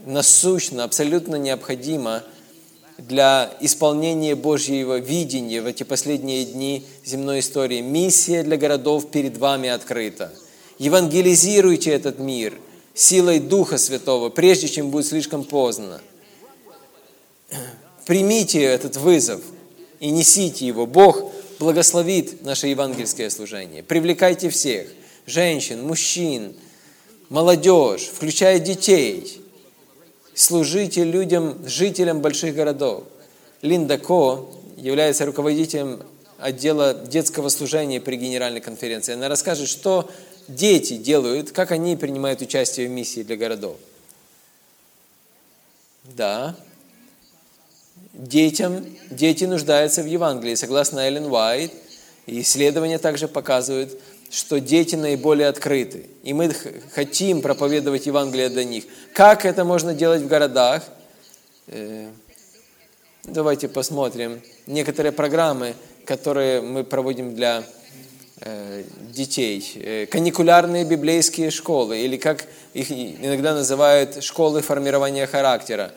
насущно, 0.05 0.84
абсолютно 0.84 1.36
необходимо 1.36 2.22
для 2.99 3.53
исполнения 3.61 4.34
Божьего 4.34 4.99
видения 4.99 5.61
в 5.61 5.66
эти 5.66 5.82
последние 5.82 6.44
дни 6.44 6.84
земной 7.05 7.40
истории. 7.40 7.80
Миссия 7.80 8.42
для 8.42 8.57
городов 8.57 9.11
перед 9.11 9.36
вами 9.36 9.68
открыта. 9.68 10.32
Евангелизируйте 10.78 11.90
этот 11.90 12.18
мир 12.18 12.59
силой 12.94 13.38
Духа 13.40 13.76
Святого, 13.76 14.30
прежде 14.30 14.68
чем 14.68 14.90
будет 14.90 15.07
слишком 15.07 15.44
поздно. 15.44 16.01
Примите 18.07 18.62
этот 18.62 18.97
вызов 18.97 19.42
и 20.01 20.11
несите 20.11 20.66
его. 20.66 20.86
Бог 20.86 21.32
благословит 21.59 22.43
наше 22.43 22.69
евангельское 22.69 23.31
служение. 23.31 23.83
Привлекайте 23.83 24.51
всех, 24.51 24.89
женщин, 25.27 25.83
мужчин, 25.83 26.55
молодежь, 27.29 28.11
включая 28.13 28.59
детей. 28.59 29.43
Служите 30.35 31.05
людям, 31.05 31.67
жителям 31.67 32.21
больших 32.21 32.55
городов. 32.55 33.05
Линда 33.63 33.99
Ко 33.99 34.47
является 34.77 35.25
руководителем 35.25 36.03
отдела 36.39 36.93
детского 36.93 37.49
служения 37.49 38.01
при 38.01 38.17
Генеральной 38.17 38.61
конференции. 38.61 39.15
Она 39.15 39.29
расскажет, 39.29 39.69
что 39.69 40.11
дети 40.49 40.97
делают, 40.97 41.53
как 41.53 41.73
они 41.73 41.97
принимают 41.97 42.43
участие 42.43 42.89
в 42.89 42.91
миссии 42.91 43.23
для 43.23 43.37
городов. 43.37 43.77
Да, 46.05 46.55
детям, 48.17 48.85
дети 49.11 49.45
нуждаются 49.45 50.03
в 50.03 50.07
Евангелии. 50.07 50.55
Согласно 50.55 51.01
Эллен 51.01 51.27
Уайт, 51.27 51.73
исследования 52.27 52.99
также 52.99 53.29
показывают, 53.29 53.99
что 54.31 54.59
дети 54.59 54.97
наиболее 54.97 55.49
открыты. 55.49 56.07
И 56.23 56.33
мы 56.33 56.53
хотим 56.93 57.43
проповедовать 57.43 58.07
Евангелие 58.07 58.49
до 58.49 58.64
них. 58.64 58.85
Как 59.12 59.45
это 59.45 59.64
можно 59.64 59.95
делать 59.95 60.23
в 60.23 60.27
городах? 60.27 60.83
Э, 61.69 62.09
давайте 63.25 63.69
посмотрим 63.69 64.41
некоторые 64.67 65.12
программы, 65.12 65.75
которые 66.05 66.61
мы 66.61 66.85
проводим 66.85 67.35
для 67.35 67.64
э, 68.41 68.85
детей. 69.12 69.73
Э, 69.77 70.07
каникулярные 70.07 70.85
библейские 70.85 71.51
школы, 71.51 72.01
или 72.01 72.17
как 72.17 72.47
их 72.75 72.91
иногда 72.91 73.55
называют 73.55 74.23
школы 74.23 74.61
формирования 74.62 75.27
характера. 75.27 75.93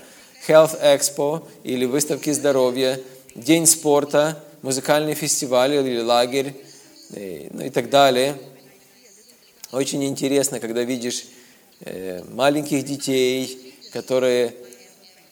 Health 0.48 0.82
Expo 0.82 1.48
или 1.64 1.86
выставки 1.86 2.32
здоровья, 2.32 3.00
День 3.36 3.66
спорта, 3.66 4.44
музыкальный 4.62 5.14
фестиваль 5.14 5.74
или 5.74 6.02
лагерь, 6.02 6.56
ну 7.10 7.64
и 7.64 7.70
так 7.70 7.90
далее. 7.90 8.36
Очень 9.72 10.04
интересно, 10.04 10.60
когда 10.60 10.84
видишь 10.84 11.26
э, 11.82 12.24
маленьких 12.34 12.84
детей, 12.84 13.76
которые 13.94 14.56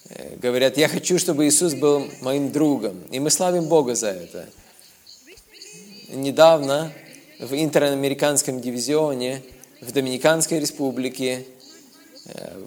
э, 0.09 0.35
говорят, 0.37 0.77
я 0.77 0.87
хочу, 0.87 1.17
чтобы 1.17 1.47
Иисус 1.47 1.73
был 1.73 2.07
моим 2.21 2.51
другом. 2.51 3.01
И 3.09 3.19
мы 3.19 3.31
славим 3.31 3.65
Бога 3.65 3.95
за 3.95 4.09
это. 4.09 4.47
Недавно 6.09 6.93
в 7.39 7.53
интерамериканском 7.55 8.61
дивизионе 8.61 9.41
в 9.81 9.91
Доминиканской 9.91 10.59
республике 10.59 11.45
Э, 11.47 11.56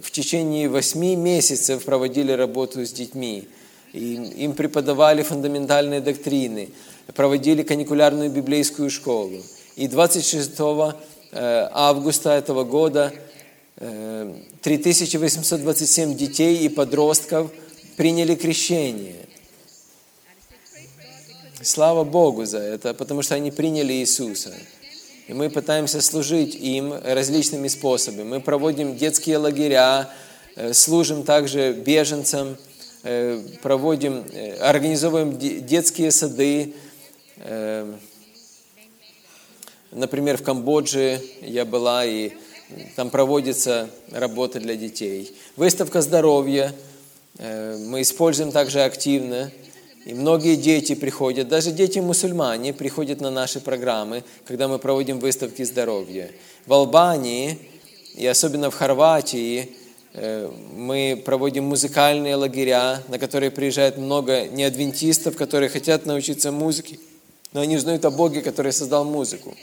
в 0.02 0.10
течение 0.10 0.68
восьми 0.68 1.16
месяцев 1.16 1.84
проводили 1.84 2.32
работу 2.32 2.84
с 2.84 2.92
детьми. 2.92 3.48
И 3.92 4.14
им 4.14 4.54
преподавали 4.54 5.22
фундаментальные 5.22 6.00
доктрины, 6.00 6.70
проводили 7.14 7.62
каникулярную 7.62 8.30
библейскую 8.30 8.88
школу. 8.88 9.42
И 9.76 9.88
26 9.88 10.52
э, 10.58 10.92
августа 11.72 12.30
этого 12.30 12.64
года 12.64 13.12
3827 13.76 16.12
э, 16.12 16.14
детей 16.14 16.58
и 16.58 16.68
подростков 16.68 17.50
приняли 17.96 18.36
крещение. 18.36 19.16
Слава 21.62 22.04
Богу 22.04 22.46
за 22.46 22.58
это, 22.58 22.94
потому 22.94 23.22
что 23.22 23.34
они 23.34 23.50
приняли 23.50 23.94
Иисуса. 23.94 24.54
И 25.30 25.32
мы 25.32 25.48
пытаемся 25.48 26.02
служить 26.02 26.56
им 26.56 26.92
различными 26.92 27.68
способами. 27.68 28.24
Мы 28.24 28.40
проводим 28.40 28.96
детские 28.96 29.38
лагеря, 29.38 30.10
э, 30.56 30.72
служим 30.72 31.22
также 31.22 31.72
беженцам, 31.72 32.56
э, 33.04 33.40
проводим, 33.62 34.24
э, 34.32 34.56
организовываем 34.56 35.38
детские 35.38 36.10
сады. 36.10 36.74
Например, 39.92 40.36
в 40.36 40.42
Камбодже 40.42 41.20
я 41.42 41.64
была, 41.64 42.04
и 42.04 42.32
там 42.96 43.08
проводится 43.08 43.88
работа 44.10 44.58
для 44.58 44.74
детей. 44.74 45.32
Выставка 45.54 46.02
здоровья 46.02 46.74
мы 47.38 48.02
используем 48.02 48.50
также 48.50 48.82
активно. 48.82 49.52
И 50.06 50.14
многие 50.14 50.56
дети 50.56 50.94
приходят, 50.94 51.48
даже 51.48 51.72
дети-мусульмане 51.72 52.72
приходят 52.72 53.20
на 53.20 53.30
наши 53.30 53.60
программы, 53.60 54.24
когда 54.46 54.66
мы 54.66 54.78
проводим 54.78 55.18
выставки 55.18 55.62
здоровья. 55.62 56.30
В 56.66 56.72
Албании 56.72 57.58
и 58.14 58.26
особенно 58.26 58.70
в 58.70 58.74
Хорватии 58.74 59.70
э, 60.14 60.50
мы 60.74 61.20
проводим 61.24 61.64
музыкальные 61.64 62.36
лагеря, 62.36 63.02
на 63.08 63.18
которые 63.18 63.50
приезжает 63.50 63.98
много 63.98 64.46
неадвентистов, 64.48 65.36
которые 65.36 65.68
хотят 65.68 66.06
научиться 66.06 66.50
музыке, 66.50 66.98
но 67.52 67.60
они 67.60 67.76
узнают 67.76 68.04
о 68.04 68.10
Боге, 68.10 68.40
который 68.40 68.72
создал 68.72 69.04
музыку. 69.04 69.54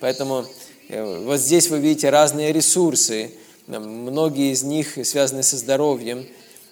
Поэтому 0.00 0.44
э, 0.88 1.22
вот 1.24 1.38
здесь 1.38 1.70
вы 1.70 1.78
видите 1.78 2.10
разные 2.10 2.52
ресурсы, 2.52 3.30
многие 3.66 4.52
из 4.52 4.62
них 4.62 4.98
связаны 5.04 5.42
со 5.42 5.56
здоровьем, 5.56 6.26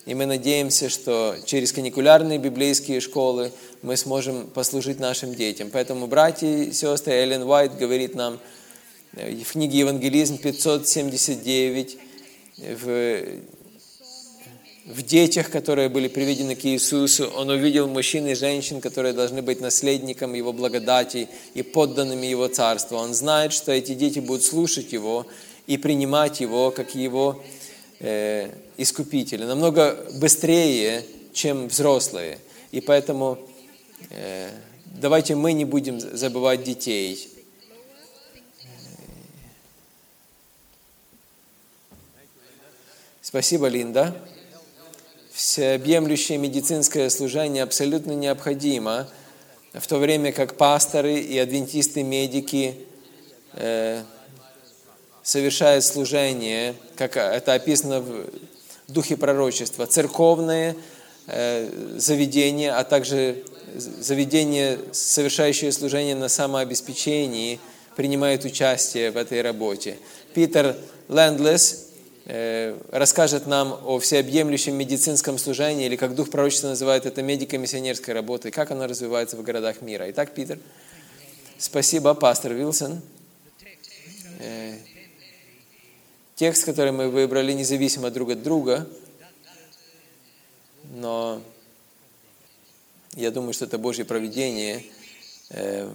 и 0.07 0.15
мы 0.15 0.27
надеемся, 0.27 0.89
что 0.91 1.37
через 1.47 1.73
каникулярные 1.73 2.39
библейские 2.39 3.01
школы 3.01 3.53
мы 3.83 3.97
сможем 3.97 4.47
послужить 4.49 5.01
нашим 5.01 5.35
детям. 5.35 5.71
Поэтому, 5.73 6.07
братья 6.07 6.47
и 6.47 6.73
сестры, 6.73 7.15
Эллен 7.15 7.43
Уайт 7.43 7.77
говорит 7.79 8.15
нам 8.15 8.39
э, 9.15 9.35
в 9.37 9.53
книге 9.53 9.79
«Евангелизм» 9.79 10.39
579, 10.39 11.99
в, 12.59 13.25
в 14.87 15.03
детях, 15.03 15.51
которые 15.51 15.89
были 15.89 16.09
приведены 16.09 16.55
к 16.55 16.65
Иисусу, 16.67 17.27
он 17.35 17.49
увидел 17.49 17.89
мужчин 17.89 18.27
и 18.27 18.35
женщин, 18.35 18.83
которые 18.83 19.15
должны 19.15 19.41
быть 19.41 19.61
наследником 19.61 20.35
Его 20.35 20.53
благодати 20.53 21.29
и 21.55 21.63
подданными 21.63 22.27
Его 22.27 22.49
Царства. 22.49 22.97
Он 22.97 23.15
знает, 23.15 23.55
что 23.55 23.73
эти 23.73 23.95
дети 23.95 24.19
будут 24.19 24.45
слушать 24.45 24.93
Его 24.93 25.27
и 25.67 25.79
принимать 25.79 26.41
Его 26.41 26.71
как 26.71 26.95
Его 26.95 27.43
э, 28.01 28.51
искупителя, 28.77 29.47
намного 29.47 30.07
быстрее, 30.15 31.05
чем 31.33 31.69
взрослые. 31.69 32.39
И 32.71 32.81
поэтому 32.81 33.39
э, 34.11 34.51
давайте 34.85 35.35
мы 35.35 35.53
не 35.53 35.65
будем 35.65 36.01
забывать 36.01 36.65
детей. 36.65 37.29
Спасибо, 43.21 43.67
Линда. 43.67 44.15
Всеобъемлющее 45.33 46.39
медицинское 46.39 47.11
служение 47.11 47.65
абсолютно 47.65 48.13
необходимо, 48.13 49.09
в 49.73 49.85
то 49.89 49.99
время 49.99 50.31
как 50.31 50.57
пасторы 50.57 51.19
и 51.19 51.37
адвентисты-медики 51.39 52.77
э, 53.55 54.05
совершают 55.25 55.85
служение, 55.85 56.75
как 56.97 57.17
это 57.17 57.55
описано 57.55 58.01
в 58.01 58.27
духе 58.87 59.17
пророчества, 59.17 59.87
церковные 59.87 60.77
э, 61.27 61.97
заведения, 61.97 62.79
а 62.79 62.85
также 62.85 63.43
заведения, 63.75 64.79
совершающие 64.93 65.73
служение 65.73 66.15
на 66.15 66.29
самообеспечении, 66.29 67.59
принимают 67.97 68.45
участие 68.45 69.11
в 69.11 69.17
этой 69.17 69.41
работе. 69.41 69.97
Питер 70.35 70.77
Лендлес 71.09 71.87
э, 72.27 72.77
расскажет 72.93 73.47
нам 73.47 73.81
о 73.85 73.99
всеобъемлющем 73.99 74.75
медицинском 74.75 75.39
служении, 75.39 75.87
или 75.87 75.97
как 75.97 76.15
Дух 76.15 76.29
Пророчества 76.31 76.69
называет 76.69 77.07
это 77.07 77.23
медико-миссионерской 77.23 78.13
работой, 78.13 78.51
как 78.51 78.71
она 78.71 78.87
развивается 78.87 79.39
в 79.39 79.43
городах 79.43 79.81
мира. 79.81 80.11
Итак, 80.11 80.35
Питер, 80.35 80.59
спасибо, 81.59 82.13
пастор 82.13 82.53
Вилсон. 82.53 83.01
Текст, 86.37 86.65
который 86.65 86.91
мы 86.91 87.11
выбрали, 87.11 87.53
независимо 87.53 88.11
друг 88.11 88.31
от 88.31 88.43
друга, 88.43 88.89
но 90.95 91.41
я 93.15 93.31
думаю, 93.31 93.53
что 93.53 93.67
это 93.67 93.79
Божье 93.79 94.05
проведение 94.05 94.85
э, 95.51 95.89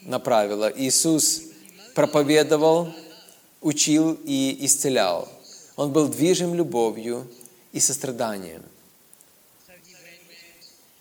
направило. 0.00 0.72
Иисус 0.74 1.42
проповедовал, 1.94 2.90
учил 3.60 4.18
и 4.24 4.56
исцелял. 4.60 5.28
Он 5.76 5.92
был 5.92 6.08
движим 6.08 6.54
любовью 6.54 7.30
и 7.72 7.80
состраданием. 7.80 8.62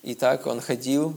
Итак, 0.04 0.48
он 0.48 0.60
ходил 0.60 1.16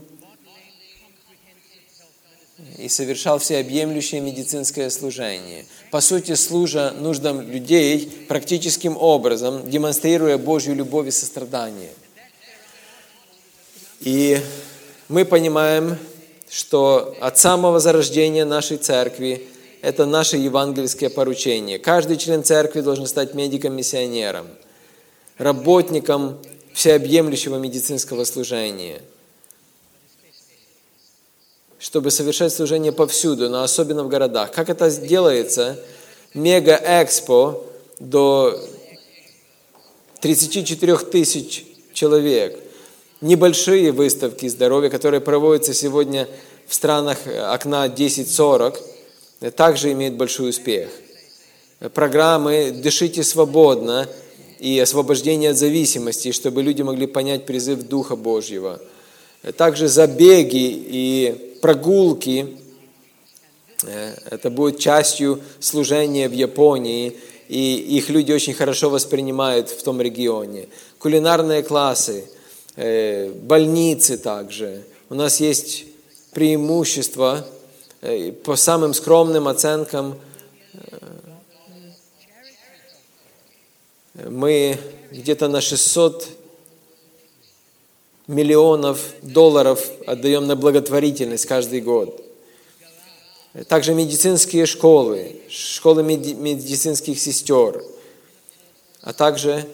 и 2.77 2.89
совершал 2.89 3.37
всеобъемлющее 3.37 4.19
медицинское 4.19 4.89
служение. 4.89 5.65
По 5.91 6.01
сути, 6.01 6.33
служа 6.33 6.91
нуждам 6.91 7.41
людей 7.41 8.25
практическим 8.27 8.97
образом, 8.97 9.69
демонстрируя 9.69 10.37
Божью 10.37 10.75
любовь 10.75 11.07
и 11.07 11.11
сострадание. 11.11 11.91
И 13.99 14.39
мы 15.07 15.25
понимаем, 15.25 15.97
что 16.49 17.15
от 17.21 17.37
самого 17.37 17.79
зарождения 17.79 18.45
нашей 18.45 18.77
церкви 18.77 19.47
это 19.81 20.05
наше 20.05 20.37
евангельское 20.37 21.09
поручение. 21.09 21.77
Каждый 21.77 22.17
член 22.17 22.43
церкви 22.43 22.81
должен 22.81 23.05
стать 23.05 23.35
медиком-миссионером, 23.35 24.47
работником 25.37 26.39
всеобъемлющего 26.73 27.57
медицинского 27.57 28.23
служения– 28.23 29.01
чтобы 31.79 32.11
совершать 32.11 32.53
служение 32.53 32.91
повсюду, 32.91 33.49
но 33.49 33.63
особенно 33.63 34.03
в 34.03 34.07
городах. 34.07 34.51
Как 34.51 34.69
это 34.69 34.89
делается? 34.89 35.79
Мега-экспо 36.33 37.63
до 37.99 38.59
34 40.21 40.97
тысяч 40.97 41.65
человек. 41.93 42.59
Небольшие 43.21 43.91
выставки 43.91 44.47
здоровья, 44.47 44.89
которые 44.89 45.21
проводятся 45.21 45.73
сегодня 45.73 46.27
в 46.67 46.73
странах 46.73 47.19
окна 47.25 47.83
1040, 47.83 48.79
также 49.55 49.91
имеют 49.91 50.15
большой 50.15 50.49
успех. 50.49 50.89
Программы 51.93 52.71
«Дышите 52.71 53.23
свободно» 53.23 54.07
и 54.59 54.79
«Освобождение 54.79 55.51
от 55.51 55.57
зависимости», 55.57 56.31
чтобы 56.31 56.63
люди 56.63 56.81
могли 56.81 57.05
понять 57.05 57.45
призыв 57.45 57.83
Духа 57.83 58.15
Божьего. 58.15 58.79
Также 59.55 59.87
забеги 59.87 60.71
и 60.71 61.46
прогулки, 61.61 62.57
э, 63.83 64.15
это 64.29 64.49
будет 64.49 64.79
частью 64.79 65.41
служения 65.59 66.27
в 66.27 66.33
Японии, 66.33 67.17
и 67.47 67.75
их 67.97 68.09
люди 68.09 68.31
очень 68.31 68.53
хорошо 68.53 68.89
воспринимают 68.89 69.69
в 69.69 69.83
том 69.83 70.01
регионе. 70.01 70.67
Кулинарные 70.99 71.63
классы, 71.63 72.29
э, 72.75 73.31
больницы 73.31 74.17
также. 74.17 74.83
У 75.09 75.15
нас 75.15 75.39
есть 75.39 75.85
преимущество 76.33 77.47
э, 78.01 78.31
по 78.31 78.55
самым 78.55 78.93
скромным 78.93 79.47
оценкам 79.47 80.19
мы 84.25 84.79
где-то 85.11 85.47
на 85.47 85.61
600 85.61 86.27
миллионов 88.27 88.99
долларов 89.21 89.89
отдаем 90.05 90.47
на 90.47 90.55
благотворительность 90.55 91.45
каждый 91.45 91.81
год. 91.81 92.23
Также 93.67 93.93
медицинские 93.93 94.65
школы, 94.65 95.37
школы 95.49 96.03
медицинских 96.03 97.19
сестер, 97.19 97.83
а 99.01 99.13
также 99.13 99.65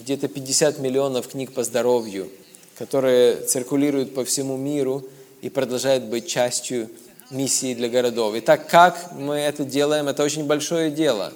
где-то 0.00 0.28
50 0.28 0.78
миллионов 0.78 1.28
книг 1.28 1.52
по 1.52 1.62
здоровью, 1.62 2.28
которые 2.76 3.36
циркулируют 3.36 4.14
по 4.14 4.24
всему 4.24 4.56
миру 4.56 5.04
и 5.42 5.50
продолжают 5.50 6.04
быть 6.04 6.26
частью 6.26 6.88
миссии 7.30 7.74
для 7.74 7.88
городов. 7.88 8.34
Итак, 8.38 8.68
как 8.68 9.12
мы 9.12 9.36
это 9.36 9.64
делаем, 9.64 10.08
это 10.08 10.24
очень 10.24 10.44
большое 10.44 10.90
дело. 10.90 11.32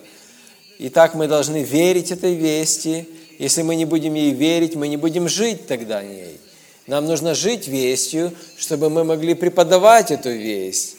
Итак, 0.78 1.14
мы 1.14 1.28
должны 1.28 1.62
верить 1.62 2.10
этой 2.10 2.34
вести, 2.34 3.08
если 3.38 3.62
мы 3.62 3.76
не 3.76 3.84
будем 3.84 4.14
ей 4.14 4.32
верить, 4.32 4.74
мы 4.74 4.88
не 4.88 4.96
будем 4.96 5.28
жить 5.28 5.66
тогда 5.66 6.02
ней. 6.02 6.38
Нам 6.86 7.06
нужно 7.06 7.34
жить 7.34 7.68
вестью, 7.68 8.32
чтобы 8.56 8.90
мы 8.90 9.04
могли 9.04 9.34
преподавать 9.34 10.10
эту 10.10 10.30
весть. 10.30 10.96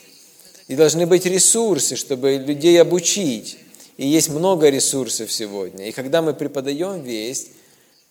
И 0.68 0.76
должны 0.76 1.06
быть 1.06 1.26
ресурсы, 1.26 1.96
чтобы 1.96 2.38
людей 2.38 2.80
обучить. 2.80 3.58
И 3.98 4.08
есть 4.08 4.30
много 4.30 4.70
ресурсов 4.70 5.32
сегодня. 5.32 5.90
И 5.90 5.92
когда 5.92 6.22
мы 6.22 6.34
преподаем 6.34 7.02
весть, 7.02 7.50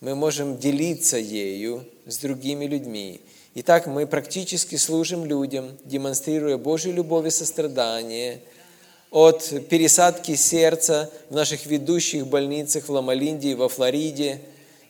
мы 0.01 0.14
можем 0.14 0.59
делиться 0.59 1.16
ею 1.16 1.85
с 2.07 2.18
другими 2.18 2.66
людьми. 2.66 3.20
И 3.55 3.62
так 3.62 3.87
мы 3.87 4.07
практически 4.07 4.76
служим 4.76 5.24
людям, 5.24 5.70
демонстрируя 5.85 6.59
Божью 6.59 6.93
любовь 6.93 7.26
и 7.26 7.31
сострадание– 7.31 8.41
от 9.11 9.69
пересадки 9.69 10.35
сердца 10.35 11.11
в 11.31 11.35
наших 11.35 11.67
ведущих 11.67 12.27
больницах 12.27 12.89
в 12.89 12.93
Ламалинде 12.93 13.53
и 13.53 13.55
во 13.55 13.69
Флориде, 13.69 14.41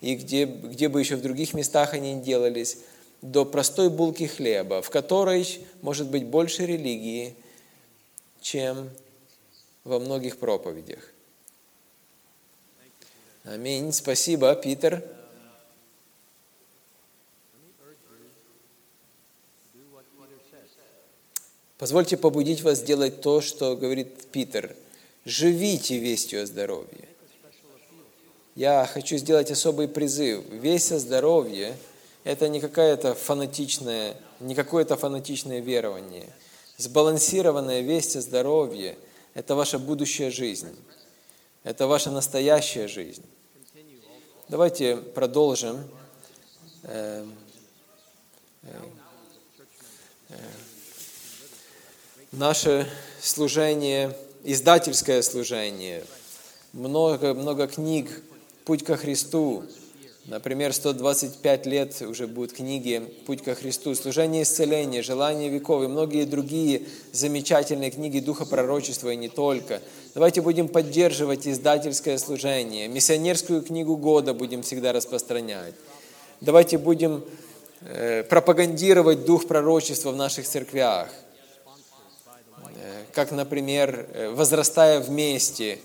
и 0.01 0.14
где, 0.14 0.45
где 0.45 0.89
бы 0.89 1.01
еще 1.01 1.16
в 1.16 1.23
других 1.23 1.55
местах 1.55 1.95
они 1.95 2.14
не 2.14 2.23
делались, 2.23 2.79
до 3.23 3.45
простой 3.45 3.91
булки 3.91 4.25
хлеба, 4.25 4.83
в 4.83 4.91
которой 4.91 5.61
может 5.83 6.09
быть 6.09 6.25
больше 6.25 6.66
религии, 6.66 7.35
чем 8.41 8.91
во 9.85 9.99
многих 9.99 10.39
проповедях. 10.39 11.01
Аминь. 13.45 13.93
Спасибо, 13.93 14.55
Питер. 14.55 15.03
Позвольте 21.79 22.16
побудить 22.16 22.62
вас 22.62 22.79
сделать 22.79 23.20
то, 23.20 23.41
что 23.41 23.76
говорит 23.76 24.26
Питер. 24.33 24.74
Живите 25.24 25.99
вестью 25.99 26.43
о 26.43 26.47
здоровье. 26.47 27.09
Я 28.57 28.85
хочу 28.93 29.16
сделать 29.16 29.53
особый 29.53 29.87
призыв. 29.87 30.45
Весть 30.51 30.91
о 30.91 30.99
здоровье– 30.99 31.76
это 32.24 32.49
не 32.49 32.59
какая-то 32.61 33.14
фанатичная, 33.14 34.16
не 34.41 34.57
какое-то 34.57 34.97
фанатичное 34.97 35.61
верование. 35.61 36.26
Сбалансированная 36.79 37.83
весть 37.83 38.16
о 38.16 38.22
здоровье– 38.22 38.99
это 39.35 39.55
ваша 39.55 39.79
будущая 39.79 40.33
жизнь. 40.33 40.74
Это 41.62 41.87
ваша 41.87 42.11
настоящая 42.11 42.89
жизнь. 42.89 43.24
Давайте 44.49 44.97
продолжим. 44.97 45.89
Э, 46.83 47.24
э, 48.62 48.68
э, 50.31 50.35
наше 52.39 52.89
служение, 53.20 54.16
издательское 54.45 55.22
служение, 55.22 56.05
много, 56.72 57.34
много 57.34 57.66
книг 57.66 58.22
«Путь 58.64 58.84
ко 58.84 58.97
Христу», 58.97 59.64
Например, 60.24 60.74
125 60.74 61.64
лет 61.64 62.03
уже 62.03 62.26
будут 62.26 62.53
книги 62.53 63.03
«Путь 63.24 63.43
ко 63.43 63.55
Христу», 63.55 63.95
«Служение 63.95 64.43
исцеления», 64.43 65.01
«Желание 65.01 65.49
веков» 65.49 65.82
и 65.82 65.86
многие 65.86 66.26
другие 66.26 66.82
замечательные 67.12 67.91
книги 67.91 68.20
Духа 68.20 68.45
Пророчества 68.45 69.09
и 69.09 69.16
не 69.16 69.30
только. 69.30 69.80
Давайте 70.12 70.43
будем 70.43 70.68
поддерживать 70.68 71.49
издательское 71.49 72.18
служение. 72.18 72.89
Миссионерскую 72.89 73.62
книгу 73.62 73.97
года 73.97 74.34
будем 74.34 74.61
всегда 74.61 74.93
распространять. 74.93 75.72
Давайте 76.43 76.76
будем 76.76 77.24
э, 77.80 78.22
пропагандировать 78.22 79.24
Дух 79.24 79.47
Пророчества 79.47 80.11
в 80.11 80.16
наших 80.16 80.47
церквях– 80.47 81.09
как, 83.12 83.32
например, 83.32 84.09
э, 84.12 84.30
«Возрастая 84.30 85.00
вместе», 85.00 85.78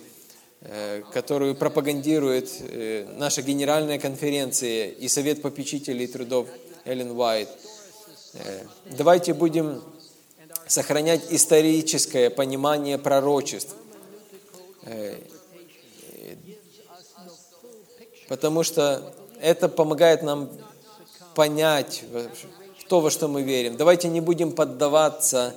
э, 0.61 1.03
которую 1.11 1.55
пропагандирует 1.55 2.49
э, 2.59 3.05
наша 3.17 3.41
генеральная 3.41 3.99
конференция 3.99 4.88
и 4.88 5.07
Совет 5.07 5.41
попечителей 5.41 6.07
трудов 6.07 6.47
Эллен 6.86 7.11
Уайт. 7.11 7.49
Давайте 8.86 9.34
будем 9.36 9.84
сохранять 10.65 11.21
историческое 11.30 12.32
понимание 12.32 12.97
пророчеств, 12.97 13.76
потому 18.28 18.63
что 18.63 19.13
это 19.39 19.69
помогает 19.69 20.24
нам 20.24 20.49
понять, 21.36 22.03
то, 22.88 23.01
во 23.01 23.11
что 23.11 23.28
мы 23.28 23.43
верим. 23.43 23.78
Давайте 23.78 24.07
не 24.07 24.19
будем 24.19 24.51
поддаваться 24.51 25.53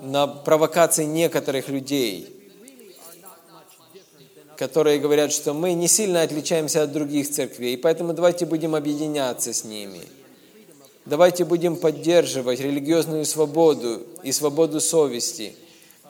на 0.00 0.26
провокации 0.26 1.04
некоторых 1.04 1.68
людей, 1.68 2.34
которые 4.56 4.98
говорят, 4.98 5.32
что 5.32 5.54
мы 5.54 5.74
не 5.74 5.88
сильно 5.88 6.22
отличаемся 6.22 6.82
от 6.82 6.92
других 6.92 7.30
церквей, 7.30 7.78
поэтому 7.78 8.12
давайте 8.12 8.44
будем 8.44 8.74
объединяться 8.74 9.52
с 9.52 9.64
ними. 9.64 10.00
Давайте 11.06 11.44
будем 11.44 11.76
поддерживать 11.76 12.60
религиозную 12.60 13.24
свободу 13.24 14.02
и 14.22 14.32
свободу 14.32 14.80
совести. 14.80 15.54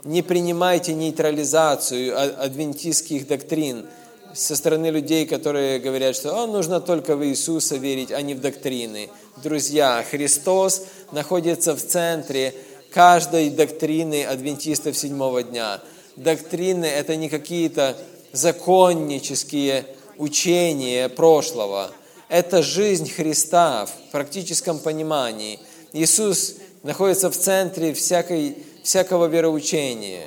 Не 0.02 0.22
принимайте 0.22 0.94
нейтрализацию 0.94 2.42
адвентистских 2.42 3.28
доктрин 3.28 3.86
со 4.34 4.56
стороны 4.56 4.90
людей, 4.90 5.26
которые 5.26 5.78
говорят, 5.78 6.16
что 6.16 6.42
«А, 6.42 6.46
нужно 6.46 6.80
только 6.80 7.16
в 7.16 7.24
Иисуса 7.24 7.76
верить, 7.76 8.12
а 8.12 8.20
не 8.22 8.34
в 8.34 8.40
доктрины. 8.40 9.08
Друзья, 9.42 10.04
Христос 10.08 10.82
находится 11.12 11.74
в 11.76 11.82
центре 11.82 12.54
каждой 12.90 13.50
доктрины 13.50 14.24
адвентистов 14.24 14.96
седьмого 14.96 15.42
дня. 15.42 15.80
Доктрины– 16.16 16.84
это 16.86 17.16
не 17.16 17.28
какие-то 17.28 17.96
законнические 18.32 19.86
учения 20.16 21.08
прошлого. 21.08 21.90
Это 22.28 22.62
жизнь 22.62 23.10
Христа 23.10 23.86
в 23.86 24.10
практическом 24.10 24.78
понимании. 24.78 25.58
Иисус 25.92 26.56
находится 26.82 27.30
в 27.30 27.36
центре 27.36 27.94
всякой, 27.94 28.58
всякого 28.82 29.26
вероучения. 29.26 30.26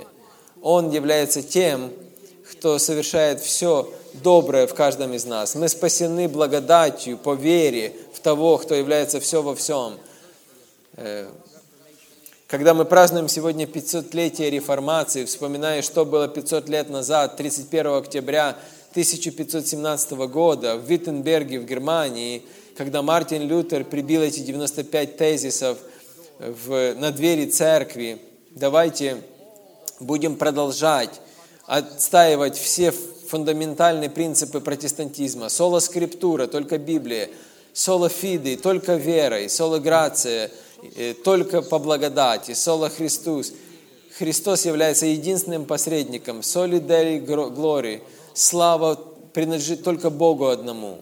Он 0.62 0.90
является 0.92 1.44
тем, 1.44 1.92
кто 2.52 2.80
совершает 2.80 3.42
все 3.42 3.92
доброе 4.14 4.68
в 4.68 4.74
каждом 4.74 5.14
из 5.14 5.26
нас. 5.26 5.56
Мы 5.56 5.70
спасены 5.70 6.28
благодатью 6.28 7.18
по 7.18 7.34
вере 7.34 7.94
в 8.14 8.20
того, 8.20 8.58
кто 8.58 8.76
является 8.76 9.20
все 9.20 9.42
во 9.42 9.56
всем. 9.56 9.98
Когда 12.52 12.74
мы 12.74 12.84
празднуем 12.84 13.30
сегодня 13.30 13.66
500-летие 13.66 14.50
реформации, 14.50 15.24
вспоминая, 15.24 15.82
что 15.82 16.04
было 16.04 16.28
500 16.28 16.68
лет 16.68 16.90
назад, 16.90 17.38
31 17.38 17.94
октября 17.94 18.58
1517 18.90 20.12
года 20.28 20.76
в 20.76 20.84
Виттенберге 20.84 21.62
в 21.62 21.66
Германии, 21.66 22.44
когда 22.76 23.02
Мартин 23.02 23.44
Лютер 23.44 23.86
прибил 23.86 24.22
эти 24.22 24.42
95 24.42 25.16
тезисов 25.16 25.78
в, 26.40 26.94
на 26.96 27.12
двери 27.12 27.46
церкви, 27.46 28.22
давайте 28.50 29.22
будем 30.02 30.36
продолжать 30.36 31.22
отстаивать 31.68 32.58
все 32.58 32.92
фундаментальные 32.92 34.10
принципы 34.10 34.60
протестантизма. 34.60 35.48
Соло 35.48 35.80
скриптура, 35.80 36.48
только 36.48 36.78
Библия. 36.78 37.30
Соло 37.72 38.10
фиды, 38.10 38.58
только 38.58 38.96
верой. 38.96 39.50
Соло 39.50 39.80
грация, 39.80 40.52
только 41.24 41.62
по 41.62 41.80
благодати. 41.80 42.54
Соло 42.54 42.90
Христос. 42.90 43.54
Христос 44.18 44.66
является 44.66 45.06
единственным 45.06 45.66
посредником. 45.66 46.44
Соли 46.44 46.80
дели 46.80 47.20
глори. 47.20 48.02
Слава 48.34 48.96
принадлежит 49.34 49.84
только 49.84 50.10
Богу 50.10 50.48
одному. 50.48 51.02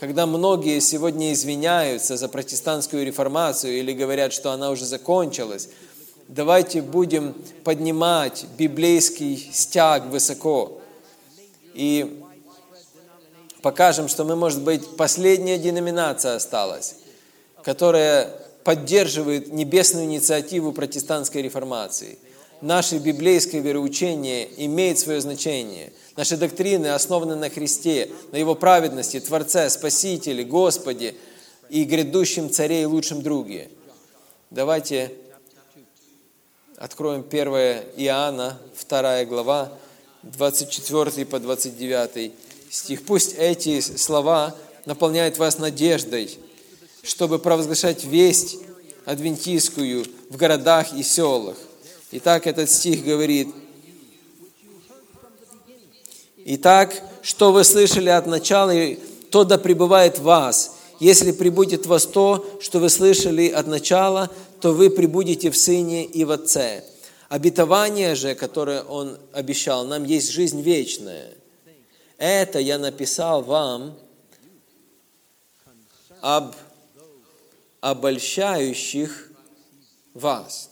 Когда 0.00 0.26
многие 0.26 0.80
сегодня 0.80 1.32
извиняются 1.32 2.16
за 2.16 2.28
протестантскую 2.28 3.04
реформацию 3.04 3.78
или 3.78 3.92
говорят, 3.92 4.32
что 4.32 4.52
она 4.52 4.70
уже 4.70 4.84
закончилась, 4.84 5.70
давайте 6.28 6.82
будем 6.82 7.34
поднимать 7.64 8.46
библейский 8.56 9.50
стяг 9.52 10.06
высоко 10.06 10.80
и 11.74 12.22
покажем, 13.62 14.08
что 14.08 14.24
мы, 14.24 14.36
может 14.36 14.62
быть, 14.62 14.96
последняя 14.96 15.58
деноминация 15.58 16.36
осталась, 16.36 16.96
которая 17.64 18.47
поддерживает 18.64 19.52
небесную 19.52 20.06
инициативу 20.06 20.72
протестантской 20.72 21.42
реформации. 21.42 22.18
Наше 22.60 22.98
библейское 22.98 23.60
вероучение 23.60 24.48
имеет 24.64 24.98
свое 24.98 25.20
значение. 25.20 25.92
Наши 26.16 26.36
доктрины 26.36 26.88
основаны 26.88 27.36
на 27.36 27.50
Христе, 27.50 28.10
на 28.32 28.36
Его 28.36 28.54
праведности, 28.54 29.20
Творце, 29.20 29.70
Спасителе, 29.70 30.44
Господе 30.44 31.14
и 31.70 31.84
грядущем 31.84 32.50
Царе 32.50 32.82
и 32.82 32.86
лучшем 32.86 33.22
друге. 33.22 33.68
Давайте 34.50 35.12
Откроем 36.78 37.24
1 37.28 37.48
Иоанна, 37.96 38.56
2 38.88 39.24
глава, 39.24 39.72
24 40.22 41.26
по 41.26 41.40
29 41.40 42.32
стих. 42.70 43.04
Пусть 43.04 43.34
эти 43.36 43.80
слова 43.80 44.54
наполняют 44.86 45.38
вас 45.38 45.58
надеждой, 45.58 46.38
чтобы 47.08 47.38
провозглашать 47.38 48.04
весть 48.04 48.58
адвентистскую 49.06 50.04
в 50.28 50.36
городах 50.36 50.92
и 50.92 51.02
селах. 51.02 51.56
Итак, 52.12 52.46
этот 52.46 52.68
стих 52.68 53.02
говорит, 53.02 53.48
«Итак, 56.44 57.02
что 57.22 57.50
вы 57.50 57.64
слышали 57.64 58.10
от 58.10 58.26
начала, 58.26 58.74
то 59.30 59.44
да 59.44 59.56
пребывает 59.56 60.18
в 60.18 60.24
вас. 60.24 60.76
Если 61.00 61.32
прибудет 61.32 61.86
в 61.86 61.88
вас 61.88 62.04
то, 62.04 62.46
что 62.60 62.78
вы 62.78 62.90
слышали 62.90 63.48
от 63.48 63.66
начала, 63.66 64.30
то 64.60 64.72
вы 64.72 64.90
прибудете 64.90 65.50
в 65.50 65.56
Сыне 65.56 66.04
и 66.04 66.24
в 66.24 66.30
Отце. 66.30 66.84
Обетование 67.30 68.14
же, 68.16 68.34
которое 68.34 68.82
Он 68.82 69.16
обещал, 69.32 69.86
нам 69.86 70.04
есть 70.04 70.30
жизнь 70.30 70.60
вечная. 70.60 71.32
Это 72.18 72.58
я 72.58 72.78
написал 72.78 73.42
вам 73.42 73.96
об 76.20 76.54
обольщающих 77.80 79.30
вас. 80.14 80.70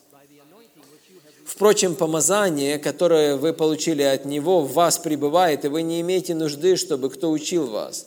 Впрочем, 1.44 1.94
помазание, 1.94 2.78
которое 2.78 3.36
вы 3.36 3.52
получили 3.52 4.02
от 4.02 4.24
Него, 4.24 4.61
в 4.62 4.72
вас 4.72 4.98
пребывает, 4.98 5.64
и 5.64 5.68
вы 5.68 5.82
не 5.82 6.00
имеете 6.00 6.34
нужды, 6.34 6.76
чтобы 6.76 7.09
кто 7.09 7.30
учил 7.30 7.66
вас. 7.66 8.07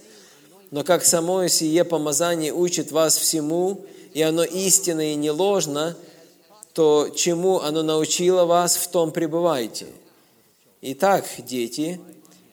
Но 0.72 0.84
как 0.84 1.04
само 1.04 1.48
сие 1.48 1.84
помазание 1.84 2.54
учит 2.54 2.92
вас 2.92 3.18
всему, 3.18 3.86
и 4.14 4.22
оно 4.22 4.44
истинно 4.44 5.14
и 5.14 5.16
не 5.16 5.32
ложно, 5.32 5.96
то 6.74 7.10
чему 7.16 7.60
оно 7.60 7.82
научило 7.82 8.46
вас, 8.46 8.76
в 8.76 8.90
том 8.90 9.12
пребывайте. 9.12 9.88
Итак, 10.82 11.26
дети, 11.40 12.00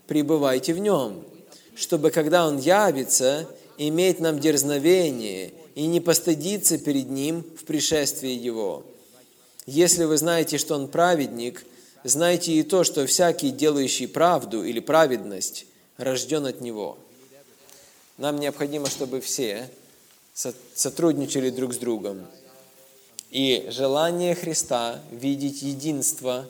пребывайте 0.07 0.73
в 0.73 0.79
нем, 0.79 1.23
чтобы, 1.75 2.11
когда 2.11 2.47
он 2.47 2.59
явится, 2.59 3.47
иметь 3.77 4.21
нам 4.21 4.39
дерзновение 4.39 5.53
и 5.77 5.87
не 5.87 6.01
постыдиться 6.01 6.79
перед 6.79 7.11
ним 7.11 7.45
в 7.57 7.65
пришествии 7.65 8.33
его. 8.33 8.83
Если 9.67 10.05
вы 10.05 10.17
знаете, 10.17 10.57
что 10.59 10.75
он 10.75 10.89
праведник, 10.89 11.65
знайте 12.03 12.53
и 12.53 12.63
то, 12.63 12.83
что 12.83 13.07
всякий, 13.07 13.51
делающий 13.51 14.09
правду 14.09 14.65
или 14.65 14.81
праведность, 14.81 15.67
рожден 15.99 16.47
от 16.47 16.63
него. 16.63 16.97
Нам 18.17 18.41
необходимо, 18.41 18.89
чтобы 18.89 19.21
все 19.21 19.69
сотрудничали 20.75 21.51
друг 21.51 21.75
с 21.75 21.77
другом. 21.77 22.27
И 23.31 23.67
желание 23.71 24.35
Христа 24.35 25.01
видеть 25.11 25.61
единство, 25.61 26.47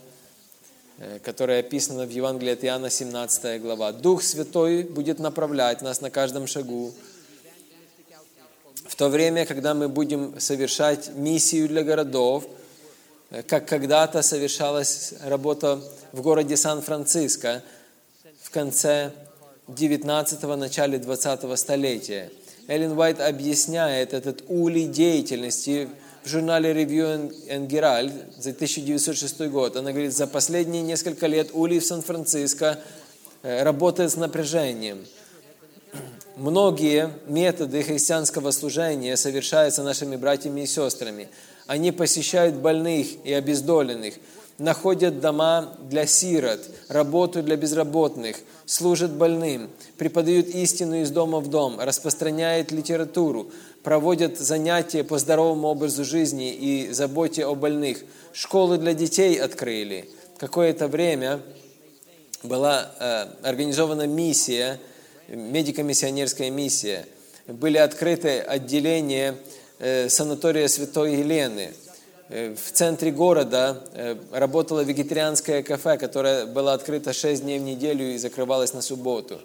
э, 0.98 1.18
которое 1.18 1.60
описано 1.60 2.04
в 2.06 2.10
Евангелии 2.10 2.52
от 2.52 2.64
Иоанна, 2.64 2.90
17 2.90 3.60
глава. 3.60 3.90
Дух 3.92 4.22
Святой 4.22 4.84
будет 4.84 5.18
направлять 5.18 5.82
нас 5.82 6.00
на 6.00 6.10
каждом 6.10 6.46
шагу. 6.46 6.92
В 8.88 8.94
то 8.96 9.08
время, 9.08 9.46
когда 9.46 9.74
мы 9.74 9.88
будем 9.88 10.40
совершать 10.40 11.10
миссию 11.14 11.68
для 11.68 11.82
городов, 11.82 12.44
э, 13.30 13.42
как 13.42 13.66
когда-то 13.66 14.22
совершалась 14.22 15.14
работа 15.24 15.80
в 16.12 16.22
городе 16.22 16.56
Сан-Франциско 16.56 17.62
в 18.42 18.50
конце 18.50 19.12
19-го, 19.68 20.56
начале 20.56 20.98
20-го 20.98 21.56
столетия– 21.56 22.30
Эллен 22.68 22.98
Уайт 22.98 23.20
объясняет 23.20 24.12
этот 24.12 24.42
улей 24.48 24.88
деятельности 24.88 25.88
в 26.24 26.28
журнале 26.28 26.72
Review 26.72 27.32
and 27.48 27.68
Herald 27.68 28.12
за 28.40 28.50
1906 28.50 29.40
год. 29.42 29.76
Она 29.76 29.92
говорит, 29.92 30.12
за 30.12 30.26
последние 30.26 30.82
несколько 30.82 31.28
лет 31.28 31.50
улей 31.52 31.78
в 31.78 31.86
Сан-Франциско 31.86 32.80
э, 33.44 33.62
работает 33.62 34.10
с 34.10 34.16
напряжением. 34.16 35.06
Многие 36.36 37.10
методы 37.26 37.82
христианского 37.82 38.50
служения 38.50 39.16
совершаются 39.16 39.82
нашими 39.82 40.16
братьями 40.16 40.60
и 40.62 40.66
сестрами. 40.66 41.28
Они 41.66 41.92
посещают 41.92 42.56
больных 42.56 43.08
и 43.24 43.32
обездоленных, 43.32 44.14
находят 44.58 45.20
дома 45.20 45.74
для 45.88 46.06
сирот, 46.06 46.60
работу 46.88 47.42
для 47.42 47.56
безработных– 47.56 48.36
служат 48.66 49.12
больным, 49.12 49.70
преподают 49.96 50.48
истину 50.48 50.96
из 50.96 51.10
дома 51.10 51.38
в 51.40 51.48
дом, 51.48 51.80
распространяют 51.80 52.72
литературу, 52.72 53.50
проводят 53.82 54.38
занятия 54.38 55.04
по 55.04 55.18
здоровому 55.18 55.68
образу 55.68 56.04
жизни 56.04 56.52
и 56.52 56.92
заботе 56.92 57.46
о 57.46 57.54
больных. 57.54 57.98
Школы 58.32 58.76
для 58.76 58.92
детей 58.92 59.40
открыли. 59.40 60.10
Какое-то 60.38 60.88
время 60.88 61.40
была 62.42 62.90
э, 62.98 63.26
организована 63.42 64.06
миссия, 64.06 64.78
медико-миссионерская 65.28 66.50
миссия 66.50 67.06
были 67.46 67.78
открыты 67.78 68.40
отделения 68.40 69.36
э, 69.78 70.08
санатория 70.08 70.68
Святой 70.68 71.16
Елены. 71.16 71.72
Э, 72.28 72.54
В 72.54 72.72
центре 72.72 73.10
города 73.10 73.84
э, 73.92 74.16
работало 74.32 74.80
вегетарианское 74.80 75.62
кафе, 75.62 75.96
которое 75.98 76.46
было 76.46 76.72
открыто 76.72 77.12
6 77.12 77.42
дней 77.42 77.58
в 77.58 77.62
неделю 77.62 78.14
и 78.14 78.18
закрывалось 78.18 78.72
на 78.72 78.82
субботу. 78.82 79.40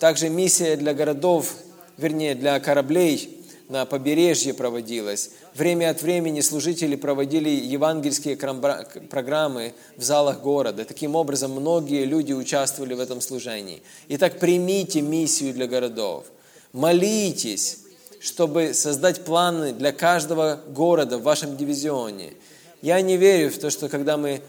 Также 0.00 0.28
миссия 0.28 0.76
для 0.76 0.92
городов, 0.92 1.54
вернее, 1.96 2.34
для 2.34 2.58
кораблей 2.58 3.37
на 3.68 3.84
побережье 3.84 4.54
проводилась. 4.54 5.30
Время 5.54 5.90
от 5.90 6.02
времени 6.02 6.40
служители 6.40 6.96
проводили 6.96 7.50
евангельские 7.50 8.36
программы 8.36 9.74
в 9.96 10.02
залах 10.02 10.40
города. 10.40 10.84
Таким 10.84 11.14
образом, 11.14 11.52
многие 11.52 12.04
люди 12.04 12.32
участвовали 12.32 12.94
в 12.94 13.00
этом 13.00 13.20
служении. 13.20 13.82
Итак, 14.08 14.38
примите 14.38 15.02
миссию 15.02 15.52
для 15.52 15.66
городов. 15.66 16.24
Молитесь, 16.72 17.80
чтобы 18.20 18.72
создать 18.72 19.24
планы 19.24 19.72
для 19.72 19.92
каждого 19.92 20.60
города 20.68 21.18
в 21.18 21.22
вашем 21.22 21.56
дивизионе. 21.56 22.32
Я 22.80 23.00
не 23.02 23.16
верю 23.16 23.50
в 23.50 23.58
то, 23.58 23.70
что 23.70 23.88
когда 23.88 24.16
мы 24.16 24.40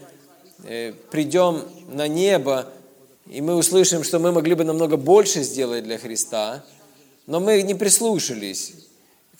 э, 0.64 0.92
придем 1.10 1.64
на 1.88 2.08
небо, 2.08 2.66
и 3.26 3.40
мы 3.42 3.54
услышим, 3.54 4.02
что 4.02 4.18
мы 4.18 4.32
могли 4.32 4.54
бы 4.54 4.64
намного 4.64 4.96
больше 4.96 5.42
сделать 5.42 5.84
для 5.84 5.98
Христа, 5.98 6.64
но 7.26 7.38
мы 7.38 7.62
не 7.62 7.74
прислушались 7.74 8.72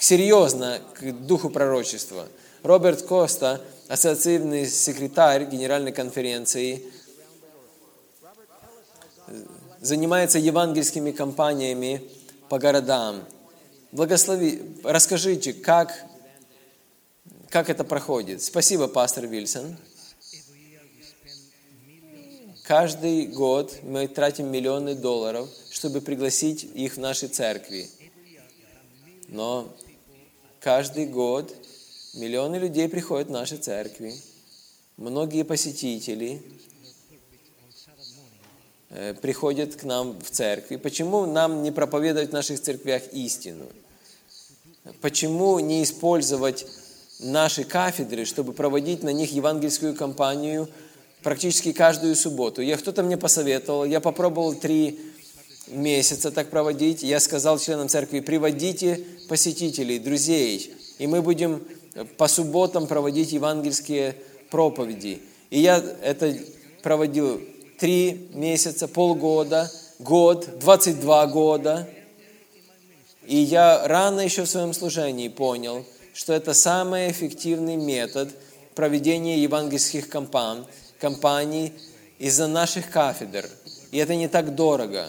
серьезно 0.01 0.81
к 0.95 1.13
духу 1.13 1.51
пророчества. 1.51 2.27
Роберт 2.63 3.03
Коста, 3.03 3.61
ассоциативный 3.89 4.67
секретарь 4.67 5.45
Генеральной 5.45 5.93
конференции, 5.93 6.83
занимается 9.81 10.39
евангельскими 10.39 11.13
кампаниями 11.13 12.03
по 12.49 12.59
городам. 12.59 13.23
Благослови, 13.93 14.63
расскажите, 14.85 15.53
как, 15.53 15.93
как 17.49 17.71
это 17.71 17.85
проходит. 17.85 18.43
Спасибо, 18.43 18.89
пастор 18.89 19.27
Вильсон. 19.27 19.77
Каждый 22.65 23.27
год 23.27 23.81
мы 23.83 24.07
тратим 24.07 24.51
миллионы 24.51 24.95
долларов, 24.95 25.49
чтобы 25.71 26.01
пригласить 26.01 26.63
их 26.63 26.95
в 26.95 26.99
наши 26.99 27.27
церкви. 27.27 27.89
Но 29.27 29.75
каждый 30.61 31.07
год 31.07 31.55
миллионы 32.15 32.57
людей 32.57 32.89
приходят 32.89 33.29
в 33.29 33.33
наши 33.33 33.57
церкви. 33.57 34.15
Многие 34.99 35.43
посетители 35.43 36.43
э, 38.91 39.15
приходят 39.15 39.77
к 39.77 39.85
нам 39.85 40.21
в 40.21 40.31
церкви. 40.31 40.77
Почему 40.77 41.25
нам 41.25 41.63
не 41.63 41.71
проповедовать 41.71 42.31
в 42.31 42.35
наших 42.35 42.61
церквях 42.61 43.03
истину? 43.13 43.67
Почему 45.01 45.59
не 45.61 45.83
использовать 45.83 46.67
наши 47.21 47.65
кафедры, 47.65 48.25
чтобы 48.27 48.53
проводить 48.53 49.03
на 49.03 49.11
них 49.11 49.33
евангельскую 49.33 49.95
кампанию 49.95 50.69
практически 51.23 51.73
каждую 51.73 52.15
субботу? 52.17 52.61
Я 52.61 52.77
кто-то 52.77 53.03
мне 53.03 53.17
посоветовал, 53.17 53.87
я 53.87 54.01
попробовал 54.01 54.55
три 54.55 55.01
месяца 55.69 56.31
так 56.31 56.51
проводить. 56.51 57.03
Я 57.03 57.21
сказал 57.21 57.59
членам 57.59 57.89
церкви, 57.89 58.21
приводите 58.21 59.05
посетителей, 59.31 60.01
друзей, 60.01 60.75
и 60.99 61.07
мы 61.07 61.23
будем 61.23 61.63
по 62.17 62.27
субботам 62.27 62.89
проводить 62.89 63.31
евангельские 63.31 64.17
проповеди. 64.51 65.23
И 65.51 65.61
я 65.61 65.77
это 66.03 66.37
проводил 66.83 67.41
три 67.79 68.29
месяца, 68.35 68.89
полгода, 68.89 69.71
год, 70.01 70.59
22 70.59 71.27
года. 71.29 71.89
И 73.25 73.37
я 73.37 73.87
рано 73.87 74.19
еще 74.19 74.43
в 74.43 74.49
своем 74.51 74.73
служении 74.73 75.29
понял, 75.29 75.85
что 76.13 76.33
это 76.33 76.53
самый 76.53 77.09
эффективный 77.09 77.77
метод 77.77 78.31
проведения 78.75 79.41
евангельских 79.41 80.09
кампан, 80.09 80.67
кампаний 80.99 81.73
из-за 82.19 82.49
наших 82.49 82.91
кафедр. 82.91 83.49
И 83.93 83.99
это 83.99 84.17
не 84.17 84.27
так 84.27 84.57
дорого. 84.57 85.09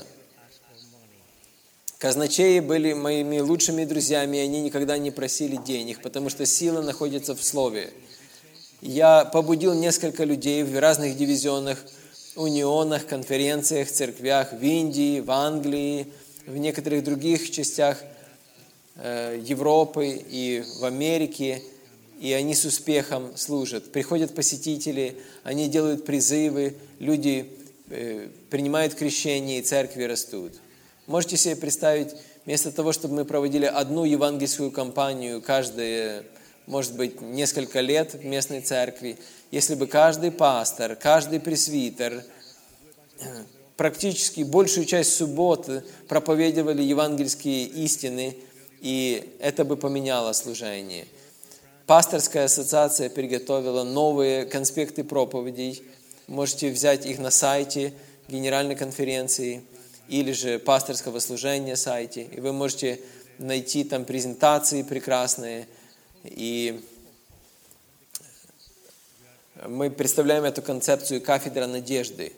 Казначеи 2.01 2.61
были 2.61 2.93
моими 2.93 3.37
лучшими 3.37 3.85
друзьями, 3.85 4.37
и 4.37 4.39
они 4.39 4.61
никогда 4.61 4.97
не 4.97 5.11
просили 5.11 5.55
денег, 5.55 6.01
потому 6.01 6.31
что 6.31 6.47
сила 6.47 6.81
находится 6.81 7.35
в 7.35 7.43
Слове. 7.43 7.91
Я 8.81 9.23
побудил 9.23 9.75
несколько 9.75 10.23
людей 10.23 10.63
в 10.63 10.79
разных 10.79 11.15
дивизионах, 11.15 11.77
унионах, 12.35 13.05
конференциях, 13.05 13.91
церквях 13.91 14.51
в 14.51 14.63
Индии, 14.63 15.19
в 15.19 15.29
Англии, 15.29 16.07
в 16.47 16.57
некоторых 16.57 17.03
других 17.03 17.51
частях 17.51 17.99
э, 18.95 19.39
Европы 19.45 20.23
и 20.27 20.63
в 20.79 20.85
Америке, 20.85 21.61
и 22.19 22.33
они 22.33 22.55
с 22.55 22.65
успехом 22.65 23.37
служат. 23.37 23.91
Приходят 23.91 24.33
посетители, 24.33 25.17
они 25.43 25.67
делают 25.67 26.03
призывы, 26.03 26.77
люди 26.97 27.47
э, 27.91 28.27
принимают 28.49 28.95
крещение, 28.95 29.59
и 29.59 29.61
церкви 29.61 30.05
растут. 30.05 30.53
Можете 31.07 31.35
себе 31.35 31.55
представить, 31.55 32.15
вместо 32.45 32.71
того, 32.71 32.91
чтобы 32.91 33.15
мы 33.15 33.25
проводили 33.25 33.65
одну 33.65 34.05
евангельскую 34.05 34.71
кампанию 34.71 35.41
каждые, 35.41 36.23
может 36.67 36.95
быть, 36.95 37.21
несколько 37.21 37.79
лет 37.79 38.13
в 38.13 38.23
местной 38.23 38.61
церкви, 38.61 39.17
если 39.49 39.73
бы 39.73 39.87
каждый 39.87 40.31
пастор, 40.31 40.95
каждый 40.95 41.39
пресвитер 41.39 42.23
практически 43.77 44.41
большую 44.41 44.85
часть 44.85 45.15
субботы 45.15 45.83
проповедовали 46.07 46.83
евангельские 46.83 47.65
истины, 47.65 48.37
и 48.79 49.35
это 49.39 49.65
бы 49.65 49.75
поменяло 49.77 50.33
служение. 50.33 51.07
Пасторская 51.87 52.45
ассоциация 52.45 53.09
приготовила 53.09 53.83
новые 53.83 54.45
конспекты 54.45 55.03
проповедей. 55.03 55.81
Можете 56.27 56.69
взять 56.69 57.07
их 57.07 57.17
на 57.17 57.31
сайте 57.31 57.93
Генеральной 58.27 58.75
конференции– 58.75 59.63
или 60.11 60.33
же 60.33 60.59
пасторского 60.59 61.19
служения 61.19 61.77
сайте, 61.77 62.23
и 62.23 62.41
вы 62.41 62.51
можете 62.51 62.99
найти 63.37 63.85
там 63.85 64.03
презентации 64.03 64.83
прекрасные. 64.83 65.69
И 66.25 66.83
мы 69.65 69.89
представляем 69.89 70.43
эту 70.43 70.61
концепцию 70.61 71.21
кафедра 71.21 71.65
надежды, 71.65 72.33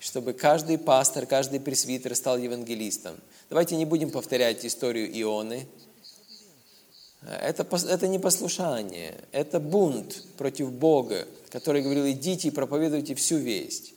чтобы 0.00 0.34
каждый 0.34 0.76
пастор, 0.76 1.24
каждый 1.24 1.58
пресвитер 1.58 2.14
стал 2.14 2.36
евангелистом. 2.36 3.16
Давайте 3.48 3.76
не 3.76 3.86
будем 3.86 4.10
повторять 4.10 4.66
историю 4.66 5.10
Ионы. 5.18 5.66
Это, 7.22 7.66
это 7.88 8.06
не 8.06 8.18
послушание, 8.18 9.14
это 9.32 9.60
бунт 9.60 10.24
против 10.36 10.70
Бога, 10.72 11.26
который 11.48 11.80
говорил, 11.80 12.06
идите 12.10 12.48
и 12.48 12.50
проповедуйте 12.50 13.14
всю 13.14 13.38
весть. 13.38 13.94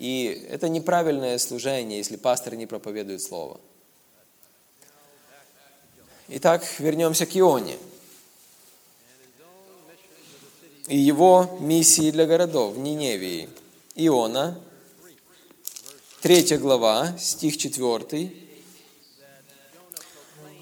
И 0.00 0.46
это 0.48 0.70
неправильное 0.70 1.36
служение, 1.36 1.98
если 1.98 2.16
пастор 2.16 2.54
не 2.54 2.64
проповедует 2.64 3.20
Слово. 3.20 3.60
Итак, 6.28 6.64
вернемся 6.78 7.26
к 7.26 7.36
Ионе. 7.36 7.76
И 10.88 10.96
его 10.96 11.58
миссии 11.60 12.10
для 12.12 12.24
городов 12.24 12.78
Ниневии. 12.78 13.50
Иона, 13.94 14.58
3 16.22 16.56
глава, 16.56 17.14
стих 17.18 17.58
4, 17.58 18.32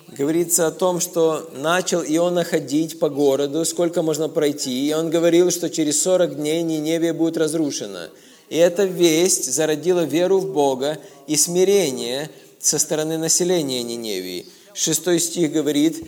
говорится 0.08 0.66
о 0.66 0.72
том, 0.72 0.98
что 0.98 1.48
начал 1.54 2.02
Иона 2.02 2.42
ходить 2.42 2.98
по 2.98 3.08
городу, 3.08 3.64
сколько 3.64 4.02
можно 4.02 4.28
пройти, 4.28 4.88
и 4.88 4.92
он 4.92 5.10
говорил, 5.10 5.52
что 5.52 5.70
через 5.70 6.02
40 6.02 6.34
дней 6.34 6.64
Ниневия 6.64 7.14
будет 7.14 7.36
разрушена– 7.36 8.10
и 8.48 8.56
эта 8.56 8.84
весть 8.84 9.52
зародила 9.52 10.04
веру 10.04 10.38
в 10.38 10.52
Бога 10.52 10.98
и 11.26 11.36
смирение 11.36 12.30
со 12.58 12.78
стороны 12.78 13.18
населения 13.18 13.82
Ниневии. 13.82 14.46
Шестой 14.74 15.20
стих 15.20 15.52
говорит, 15.52 16.02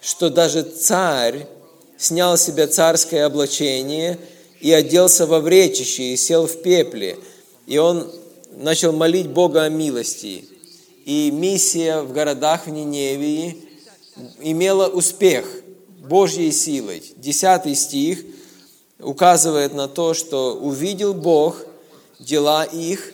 что 0.00 0.30
даже 0.30 0.62
царь 0.62 1.46
снял 1.96 2.36
с 2.36 2.42
себя 2.42 2.66
царское 2.66 3.24
облачение 3.24 4.18
и 4.60 4.72
оделся 4.72 5.26
во 5.26 5.40
вречище 5.40 6.14
и 6.14 6.16
сел 6.16 6.46
в 6.46 6.62
пепле. 6.62 7.18
И 7.66 7.78
он 7.78 8.10
начал 8.56 8.92
молить 8.92 9.28
Бога 9.28 9.62
о 9.62 9.68
милости. 9.68 10.44
И 11.04 11.30
миссия 11.30 12.00
в 12.00 12.12
городах 12.12 12.66
в 12.66 12.70
Ниневии 12.70 13.56
имела 14.40 14.88
успех 14.88 15.46
Божьей 16.00 16.50
силой. 16.50 17.02
Десятый 17.16 17.74
стих 17.74 18.24
указывает 19.00 19.74
на 19.74 19.88
то, 19.88 20.14
что 20.14 20.54
увидел 20.54 21.14
Бог 21.14 21.64
дела 22.18 22.64
их, 22.64 23.12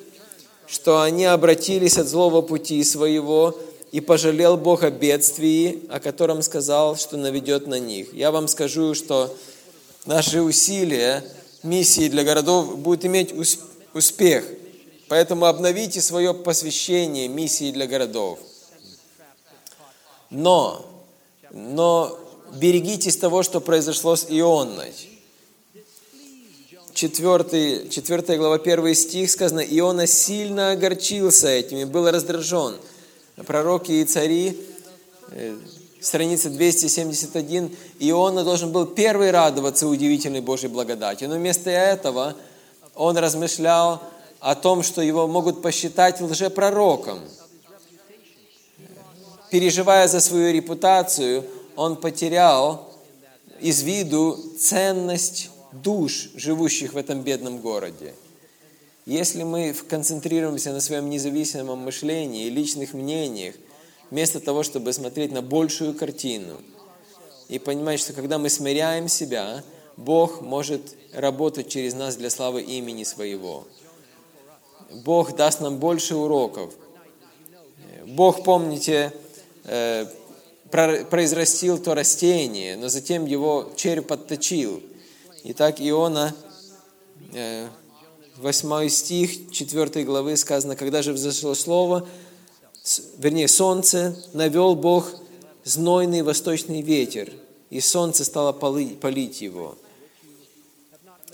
что 0.67 1.03
они 1.03 1.25
обратились 1.25 1.99
от 1.99 2.09
злого 2.09 2.43
пути 2.43 2.83
своего, 2.85 3.59
и 3.93 4.01
пожалел 4.01 4.57
Бог 4.57 4.83
о 4.83 4.91
бедствии, 4.91 5.85
о 5.89 6.01
котором 6.01 6.43
сказал, 6.43 6.97
что 6.97 7.17
наведет 7.17 7.69
на 7.69 7.79
них. 7.79 8.13
Я 8.13 8.33
вам 8.33 8.49
скажу, 8.49 8.93
что 8.95 9.33
наши 10.05 10.43
усилия, 10.43 11.25
миссии 11.63 12.09
для 12.09 12.25
городов 12.25 12.77
будут 12.77 13.05
иметь 13.05 13.33
успех. 13.93 14.45
Поэтому 15.07 15.47
обновите 15.47 16.01
свое 16.01 16.35
посвящение 16.35 17.29
миссии 17.29 17.71
для 17.71 17.87
городов. 17.87 18.41
Но, 20.31 20.85
но 21.53 22.19
берегитесь 22.57 23.17
того, 23.17 23.45
что 23.45 23.61
произошло 23.61 24.17
с 24.17 24.27
Ионной. 24.29 24.93
4, 26.95 27.89
4 27.91 28.39
глава, 28.39 28.55
1 28.57 28.95
стих 28.95 29.31
сказано, 29.31 29.61
Иона 29.61 30.07
сильно 30.07 30.71
огорчился 30.71 31.49
этим 31.49 31.79
и 31.79 31.85
был 31.85 32.09
раздражен. 32.09 32.77
Пророки 33.47 33.91
и 33.91 34.05
цари, 34.05 34.57
э, 35.33 35.57
страница 36.01 36.51
271, 36.51 37.77
Иона 37.99 38.45
должен 38.45 38.71
был 38.71 38.87
первый 38.87 39.33
радоваться 39.33 39.89
удивительной 39.89 40.41
Божьей 40.41 40.69
благодати. 40.69 41.25
Но 41.25 41.35
вместо 41.35 41.69
этого 41.69 42.37
он 42.95 43.19
размышлял 43.19 44.01
о 44.39 44.55
том, 44.55 44.85
что 44.85 45.03
его 45.03 45.27
могут 45.27 45.63
посчитать 45.63 46.21
лжепророком. 46.21 47.19
Переживая 49.51 50.07
за 50.07 50.21
свою 50.21 50.53
репутацию, 50.53 51.45
он 51.75 51.97
потерял 51.97 52.89
из 53.61 53.83
виду 53.83 54.39
ценность 54.61 55.51
душ, 55.83 56.31
живущих 56.35 56.93
в 56.93 56.97
этом 56.97 57.23
бедном 57.23 57.59
городе. 57.59 58.15
Если 59.07 59.43
мы 59.43 59.75
концентрируемся 59.89 60.73
на 60.73 60.81
своем 60.81 61.11
независимом 61.11 61.81
мышлении 61.81 62.47
и 62.47 62.51
личных 62.51 62.95
мнениях, 62.95 63.55
вместо 64.11 64.41
того, 64.41 64.63
чтобы 64.63 64.93
смотреть 64.93 65.33
на 65.33 65.43
большую 65.43 65.95
картину 65.95 66.57
и 67.49 67.59
понимать, 67.59 68.01
что 68.01 68.13
когда 68.13 68.39
мы 68.39 68.49
смиряем 68.49 69.09
себя, 69.09 69.63
Бог 69.97 70.41
может 70.41 70.97
работать 71.13 71.69
через 71.69 71.95
нас 71.95 72.17
для 72.17 72.31
славы 72.31 72.63
имени 72.63 73.05
Своего. 73.05 73.67
Бог 75.05 75.37
даст 75.37 75.61
нам 75.61 75.79
больше 75.79 76.15
уроков. 76.15 76.73
Бог, 78.07 78.45
помните, 78.45 79.13
э, 79.65 80.07
произрастил 80.71 81.79
то 81.79 81.95
растение, 81.95 82.77
но 82.77 82.89
затем 82.89 83.27
его 83.27 83.73
череп 83.77 84.13
отточил– 84.13 84.83
Итак, 85.47 85.77
Иона, 85.79 86.35
8 88.39 88.73
э, 88.73 88.89
стих 88.89 89.51
4 89.51 90.03
главы 90.03 90.39
сказано, 90.39 90.75
когда 90.75 91.03
же 91.03 91.13
взошло 91.13 91.55
слово, 91.55 92.09
вернее, 93.19 93.47
солнце, 93.47 94.17
навел 94.33 94.75
Бог 94.75 95.13
знойный 95.63 96.23
восточный 96.23 96.81
ветер, 96.81 97.31
и 97.69 97.81
солнце 97.81 98.25
стало 98.25 98.53
полить 98.53 99.43
его. 99.43 99.77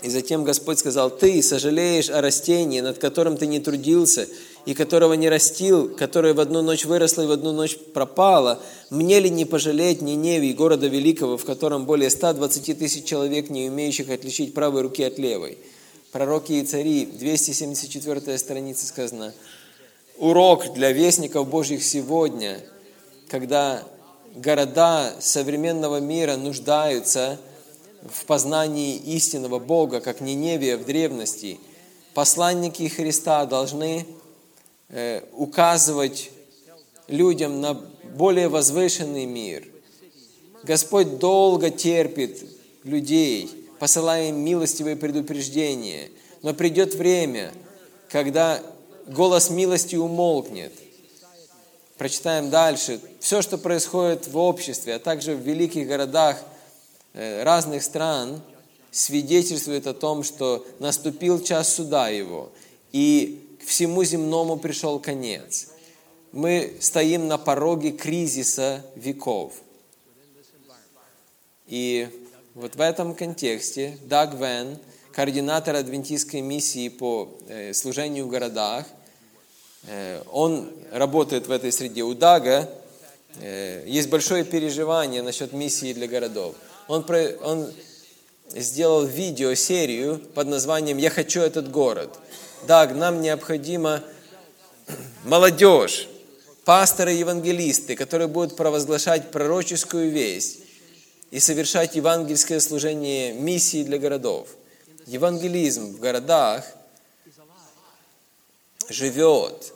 И 0.01 0.09
затем 0.09 0.43
Господь 0.43 0.79
сказал, 0.79 1.09
ты 1.09 1.41
сожалеешь 1.41 2.09
о 2.09 2.19
растении, 2.19 2.81
над 2.81 2.97
которым 2.97 3.37
ты 3.37 3.47
не 3.47 3.61
трудился, 3.61 4.27
и 4.65 4.73
которого 4.73 5.13
не 5.13 5.29
растил, 5.29 5.89
которое 5.89 6.33
в 6.33 6.39
одну 6.39 6.61
ночь 6.61 6.85
выросло 6.85 7.23
и 7.23 7.27
в 7.27 7.31
одну 7.31 7.51
ночь 7.51 7.77
пропало, 7.93 8.61
мне 8.89 9.19
ли 9.19 9.29
не 9.29 9.45
пожалеть 9.45 10.01
Ниневии, 10.01 10.53
города 10.53 10.87
великого, 10.87 11.37
в 11.37 11.45
котором 11.45 11.85
более 11.85 12.09
120 12.09 12.77
тысяч 12.77 13.05
человек, 13.05 13.49
не 13.49 13.69
умеющих 13.69 14.09
отличить 14.09 14.53
правой 14.53 14.81
руки 14.81 15.03
от 15.03 15.17
левой? 15.17 15.57
Пророки 16.11 16.53
и 16.53 16.63
цари, 16.63 17.05
274 17.05 18.37
страница 18.37 18.85
сказано. 18.85 19.33
Урок 20.17 20.73
для 20.73 20.91
вестников 20.91 21.47
Божьих 21.47 21.83
сегодня, 21.83 22.59
когда 23.29 23.83
города 24.35 25.13
современного 25.19 25.99
мира 25.99 26.35
нуждаются 26.35 27.39
в 28.03 28.25
познании 28.25 28.97
истинного 28.97 29.59
Бога, 29.59 30.01
как 30.01 30.21
Ниневия 30.21 30.77
в 30.77 30.85
древности, 30.85 31.59
посланники 32.13 32.87
Христа 32.87 33.45
должны 33.45 34.05
Э, 34.93 35.21
указывать 35.31 36.31
людям 37.07 37.61
на 37.61 37.75
более 38.13 38.49
возвышенный 38.49 39.25
мир. 39.25 39.65
Господь 40.63 41.17
долго 41.17 41.69
терпит 41.69 42.43
людей, 42.83 43.69
посылая 43.79 44.27
им 44.27 44.43
милостивые 44.43 44.97
предупреждения. 44.97 46.09
Но 46.41 46.53
придет 46.53 46.93
время, 46.93 47.53
когда 48.09 48.61
голос 49.07 49.49
милости 49.49 49.95
умолкнет. 49.95 50.73
Прочитаем 51.97 52.49
дальше. 52.49 52.99
Все, 53.21 53.41
что 53.41 53.57
происходит 53.57 54.27
в 54.27 54.37
обществе, 54.37 54.95
а 54.95 54.99
также 54.99 55.35
в 55.35 55.39
великих 55.39 55.87
городах 55.87 56.43
э, 57.13 57.43
разных 57.43 57.83
стран, 57.83 58.41
свидетельствует 58.91 59.87
о 59.87 59.93
том, 59.93 60.23
что 60.23 60.65
наступил 60.79 61.41
час 61.41 61.73
суда 61.73 62.09
его. 62.09 62.51
И 62.91 63.40
всему 63.65 64.03
земному 64.03 64.57
пришел 64.57 64.99
конец. 64.99 65.67
Мы 66.31 66.77
стоим 66.79 67.27
на 67.27 67.37
пороге 67.37 67.91
кризиса 67.91 68.85
веков. 68.95 69.53
И 71.67 72.07
вот 72.53 72.75
в 72.75 72.81
этом 72.81 73.15
контексте 73.15 73.97
Даг 74.03 74.33
Вен, 74.35 74.77
координатор 75.13 75.75
адвентистской 75.75 76.41
миссии 76.41 76.89
по 76.89 77.29
э, 77.47 77.73
служению 77.73 78.25
в 78.25 78.29
городах, 78.29 78.85
э, 79.87 80.21
он 80.31 80.71
работает 80.91 81.47
в 81.47 81.51
этой 81.51 81.71
среде. 81.71 82.03
У 82.03 82.13
Дага 82.13 82.69
э, 83.39 83.83
есть 83.87 84.09
большое 84.09 84.43
переживание 84.43 85.21
насчет 85.21 85.53
миссии 85.53 85.93
для 85.93 86.07
городов. 86.07 86.55
Он, 86.87 87.05
он 87.43 87.71
сделал 88.49 89.05
видеосерию 89.05 90.19
под 90.19 90.47
названием 90.47 90.97
«Я 90.97 91.09
хочу 91.09 91.41
этот 91.41 91.71
город». 91.71 92.19
Так, 92.67 92.93
нам 92.93 93.21
необходима 93.21 94.03
молодежь, 95.23 96.07
пасторы 96.63 97.11
евангелисты, 97.13 97.95
которые 97.95 98.27
будут 98.27 98.55
провозглашать 98.55 99.31
пророческую 99.31 100.11
весть 100.11 100.59
и 101.31 101.39
совершать 101.39 101.95
евангельское 101.95 102.59
служение 102.59 103.33
миссии 103.33 103.83
для 103.83 103.97
городов. 103.97 104.49
Евангелизм 105.07 105.95
в 105.95 105.99
городах 105.99 106.65
живет. 108.89 109.73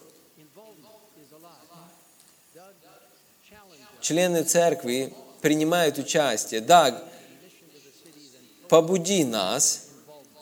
Члены 3.99 4.43
церкви 4.43 5.11
принимают 5.41 5.97
участие. 5.97 6.61
Даг, 6.61 7.03
побуди 8.69 9.23
нас 9.23 9.87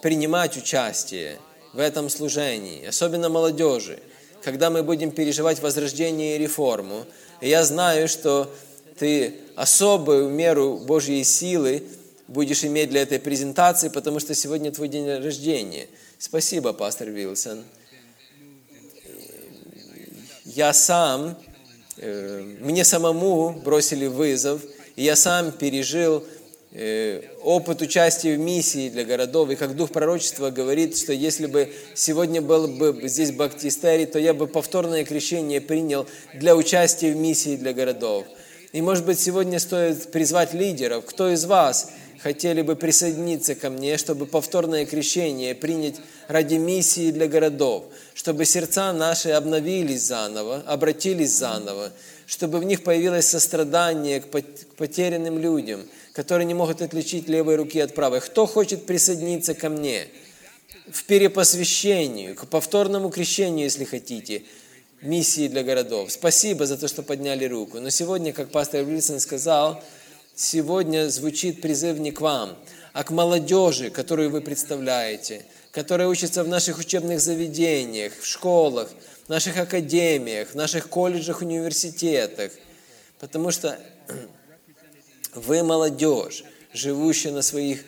принимать 0.02 0.58
участие 0.58 1.40
в 1.74 1.80
этом 1.80 2.10
служении, 2.10 2.86
особенно 2.86 3.30
молодежи, 3.30 4.00
когда 4.44 4.70
мы 4.70 4.84
будем 4.84 5.12
переживать 5.12 5.62
возрождение 5.62 6.36
и 6.36 6.40
реформу. 6.40 7.06
И 7.42 7.50
я 7.50 7.64
знаю, 7.64 8.08
что 8.08 8.54
ты 8.98 9.36
особую 9.56 10.30
меру 10.30 10.78
Божьей 10.78 11.24
силы 11.24 11.84
будешь 12.28 12.64
иметь 12.64 12.90
для 12.90 13.02
этой 13.02 13.20
презентации, 13.20 13.90
потому 13.90 14.20
что 14.20 14.34
сегодня 14.36 14.72
твой 14.72 14.88
день 14.88 15.08
рождения. 15.08 15.88
Спасибо, 16.18 16.74
пастор 16.74 17.10
Вилсон. 17.10 17.64
Я 20.46 20.74
сам, 20.74 21.36
э, 21.98 22.42
мне 22.60 22.84
самому 22.84 23.62
бросили 23.64 24.08
вызов, 24.08 24.62
и 24.96 25.04
я 25.04 25.16
сам 25.16 25.52
пережил 25.52 26.24
опыт 27.44 27.82
участия 27.84 28.36
в 28.36 28.40
миссии 28.40 28.90
для 28.90 29.06
городов. 29.06 29.50
И 29.52 29.56
как 29.56 29.76
Дух 29.76 29.92
Пророчества 29.92 30.50
говорит, 30.50 30.98
что 30.98 31.14
если 31.14 31.46
бы 31.46 31.72
сегодня 31.94 32.42
был 32.42 32.68
бы 32.68 33.00
здесь 33.04 33.32
баптистерий, 33.32 34.08
то 34.08 34.18
я 34.18 34.34
бы 34.34 34.48
повторное 34.48 35.06
крещение 35.06 35.62
принял 35.62 36.08
для 36.34 36.56
участия 36.56 37.12
в 37.12 37.16
миссии 37.16 37.58
для 37.58 37.74
городов. 37.74 38.26
И 38.72 38.82
может 38.82 39.06
быть 39.06 39.20
сегодня 39.20 39.60
стоит 39.60 40.12
призвать 40.12 40.56
лидеров. 40.56 41.06
Кто 41.06 41.32
из 41.32 41.46
вас 41.46 41.92
хотели 42.24 42.64
бы 42.64 42.76
присоединиться 42.76 43.54
ко 43.54 43.70
мне, 43.70 43.98
чтобы 43.98 44.26
повторное 44.26 44.88
крещение 44.88 45.54
принять 45.54 45.98
ради 46.28 46.56
миссии 46.56 47.12
для 47.12 47.28
городов, 47.28 47.84
чтобы 48.16 48.46
сердца 48.46 48.94
наши 48.94 49.30
обновились 49.30 50.02
заново, 50.02 50.64
обратились 50.66 51.38
заново, 51.38 51.92
чтобы 52.26 52.58
в 52.58 52.64
них 52.64 52.82
появилось 52.82 53.28
сострадание 53.28 54.22
к 54.22 54.28
потерянным 54.76 55.38
людям– 55.38 55.86
которые 56.14 56.46
не 56.46 56.54
могут 56.54 56.82
отличить 56.82 57.28
левой 57.28 57.56
руки 57.56 57.80
от 57.80 57.94
правой. 57.96 58.22
Кто 58.22 58.46
хочет 58.46 58.86
присоединиться 58.86 59.56
ко 59.56 59.70
мне 59.70 60.08
в 60.90 61.04
перепосвящению, 61.06 62.36
к 62.36 62.48
повторному 62.48 63.10
крещению, 63.10 63.66
если 63.66 63.84
хотите, 63.84 64.44
миссии 65.02 65.48
для 65.48 65.64
городов? 65.64 66.12
Спасибо 66.12 66.68
за 66.68 66.78
то, 66.78 66.88
что 66.88 67.02
подняли 67.02 67.46
руку. 67.46 67.80
Но 67.80 67.90
сегодня, 67.90 68.32
как 68.32 68.52
пастор 68.52 68.84
Вильсон 68.84 69.20
сказал, 69.20 69.84
сегодня 70.36 71.10
звучит 71.10 71.62
призыв 71.62 71.98
не 71.98 72.12
к 72.12 72.22
вам, 72.22 72.58
а 72.94 73.04
к 73.04 73.10
молодежи, 73.10 73.90
которую 73.90 74.30
вы 74.30 74.42
представляете, 74.42 75.44
которая 75.72 76.08
учится 76.08 76.44
в 76.44 76.48
наших 76.48 76.78
учебных 76.78 77.22
заведениях, 77.22 78.14
в 78.20 78.26
школах, 78.28 78.92
в 79.26 79.30
наших 79.30 79.58
академиях, 79.58 80.50
в 80.50 80.56
наших 80.56 80.90
колледжах, 80.90 81.42
университетах. 81.42 82.52
Потому 83.20 83.50
что 83.50 83.80
вы 85.36 85.64
молодежь, 85.64 86.44
живущая 86.74 87.32
на 87.32 87.42
своих 87.42 87.84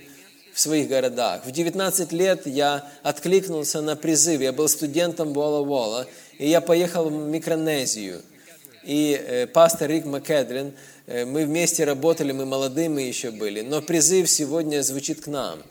в 0.55 0.59
своих 0.61 0.87
городах. 0.87 1.45
В 1.45 1.51
19 1.51 2.13
лет 2.13 2.47
я 2.47 2.89
откликнулся 3.03 3.81
на 3.81 3.97
призыв. 3.97 4.39
Я 4.39 4.53
был 4.53 4.69
студентом 4.69 5.33
Вола-Вола, 5.33 6.07
и 6.37 6.47
я 6.47 6.61
поехал 6.61 7.09
в 7.09 7.11
Микронезию. 7.11 8.21
И 8.85 9.21
э, 9.21 9.47
пастор 9.47 9.89
Рик 9.89 10.05
Македрин, 10.05 10.73
э, 11.07 11.25
мы 11.25 11.43
вместе 11.43 11.83
работали, 11.83 12.31
мы 12.31 12.45
молодыми 12.45 13.01
еще 13.01 13.31
были. 13.31 13.61
Но 13.61 13.81
призыв 13.81 14.29
сегодня 14.29 14.81
звучит 14.81 15.21
к 15.21 15.27
нам. 15.27 15.61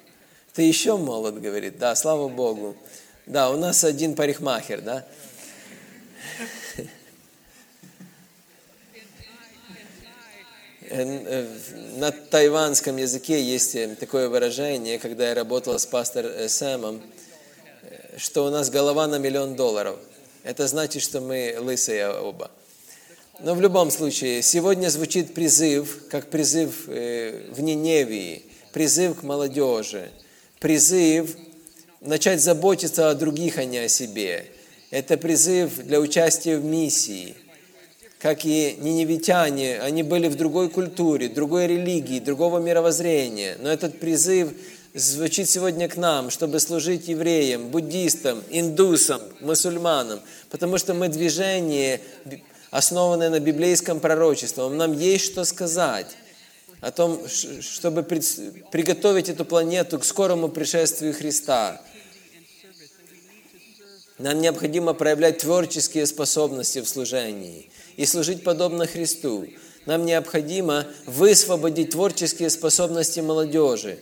Ты 0.52 0.62
еще 0.62 0.98
молод, 0.98 1.40
говорит. 1.40 1.78
Да, 1.78 1.94
слава 1.96 2.28
Богу. 2.28 2.76
Да, 3.24 3.50
у 3.50 3.56
нас 3.56 3.84
один 3.84 4.14
парикмахер, 4.14 4.82
да. 4.82 5.06
На 10.94 12.12
тайванском 12.12 12.98
языке 12.98 13.42
есть 13.42 13.74
э, 13.74 13.96
такое 13.98 14.28
выражение, 14.28 15.00
когда 15.00 15.28
я 15.28 15.34
работал 15.34 15.76
с 15.76 15.86
пастором 15.86 16.30
э, 16.30 16.48
Сэмом, 16.48 17.02
что 18.16 18.46
у 18.46 18.50
нас 18.50 18.70
голова 18.70 19.08
на 19.08 19.18
миллион 19.18 19.56
долларов. 19.56 19.98
Это 20.44 20.68
значит, 20.68 21.02
что 21.02 21.20
мы 21.20 21.56
лысые 21.58 22.08
оба. 22.10 22.48
Но 23.40 23.56
в 23.56 23.60
любом 23.60 23.90
случае, 23.90 24.40
сегодня 24.42 24.88
звучит 24.88 25.34
призыв, 25.34 26.06
как 26.08 26.30
призыв 26.30 26.86
в 26.86 27.60
Ниневии, 27.60 28.44
призыв 28.72 29.18
к 29.18 29.22
молодежи, 29.24 30.10
призыв 30.60 31.36
начать 32.00 32.40
заботиться 32.40 33.10
о 33.10 33.14
других, 33.14 33.58
а 33.58 33.64
не 33.64 33.78
о 33.78 33.88
себе. 33.88 34.46
Это 34.92 35.16
призыв 35.16 35.78
для 35.78 35.98
участия 35.98 36.56
в 36.56 36.64
миссии– 36.64 37.34
как 38.24 38.46
и 38.46 38.78
ниневитяне, 38.80 39.78
они 39.80 40.02
были 40.02 40.28
в 40.28 40.34
другой 40.34 40.70
культуре, 40.70 41.28
другой 41.28 41.66
религии, 41.66 42.20
другого 42.20 42.58
мировоззрения. 42.58 43.58
Но 43.60 43.70
этот 43.70 44.00
призыв 44.00 44.50
звучит 44.94 45.50
сегодня 45.50 45.90
к 45.90 45.98
нам, 45.98 46.30
чтобы 46.30 46.58
служить 46.58 47.06
евреям, 47.06 47.68
буддистам, 47.68 48.42
индусам, 48.48 49.20
мусульманам, 49.40 50.20
потому 50.48 50.78
что 50.78 50.94
мы 50.94 51.08
движение, 51.08 52.00
основанное 52.70 53.28
на 53.28 53.40
библейском 53.40 54.00
пророчестве. 54.00 54.70
Нам 54.70 54.98
есть 54.98 55.26
что 55.26 55.44
сказать 55.44 56.16
о 56.80 56.92
том, 56.92 57.28
чтобы 57.28 58.04
приготовить 58.04 59.28
эту 59.28 59.44
планету 59.44 59.98
к 59.98 60.04
скорому 60.06 60.48
пришествию 60.48 61.12
Христа. 61.12 61.78
Нам 64.18 64.40
необходимо 64.40 64.94
проявлять 64.94 65.40
творческие 65.40 66.06
способности 66.06 66.80
в 66.80 66.88
служении 66.88 67.68
и 67.96 68.06
служить 68.06 68.42
подобно 68.42 68.86
Христу. 68.86 69.46
Нам 69.86 70.06
необходимо 70.06 70.86
высвободить 71.06 71.90
творческие 71.90 72.50
способности 72.50 73.20
молодежи, 73.20 73.98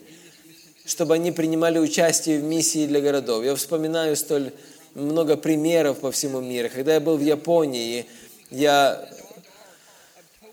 чтобы 0.84 1.14
они 1.14 1.32
принимали 1.32 1.78
участие 1.78 2.38
в 2.38 2.44
миссии 2.44 2.86
для 2.86 3.00
городов. 3.00 3.44
Я 3.44 3.54
вспоминаю 3.56 4.16
столь 4.16 4.52
много 4.94 5.36
примеров 5.36 5.98
по 6.00 6.12
всему 6.12 6.40
миру. 6.40 6.68
Когда 6.72 6.94
я 6.94 7.00
был 7.00 7.16
в 7.16 7.22
Японии, 7.22 8.06
я, 8.50 9.08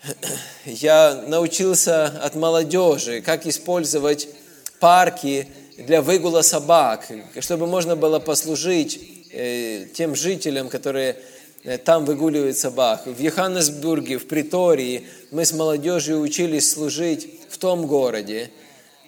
я 0.66 1.24
научился 1.28 2.06
от 2.06 2.36
молодежи, 2.36 3.22
как 3.22 3.46
использовать 3.46 4.30
парки 4.80 5.48
для 5.78 6.02
выгула 6.02 6.42
собак, 6.42 7.08
чтобы 7.40 7.68
можно 7.68 7.96
было 7.96 8.20
послужить 8.20 9.00
э, 9.32 9.86
тем 9.94 10.16
жителям, 10.16 10.70
которые 10.70 11.18
там 11.84 12.06
выгуливает 12.06 12.58
собак. 12.58 13.06
В 13.06 13.20
Йоханнесбурге, 13.20 14.18
в 14.18 14.28
Притории 14.28 15.08
мы 15.32 15.46
с 15.46 15.52
молодежью 15.52 16.20
учились 16.22 16.72
служить 16.72 17.30
в 17.50 17.58
том 17.58 17.86
городе, 17.86 18.50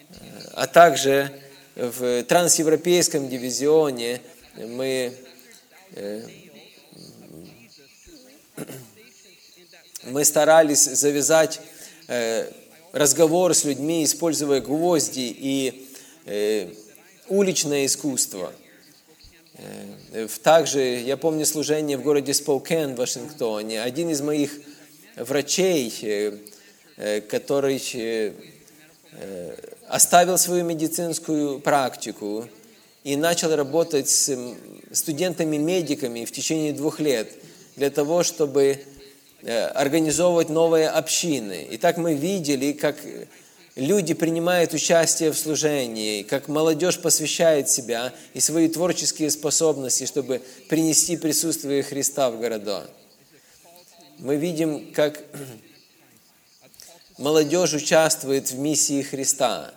э, 0.09 0.13
а 0.53 0.67
также 0.67 1.31
в 1.75 2.23
трансевропейском 2.23 3.29
дивизионе 3.29 4.21
мы 4.57 5.13
э, 5.95 6.21
мы 10.03 10.25
старались 10.25 10.83
завязать 10.83 11.61
разговор 12.91 13.53
с 13.53 13.63
людьми, 13.63 14.03
используя 14.03 14.59
гвозди 14.59 15.33
и 15.37 16.75
уличное 17.29 17.85
искусство– 17.85 18.51
Э, 18.60 18.60
также 20.43 20.81
я 20.81 21.17
помню 21.17 21.45
служение 21.45 21.97
в 21.97 22.01
городе 22.01 22.33
Споукен 22.33 22.95
в 22.95 22.97
Вашингтоне. 22.97 23.81
Один 23.81 24.09
из 24.09 24.21
моих 24.21 24.51
врачей, 25.15 25.93
э, 26.01 26.37
э, 26.97 27.21
который 27.21 27.81
оставил 29.87 30.37
свою 30.37 30.63
медицинскую 30.63 31.59
практику 31.59 32.47
и 33.03 33.17
начал 33.17 33.53
работать 33.55 34.09
с 34.09 34.37
студентами-медиками 34.91 36.23
в 36.23 36.31
течение 36.31 36.71
двух 36.71 37.01
лет 37.01 37.29
для 37.75 37.89
того, 37.89 38.23
чтобы 38.23 38.79
организовывать 39.43 40.47
новые 40.47 40.87
общины. 40.87 41.67
И 41.69 41.77
так 41.77 41.97
мы 41.97 42.13
видели, 42.13 42.71
как 42.71 42.95
люди 43.75 44.13
принимают 44.13 44.73
участие 44.73 45.31
в 45.31 45.37
служении, 45.37 46.23
как 46.23 46.47
молодежь 46.47 46.99
посвящает 46.99 47.69
себя 47.69 48.13
и 48.33 48.39
свои 48.39 48.67
творческие 48.67 49.29
способности, 49.29 50.05
чтобы 50.05 50.41
принести 50.69 51.17
присутствие 51.17 51.83
Христа 51.83 52.29
в 52.31 52.39
города. 52.39 52.89
Мы 54.19 54.35
видим, 54.35 54.93
как 54.93 55.23
молодежь 57.17 57.73
участвует 57.73 58.51
в 58.51 58.57
миссии 58.59 59.01
Христа. 59.01 59.73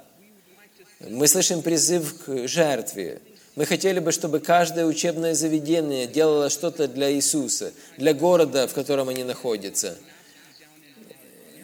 Мы 1.00 1.28
слышим 1.28 1.62
призыв 1.62 2.24
к 2.24 2.48
жертве. 2.48 3.20
Мы 3.56 3.66
хотели 3.66 4.00
бы, 4.00 4.10
чтобы 4.10 4.40
каждое 4.40 4.84
учебное 4.84 5.34
заведение 5.34 6.08
делало 6.08 6.50
что-то 6.50 6.88
для 6.88 7.12
Иисуса, 7.12 7.72
для 7.96 8.12
города, 8.12 8.66
в 8.66 8.74
котором 8.74 9.08
они 9.08 9.22
находятся– 9.22 9.96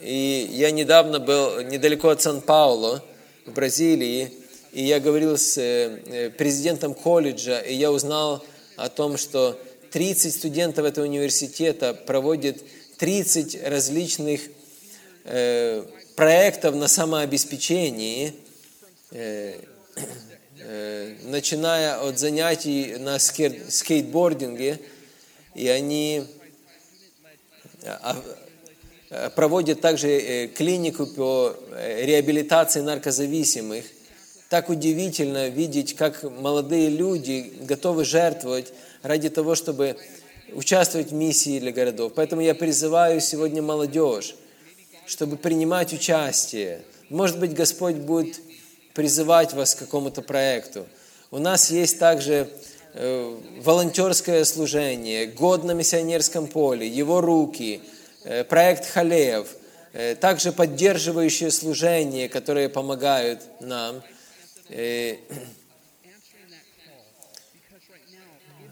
и 0.01 0.49
я 0.53 0.71
недавно 0.71 1.21
был 1.21 1.61
недалеко 1.63 2.09
от 2.09 2.23
Сан-Пауло, 2.23 3.03
в 3.47 3.53
Бразилии, 3.53 4.33
и 4.73 4.85
я 4.85 5.01
говорил 5.01 5.37
с 5.37 5.59
э, 5.59 6.31
президентом 6.31 6.95
колледжа, 6.95 7.59
и 7.59 7.75
я 7.75 7.91
узнал 7.91 8.45
о 8.77 8.89
том, 8.89 9.17
что 9.17 9.61
30 9.91 10.33
студентов 10.33 10.87
этого 10.87 11.05
университета 11.05 11.95
проводят 11.95 12.59
30 12.99 13.63
различных 13.65 14.43
э, 15.25 15.85
проектов 16.17 16.77
на 16.77 16.87
самообеспечении, 16.87 18.35
э, 19.11 19.55
э, 20.59 21.15
начиная 21.25 22.01
от 22.01 22.19
занятий 22.19 22.97
на 22.99 23.19
скейтбординге, 23.19 24.81
и 25.55 25.69
они 25.69 26.25
а, 27.85 28.17
Э, 28.17 28.40
проводит 29.35 29.81
также 29.81 30.09
э, 30.09 30.47
клинику 30.47 31.07
по 31.07 31.55
э, 31.73 32.05
реабилитации 32.07 32.81
наркозависимых. 32.81 33.85
Так 34.49 34.69
удивительно 34.69 35.49
видеть, 35.49 35.97
как 35.97 36.23
молодые 36.23 36.89
люди 36.91 37.53
готовы 37.63 38.05
жертвовать 38.05 38.73
ради 39.03 39.29
того, 39.29 39.55
чтобы 39.57 39.97
участвовать 40.53 41.11
в 41.11 41.15
миссии 41.15 41.59
для 41.59 41.73
городов. 41.73 42.13
Поэтому 42.15 42.43
я 42.43 42.55
призываю 42.55 43.21
сегодня 43.21 43.63
молодежь, 43.63 44.37
чтобы 45.07 45.37
принимать 45.37 45.93
участие. 45.93 46.83
Может 47.09 47.39
быть, 47.39 47.53
Господь 47.53 47.97
будет 47.97 48.41
призывать 48.95 49.53
вас 49.55 49.75
к 49.75 49.81
какому-то 49.81 50.23
проекту. 50.23 50.87
У 51.31 51.39
нас 51.39 51.71
есть 51.71 52.01
также 52.01 52.49
волонтерское 53.63 54.45
служение, 54.45 55.27
год 55.27 55.63
на 55.63 55.73
миссионерском 55.73 56.49
поле, 56.49 56.89
его 56.89 57.21
руки– 57.21 57.81
Э, 57.91 58.00
проект 58.45 58.87
Халеев, 58.87 59.49
э, 59.93 60.15
также 60.15 60.53
поддерживающие 60.53 61.51
служения, 61.51 62.29
которые 62.29 62.69
помогают 62.69 63.41
нам. 63.61 64.03
Э, 64.69 65.17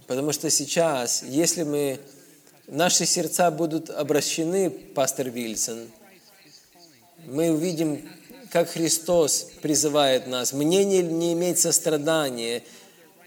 потому 0.06 0.32
что 0.32 0.50
сейчас, 0.50 1.22
если 1.22 1.62
мы, 1.62 1.98
наши 2.66 3.06
сердца 3.06 3.50
будут 3.50 3.90
обращены, 3.90 4.70
пастор 4.70 5.30
Вильсон, 5.30 5.88
мы 7.24 7.50
увидим, 7.50 8.08
как 8.50 8.70
Христос 8.70 9.50
призывает 9.62 10.26
нас. 10.26 10.52
Мне 10.52 10.84
не, 10.84 11.02
не 11.02 11.32
иметь 11.32 11.58
сострадания 11.58 12.62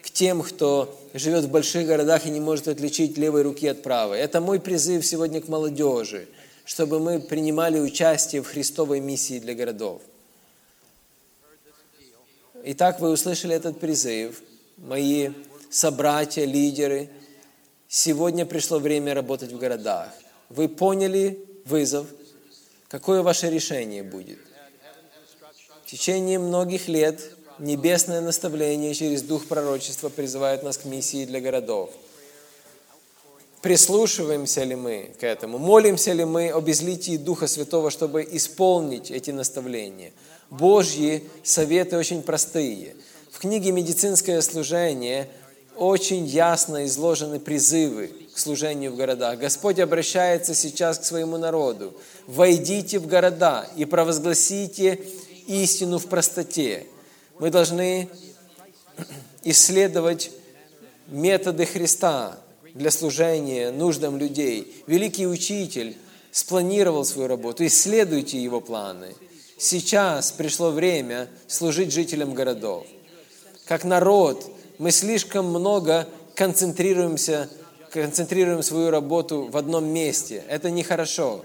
к 0.02 0.10
тем, 0.10 0.42
кто 0.42 1.01
живет 1.14 1.46
в 1.46 1.50
больших 1.50 1.88
городах 1.88 2.26
и 2.26 2.30
не 2.30 2.40
может 2.40 2.68
отличить 2.68 3.18
левой 3.18 3.42
руки 3.42 3.68
от 3.68 3.84
правой. 3.84 4.20
Это 4.20 4.42
мой 4.42 4.60
призыв 4.60 5.06
сегодня 5.06 5.42
к 5.42 5.48
молодежи, 5.48 6.28
чтобы 6.66 7.00
мы 7.00 7.20
принимали 7.20 7.80
участие 7.80 8.42
в 8.42 8.48
Христовой 8.48 9.00
миссии 9.00 9.40
для 9.40 9.54
городов. 9.54 10.02
Итак, 12.64 13.00
вы 13.00 13.10
услышали 13.10 13.56
этот 13.56 13.80
призыв, 13.80 14.42
мои 14.78 15.32
собратья, 15.70 16.46
лидеры. 16.46 17.10
Сегодня 17.88 18.46
пришло 18.46 18.80
время 18.80 19.14
работать 19.14 19.52
в 19.52 19.58
городах. 19.58 20.10
Вы 20.50 20.70
поняли 20.70 21.44
вызов? 21.66 22.08
Какое 22.88 23.24
ваше 23.24 23.50
решение 23.50 24.04
будет? 24.04 24.38
В 25.84 25.90
течение 25.90 26.40
многих 26.40 26.88
лет 26.88 27.22
Небесное 27.62 28.22
наставление 28.22 28.96
через 28.96 29.22
дух 29.22 29.46
пророчества 29.46 30.10
призывает 30.10 30.64
нас 30.64 30.80
к 30.80 30.86
миссии 30.86 31.26
для 31.26 31.40
городов. 31.40 31.92
Прислушиваемся 33.62 34.64
ли 34.64 34.74
мы 34.74 35.12
к 35.20 35.24
этому? 35.24 35.60
Молимся 35.60 36.12
ли 36.14 36.26
мы 36.26 36.50
об 36.50 36.68
излитии 36.72 37.18
Духа 37.18 37.46
Святого, 37.46 37.92
чтобы 37.92 38.28
исполнить 38.32 39.12
эти 39.12 39.30
наставления? 39.30 40.12
Божьи 40.50 41.30
советы 41.44 41.98
очень 41.98 42.24
простые. 42.24 42.96
В 43.30 43.38
книге 43.38 43.72
«Медицинское 43.72 44.42
служение» 44.42 45.30
очень 45.78 46.26
ясно 46.26 46.88
изложены 46.88 47.40
призывы 47.40 48.10
к 48.34 48.40
служению 48.40 48.92
в 48.92 48.96
городах. 48.96 49.38
Господь 49.38 49.78
обращается 49.78 50.56
сейчас 50.56 50.98
к 50.98 51.04
своему 51.04 51.38
народу. 51.38 51.94
«Войдите 52.26 52.98
в 52.98 53.06
города 53.06 53.70
и 53.76 53.86
провозгласите 53.86 55.00
истину 55.46 56.00
в 56.00 56.08
простоте». 56.08 56.88
Мы 57.42 57.50
должны 57.50 58.08
исследовать 59.44 60.30
методы 61.08 61.66
Христа 61.66 62.38
для 62.76 62.92
служения 62.92 63.72
нуждам 63.72 64.16
людей. 64.16 64.84
Великий 64.86 65.26
Учитель 65.26 65.98
спланировал 66.32 67.04
свою 67.04 67.28
работу. 67.28 67.66
Исследуйте 67.66 68.38
его 68.38 68.62
планы. 68.62 69.16
Сейчас 69.58 70.32
пришло 70.32 70.70
время 70.70 71.30
служить 71.48 71.92
жителям 71.92 72.36
городов. 72.36 72.86
Как 73.66 73.86
народ 73.86 74.46
мы 74.78 74.92
слишком 74.92 75.48
много 75.48 76.08
концентрируемся, 76.36 77.50
концентрируем 77.90 78.62
свою 78.62 78.92
работу 78.92 79.50
в 79.52 79.58
одном 79.58 79.88
месте. 79.88 80.44
Это 80.48 80.70
нехорошо. 80.70 81.44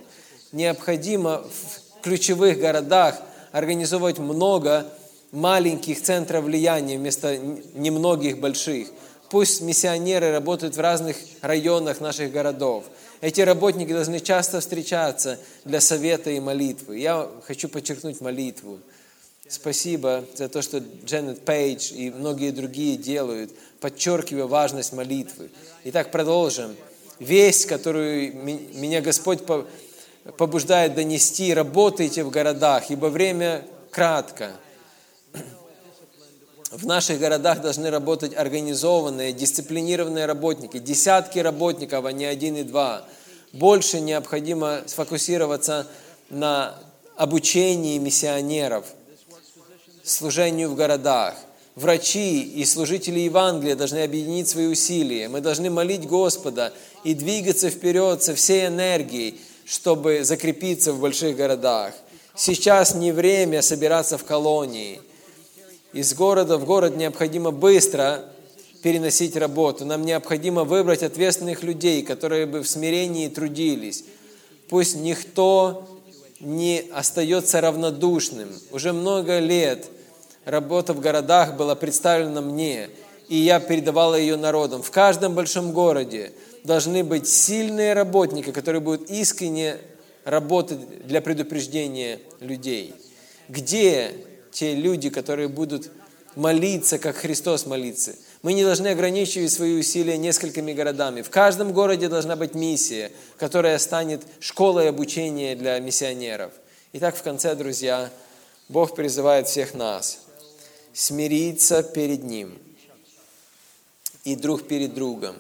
Необходимо 0.52 1.39
в 1.43 2.02
ключевых 2.02 2.59
городах 2.59 3.18
организовать 3.51 4.18
много 4.18 4.93
маленьких 5.32 6.03
центров 6.03 6.44
влияния 6.44 6.98
вместо 6.98 7.36
немногих 7.36 8.39
больших. 8.39 8.89
Пусть 9.31 9.61
миссионеры 9.61 10.31
работают 10.31 10.77
в 10.77 10.81
разных 10.81 11.16
районах 11.43 12.01
наших 12.01 12.31
городов. 12.31 12.85
Эти 13.20 13.40
работники 13.40 13.93
должны 13.93 14.20
часто 14.20 14.61
встречаться 14.61 15.39
для 15.65 15.81
совета 15.81 16.31
и 16.31 16.39
молитвы. 16.39 16.98
Я 16.98 17.28
хочу 17.47 17.69
подчеркнуть 17.69 18.20
молитву. 18.20 18.78
Спасибо 19.48 20.24
за 20.35 20.48
то, 20.48 20.61
что 20.62 20.82
Дженнет 21.05 21.44
Пейдж 21.44 21.93
и 21.93 22.11
многие 22.11 22.51
другие 22.51 22.97
делают, 22.97 23.53
подчеркивая 23.81 24.47
важность 24.47 24.93
молитвы. 24.93 25.51
Итак, 25.85 26.11
продолжим. 26.11 26.74
Весть, 27.19 27.66
которую 27.66 28.35
меня 28.35 29.01
Господь 29.01 29.40
побуждает 30.36 30.94
донести, 30.94 31.55
работайте 31.55 32.24
в 32.24 32.31
городах, 32.31 32.90
ибо 32.90 33.07
время 33.07 33.65
кратко 33.90 34.53
в 36.73 36.87
наших 36.87 37.21
городах 37.21 37.61
должны 37.61 37.91
работать 37.91 38.35
организованные, 38.35 39.33
дисциплинированные 39.33 40.27
работники, 40.27 40.79
десятки 40.79 41.39
работников, 41.39 42.05
а 42.05 42.13
не 42.13 42.25
один 42.25 42.57
и 42.57 42.65
два. 42.65 43.05
Больше 43.53 44.01
необходимо 44.01 44.83
сфокусироваться 44.87 45.87
на 46.29 46.75
обучении 47.17 47.99
миссионеров, 47.99 48.87
служению 50.03 50.71
в 50.71 50.75
городах. 50.75 51.35
Врачи 51.77 52.43
и 52.43 52.65
служители 52.65 53.21
Евангелия 53.21 53.77
должны 53.77 53.99
объединить 54.03 54.49
свои 54.49 54.67
усилия. 54.67 55.29
Мы 55.29 55.41
должны 55.41 55.71
молить 55.71 56.07
Господа 56.07 56.73
и 57.05 57.15
двигаться 57.15 57.71
вперед 57.71 58.23
со 58.23 58.35
всей 58.35 58.67
энергией, 58.67 59.41
чтобы 59.67 60.25
закрепиться 60.25 60.93
в 60.93 61.01
больших 61.01 61.37
городах. 61.37 61.95
Сейчас 62.35 62.95
не 62.95 63.13
время 63.13 63.63
собираться 63.63 64.19
в 64.19 64.25
колонии– 64.25 65.01
из 65.97 66.12
города 66.12 66.59
в 66.59 66.66
город 66.66 66.94
необходимо 66.94 67.52
быстро 67.52 68.23
переносить 68.82 69.35
работу. 69.35 69.86
Нам 69.86 70.05
необходимо 70.05 70.64
выбрать 70.64 71.02
ответственных 71.02 71.62
людей, 71.62 72.02
которые 72.02 72.44
бы 72.44 72.60
в 72.60 72.68
смирении 72.68 73.28
трудились. 73.28 74.05
Пусть 74.68 74.97
никто 74.97 75.89
не 76.39 76.85
остается 76.93 77.62
равнодушным. 77.62 78.51
Уже 78.73 78.93
много 78.93 79.39
лет 79.39 79.86
работа 80.44 80.93
в 80.93 81.01
городах 81.01 81.56
была 81.56 81.74
представлена 81.74 82.43
мне, 82.43 82.90
и 83.31 83.39
я 83.39 83.59
передавала 83.59 84.16
ее 84.16 84.36
народам. 84.36 84.82
В 84.82 84.90
каждом 84.90 85.35
большом 85.35 85.73
городе 85.73 86.32
должны 86.62 87.05
быть 87.05 87.27
сильные 87.27 87.94
работники, 87.94 88.52
которые 88.52 88.82
будут 88.82 89.10
искренне 89.10 89.78
работать 90.24 91.06
для 91.06 91.23
предупреждения 91.23 92.20
людей. 92.40 92.93
Где 93.48 94.12
те 94.57 94.74
люди, 94.74 95.11
которые 95.11 95.49
будут 95.49 95.91
молиться, 96.35 96.99
как 96.99 97.16
Христос 97.16 97.66
молится. 97.66 98.15
Мы 98.41 98.55
не 98.55 98.65
должны 98.65 98.89
ограничивать 98.89 99.53
свои 99.53 99.78
усилия 99.78 100.16
несколькими 100.16 100.73
городами. 100.73 101.20
В 101.20 101.28
каждом 101.28 101.74
городе 101.74 102.09
должна 102.09 102.37
быть 102.37 102.55
миссия, 102.55 103.12
которая 103.37 103.78
станет 103.78 104.23
школой 104.41 104.89
обучения 104.89 105.55
для 105.57 105.78
миссионеров. 105.78 106.53
Итак, 106.95 107.16
в 107.16 107.23
конце, 107.23 107.55
друзья, 107.55 108.11
Бог 108.70 108.95
призывает 108.95 109.47
всех 109.47 109.74
нас 109.74 110.20
смириться 110.95 111.83
перед 111.83 112.24
Ним 112.24 112.59
и 114.24 114.37
друг 114.37 114.66
перед 114.66 114.95
другом, 114.95 115.37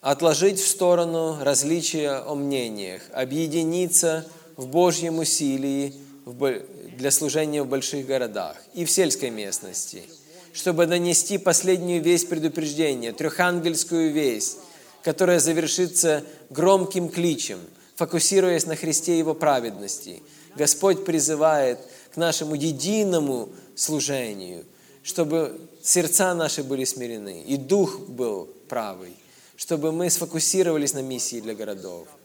отложить 0.00 0.60
в 0.60 0.68
сторону 0.68 1.36
различия 1.42 2.22
о 2.24 2.36
мнениях, 2.36 3.02
объединиться 3.12 4.24
в 4.56 4.68
Божьем 4.68 5.18
усилии, 5.18 5.92
для 6.32 7.10
служения 7.10 7.62
в 7.62 7.68
больших 7.68 8.06
городах 8.06 8.56
и 8.74 8.84
в 8.84 8.90
сельской 8.90 9.30
местности, 9.30 10.02
чтобы 10.52 10.86
донести 10.86 11.38
последнюю 11.38 12.02
весть 12.02 12.28
предупреждения, 12.28 13.12
трехангельскую 13.12 14.12
весть, 14.12 14.58
которая 15.02 15.40
завершится 15.40 16.24
громким 16.50 17.08
кличем, 17.08 17.60
фокусируясь 17.94 18.66
на 18.66 18.76
Христе 18.76 19.18
Его 19.18 19.34
праведности. 19.34 20.22
Господь 20.56 21.04
призывает 21.04 21.78
к 22.12 22.16
нашему 22.16 22.54
единому 22.54 23.50
служению, 23.76 24.64
чтобы 25.02 25.60
сердца 25.82 26.34
наши 26.34 26.62
были 26.62 26.84
смирены, 26.84 27.42
и 27.42 27.56
дух 27.56 28.00
был 28.00 28.48
правый, 28.68 29.16
чтобы 29.56 29.92
мы 29.92 30.10
сфокусировались 30.10 30.92
на 30.92 31.02
миссии 31.02 31.40
для 31.40 31.54
городов– 31.54 32.08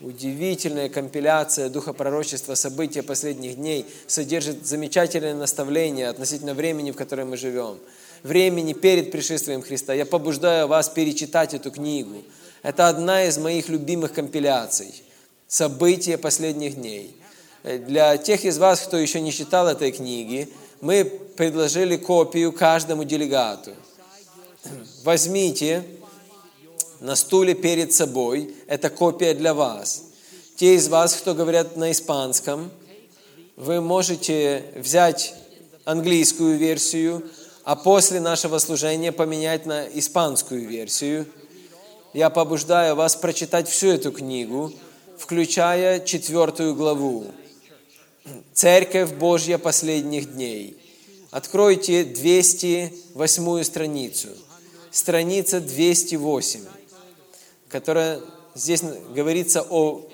Удивительная 0.00 0.88
компиляция 0.88 1.68
духа 1.68 1.92
пророчества 1.92 2.54
события 2.54 3.02
последних 3.02 3.56
дней 3.56 3.84
содержит 4.06 4.66
замечательное 4.66 5.34
наставление 5.34 6.08
относительно 6.08 6.54
времени, 6.54 6.90
в 6.90 6.96
котором 6.96 7.30
мы 7.30 7.36
живем. 7.36 7.78
Времени 8.22 8.72
перед 8.72 9.12
пришествием 9.12 9.60
Христа. 9.60 9.92
Я 9.92 10.06
побуждаю 10.06 10.68
вас 10.68 10.88
перечитать 10.88 11.52
эту 11.52 11.70
книгу. 11.70 12.22
Это 12.62 12.88
одна 12.88 13.24
из 13.24 13.36
моих 13.36 13.68
любимых 13.68 14.14
компиляций. 14.14 15.02
События 15.46 16.16
последних 16.16 16.76
дней. 16.76 17.14
Для 17.62 18.16
тех 18.16 18.46
из 18.46 18.56
вас, 18.56 18.80
кто 18.80 18.96
еще 18.96 19.20
не 19.20 19.32
читал 19.32 19.68
этой 19.68 19.92
книги, 19.92 20.48
мы 20.80 21.04
предложили 21.04 21.98
копию 21.98 22.52
каждому 22.52 23.04
делегату. 23.04 23.72
Возьмите 25.04 25.84
на 27.00 27.16
стуле 27.16 27.54
перед 27.54 27.92
собой. 27.92 28.54
Это 28.66 28.90
копия 28.90 29.34
для 29.34 29.54
вас. 29.54 30.04
Те 30.56 30.74
из 30.74 30.88
вас, 30.88 31.14
кто 31.14 31.34
говорят 31.34 31.76
на 31.76 31.90
испанском, 31.90 32.70
вы 33.56 33.80
можете 33.80 34.64
взять 34.76 35.34
английскую 35.84 36.56
версию, 36.56 37.22
а 37.64 37.76
после 37.76 38.20
нашего 38.20 38.58
служения 38.58 39.12
поменять 39.12 39.66
на 39.66 39.86
испанскую 39.86 40.68
версию. 40.68 41.26
Я 42.12 42.30
побуждаю 42.30 42.94
вас 42.96 43.16
прочитать 43.16 43.68
всю 43.68 43.88
эту 43.88 44.12
книгу, 44.12 44.72
включая 45.18 46.00
четвертую 46.00 46.74
главу. 46.74 47.26
Церковь 48.52 49.12
Божья 49.12 49.58
последних 49.58 50.34
дней. 50.34 50.76
Откройте 51.30 52.04
208 52.04 53.64
страницу. 53.64 54.28
Страница 54.90 55.60
208 55.60 56.79
которая 57.70 58.20
здесь 58.54 58.82
говорится 58.82 59.64
о 59.68 60.06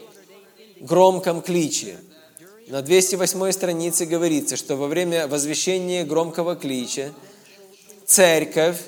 громком 0.80 1.40
кличе. 1.40 1.98
На 2.68 2.82
208 2.82 3.52
странице 3.52 4.04
говорится, 4.04 4.56
что 4.56 4.76
во 4.76 4.88
время 4.88 5.26
возвещения 5.26 6.04
громкого 6.04 6.56
клича 6.56 7.12
церковь 8.04 8.78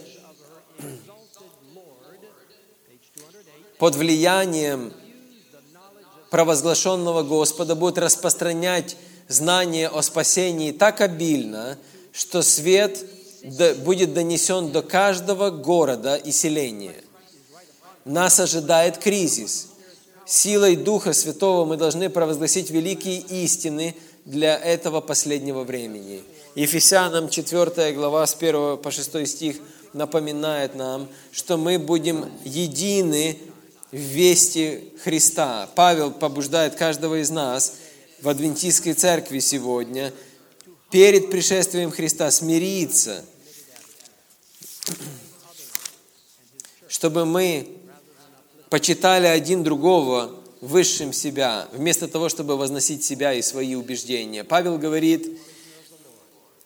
под 3.78 3.94
влиянием 3.94 4.92
провозглашенного 6.30 7.22
Господа 7.22 7.74
будет 7.74 7.98
распространять 7.98 8.96
знание 9.28 9.88
о 9.88 10.02
спасении 10.02 10.72
так 10.72 11.00
обильно, 11.00 11.78
что 12.12 12.42
свет 12.42 13.04
будет 13.84 14.12
донесен 14.12 14.72
до 14.72 14.82
каждого 14.82 15.50
города 15.50 16.16
и 16.16 16.32
селения 16.32 16.96
нас 18.08 18.40
ожидает 18.40 18.98
кризис. 18.98 19.68
Силой 20.26 20.76
Духа 20.76 21.12
Святого 21.12 21.64
мы 21.64 21.76
должны 21.76 22.10
провозгласить 22.10 22.70
великие 22.70 23.18
истины 23.18 23.94
для 24.24 24.56
этого 24.58 25.00
последнего 25.00 25.64
времени. 25.64 26.22
Ефесянам 26.54 27.28
4 27.28 27.92
глава 27.92 28.26
с 28.26 28.34
1 28.34 28.78
по 28.78 28.90
6 28.90 29.26
стих 29.26 29.56
напоминает 29.92 30.74
нам, 30.74 31.08
что 31.32 31.56
мы 31.56 31.78
будем 31.78 32.30
едины 32.44 33.38
в 33.90 33.96
вести 33.96 34.92
Христа. 35.02 35.68
Павел 35.74 36.10
побуждает 36.10 36.74
каждого 36.74 37.22
из 37.22 37.30
нас 37.30 37.74
в 38.20 38.28
Адвентистской 38.28 38.94
церкви 38.94 39.38
сегодня 39.38 40.12
перед 40.90 41.30
пришествием 41.30 41.90
Христа 41.90 42.30
смириться, 42.30 43.24
чтобы 46.88 47.24
мы 47.24 47.77
почитали 48.70 49.26
один 49.26 49.62
другого 49.62 50.30
высшим 50.60 51.12
себя, 51.12 51.68
вместо 51.72 52.08
того, 52.08 52.28
чтобы 52.28 52.56
возносить 52.56 53.04
себя 53.04 53.32
и 53.34 53.42
свои 53.42 53.74
убеждения. 53.74 54.44
Павел 54.44 54.78
говорит, 54.78 55.38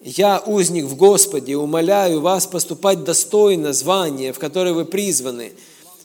«Я, 0.00 0.40
узник 0.40 0.86
в 0.86 0.96
Господе, 0.96 1.56
умоляю 1.56 2.20
вас 2.20 2.46
поступать 2.46 3.04
достойно 3.04 3.72
звания, 3.72 4.32
в 4.32 4.38
которое 4.38 4.72
вы 4.72 4.84
призваны, 4.84 5.52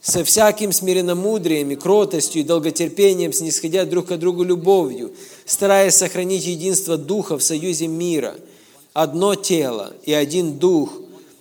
со 0.02 0.24
всяким 0.24 0.72
смиренномудрием 0.72 1.72
и 1.72 1.76
кротостью 1.76 2.42
и 2.42 2.46
долготерпением, 2.46 3.34
снисходя 3.34 3.86
друг 3.86 4.08
к 4.08 4.18
другу 4.18 4.44
любовью, 4.44 5.12
стараясь 5.46 5.96
сохранить 5.96 6.46
единство 6.46 6.98
Духа 6.98 7.38
в 7.38 7.44
союзе 7.44 7.88
мира, 7.88 8.36
одно 8.94 9.36
тело 9.36 9.94
и 10.04 10.14
один 10.14 10.60
Дух, 10.60 10.94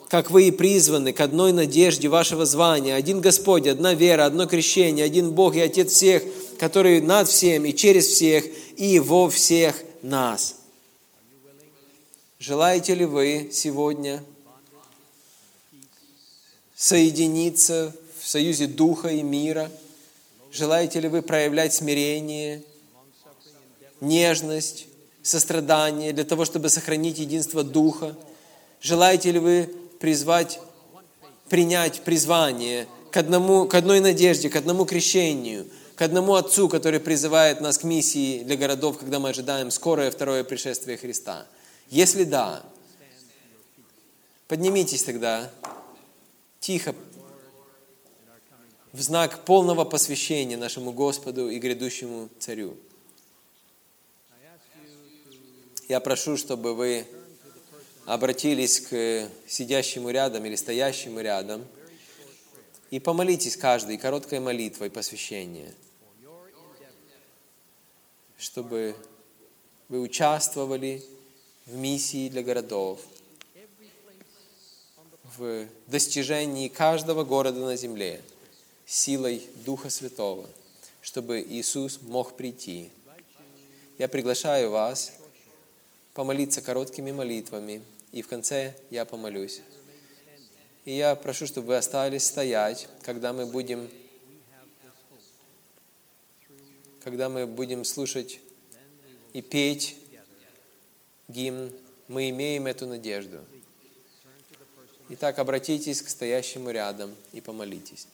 как 0.08 0.30
вы 0.30 0.48
и 0.48 0.50
призваны 0.50 1.12
к 1.12 1.20
одной 1.20 1.52
надежде 1.52 2.08
вашего 2.08 2.46
звания, 2.46 2.94
один 2.94 3.20
Господь, 3.20 3.66
одна 3.66 3.94
вера, 3.94 4.24
одно 4.24 4.46
крещение, 4.46 5.04
один 5.04 5.32
Бог 5.32 5.56
и 5.56 5.60
Отец 5.60 5.92
всех, 5.92 6.22
который 6.58 7.00
над 7.00 7.28
всем 7.28 7.64
и 7.64 7.74
через 7.74 8.06
всех 8.06 8.44
и 8.76 9.00
во 9.00 9.28
всех 9.28 9.82
нас. 10.02 10.56
Желаете 12.38 12.94
ли 12.94 13.04
вы 13.04 13.50
сегодня 13.52 14.22
соединиться 16.76 17.94
в 18.20 18.28
союзе 18.28 18.66
Духа 18.66 19.08
и 19.08 19.22
мира? 19.22 19.70
Желаете 20.52 21.00
ли 21.00 21.08
вы 21.08 21.22
проявлять 21.22 21.74
смирение, 21.74 22.62
нежность, 24.00 24.86
сострадание 25.22 26.12
для 26.12 26.24
того, 26.24 26.44
чтобы 26.44 26.68
сохранить 26.68 27.18
единство 27.18 27.64
Духа? 27.64 28.14
Желаете 28.80 29.32
ли 29.32 29.38
вы 29.40 29.68
призвать, 29.98 30.60
принять 31.48 32.02
призвание 32.02 32.86
к, 33.10 33.16
одному, 33.16 33.66
к 33.66 33.74
одной 33.74 34.01
надежде, 34.01 34.48
к 34.48 34.56
одному 34.56 34.85
крещению, 34.85 35.66
к 35.94 36.02
одному 36.02 36.35
Отцу, 36.35 36.68
который 36.68 37.01
призывает 37.01 37.60
нас 37.60 37.78
к 37.78 37.85
миссии 37.85 38.43
для 38.43 38.56
городов, 38.56 38.98
когда 38.98 39.18
мы 39.18 39.31
ожидаем 39.31 39.70
скорое 39.70 40.10
второе 40.10 40.44
пришествие 40.44 40.98
Христа? 40.98 41.47
Если 41.89 42.24
да, 42.24 42.62
поднимитесь 44.48 45.02
тогда 45.02 45.51
тихо 46.60 46.94
в 48.93 49.01
знак 49.02 49.44
полного 49.44 49.85
посвящения 49.85 50.56
нашему 50.56 50.93
Господу 50.93 51.51
и 51.51 51.59
грядущему 51.59 52.31
Царю. 52.39 52.77
Я 55.89 56.01
прошу, 56.01 56.36
чтобы 56.36 56.74
вы 56.74 57.06
обратились 58.06 58.80
к 58.80 59.28
сидящему 59.48 60.10
рядом 60.10 60.44
или 60.46 60.54
стоящему 60.54 61.20
рядом 61.20 61.66
и 62.90 63.00
помолитесь 63.00 63.56
каждой 63.56 63.98
короткой 63.98 64.38
молитвой 64.38 64.90
посвящения, 64.90 65.74
чтобы 68.38 68.94
вы 69.88 70.00
участвовали 70.00 71.02
в 71.66 71.74
миссии 71.74 72.28
для 72.28 72.42
городов, 72.44 73.00
в 75.36 75.66
достижении 75.88 76.68
каждого 76.68 77.24
города 77.24 77.60
на 77.60 77.76
земле 77.76 78.22
силой 78.86 79.42
Духа 79.64 79.90
Святого, 79.90 80.46
чтобы 81.02 81.40
Иисус 81.40 82.00
мог 82.02 82.36
прийти. 82.36 82.90
Я 83.98 84.06
приглашаю 84.06 84.70
вас 84.70 85.12
помолиться 86.14 86.62
короткими 86.62 87.10
молитвами, 87.10 87.82
и 88.12 88.22
в 88.22 88.28
конце 88.28 88.74
я 88.90 89.04
помолюсь. 89.04 89.62
И 90.84 90.96
я 90.96 91.16
прошу, 91.16 91.46
чтобы 91.46 91.68
вы 91.68 91.76
остались 91.76 92.26
стоять, 92.26 92.88
когда 93.02 93.32
мы 93.32 93.46
будем, 93.46 93.90
когда 97.00 97.28
мы 97.28 97.46
будем 97.46 97.84
слушать 97.84 98.40
и 99.32 99.42
петь 99.42 99.96
гимн 101.28 101.72
«Мы 102.08 102.30
имеем 102.30 102.66
эту 102.66 102.86
надежду». 102.86 103.44
Итак, 105.08 105.38
обратитесь 105.38 106.02
к 106.02 106.08
стоящему 106.08 106.70
рядом 106.70 107.14
и 107.32 107.40
помолитесь. 107.40 108.08